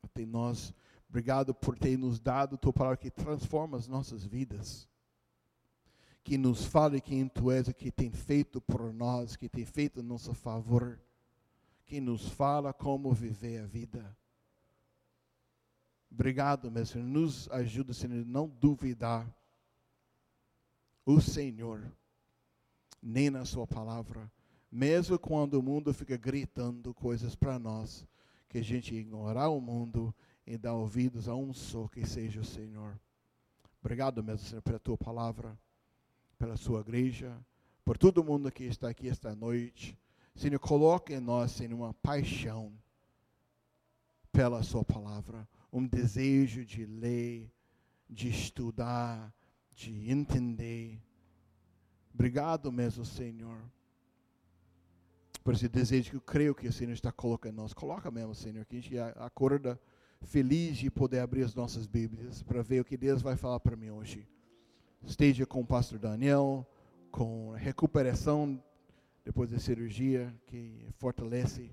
até 0.03 0.25
nós. 0.25 0.73
Obrigado 1.07 1.53
por 1.53 1.77
ter 1.77 1.97
nos 1.97 2.19
dado 2.19 2.55
a 2.55 2.57
tua 2.57 2.73
palavra 2.73 2.97
que 2.97 3.11
transforma 3.11 3.77
as 3.77 3.87
nossas 3.87 4.25
vidas. 4.25 4.87
Que 6.23 6.37
nos 6.37 6.65
fale 6.65 6.99
quem 6.99 7.27
tu 7.29 7.49
és, 7.49 7.71
que 7.71 7.89
tem 7.89 8.11
feito 8.11 8.59
por 8.59 8.91
nós, 8.91 9.37
que 9.37 9.47
tem 9.47 9.63
feito 9.63 10.01
a 10.01 10.03
nosso 10.03 10.33
favor. 10.33 10.99
Que 11.85 12.01
nos 12.01 12.27
fala 12.27 12.73
como 12.73 13.13
viver 13.13 13.61
a 13.61 13.65
vida. 13.65 14.17
Obrigado, 16.11 16.69
meu 16.69 16.85
Senhor. 16.85 17.07
Nos 17.07 17.49
ajuda, 17.49 17.93
Senhor, 17.93 18.23
a 18.23 18.25
não 18.25 18.49
duvidar 18.49 19.36
o 21.07 21.21
Senhor, 21.21 21.89
nem 23.01 23.29
na 23.29 23.45
Sua 23.45 23.65
palavra, 23.65 24.29
mesmo 24.69 25.17
quando 25.17 25.55
o 25.55 25.63
mundo 25.63 25.93
fica 25.93 26.17
gritando 26.17 26.93
coisas 26.93 27.33
para 27.33 27.57
nós, 27.57 28.05
que 28.49 28.57
a 28.57 28.63
gente 28.63 28.93
ignorar 28.93 29.47
o 29.47 29.61
mundo 29.61 30.13
e 30.45 30.57
dar 30.57 30.73
ouvidos 30.73 31.29
a 31.29 31.33
um 31.33 31.53
só 31.53 31.87
que 31.87 32.05
seja 32.05 32.41
o 32.41 32.45
Senhor. 32.45 32.99
Obrigado, 33.79 34.21
meu 34.21 34.37
Senhor, 34.37 34.61
pela 34.61 34.77
Tua 34.77 34.97
palavra, 34.97 35.57
pela 36.37 36.57
Sua 36.57 36.81
igreja, 36.81 37.35
por 37.85 37.97
todo 37.97 38.23
mundo 38.23 38.51
que 38.51 38.65
está 38.65 38.89
aqui 38.89 39.07
esta 39.07 39.33
noite. 39.33 39.97
Senhor, 40.35 40.59
coloque 40.59 41.13
em 41.13 41.21
nós, 41.21 41.51
Senhor, 41.51 41.73
uma 41.73 41.93
paixão 41.93 42.71
pela 44.31 44.61
Sua 44.61 44.83
palavra 44.83 45.47
um 45.71 45.85
desejo 45.85 46.65
de 46.65 46.85
ler, 46.85 47.51
de 48.09 48.29
estudar, 48.29 49.33
de 49.77 50.11
entender. 50.11 50.99
Obrigado 52.11 52.71
mesmo, 52.71 53.05
Senhor, 53.05 53.61
por 55.43 55.53
esse 55.53 55.69
desejo 55.69 56.09
que 56.09 56.15
eu 56.17 56.21
creio 56.21 56.55
que 56.55 56.67
o 56.67 56.73
Senhor 56.73 56.91
está 56.91 57.11
colocando 57.11 57.53
em 57.53 57.57
nós. 57.57 57.73
Coloca 57.73 58.09
mesmo, 58.09 58.33
Senhor, 58.33 58.65
que 58.65 58.75
a 58.75 58.81
gente 58.81 58.97
acorda 58.97 59.79
feliz 60.23 60.77
de 60.77 60.89
poder 60.89 61.19
abrir 61.19 61.43
as 61.43 61.53
nossas 61.53 61.85
Bíblias 61.85 62.41
para 62.41 62.63
ver 62.63 62.81
o 62.81 62.85
que 62.85 62.97
Deus 62.97 63.21
vai 63.21 63.37
falar 63.37 63.59
para 63.59 63.75
mim 63.75 63.91
hoje. 63.91 64.27
Esteja 65.05 65.45
com 65.45 65.61
o 65.61 65.65
pastor 65.65 65.99
Daniel, 65.99 66.67
com 67.11 67.51
recuperação 67.51 68.61
depois 69.23 69.47
da 69.47 69.59
cirurgia, 69.59 70.35
que 70.47 70.87
fortalece 70.97 71.69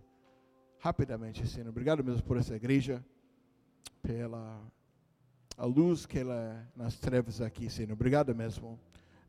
rapidamente, 0.79 1.47
Senhor. 1.49 1.71
Obrigado 1.71 2.05
mesmo 2.05 2.23
por 2.23 2.37
essa 2.37 2.55
igreja 2.55 3.03
pela 4.03 4.63
a 5.57 5.65
luz 5.65 6.07
que 6.07 6.19
ela 6.19 6.35
é 6.35 6.67
nas 6.77 6.97
trevas 6.97 7.41
aqui, 7.41 7.71
Senhor. 7.71 7.93
Obrigado 7.93 8.35
mesmo. 8.35 8.79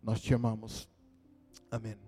Nós 0.01 0.21
te 0.21 0.33
amamos. 0.33 0.89
Amém. 1.71 2.04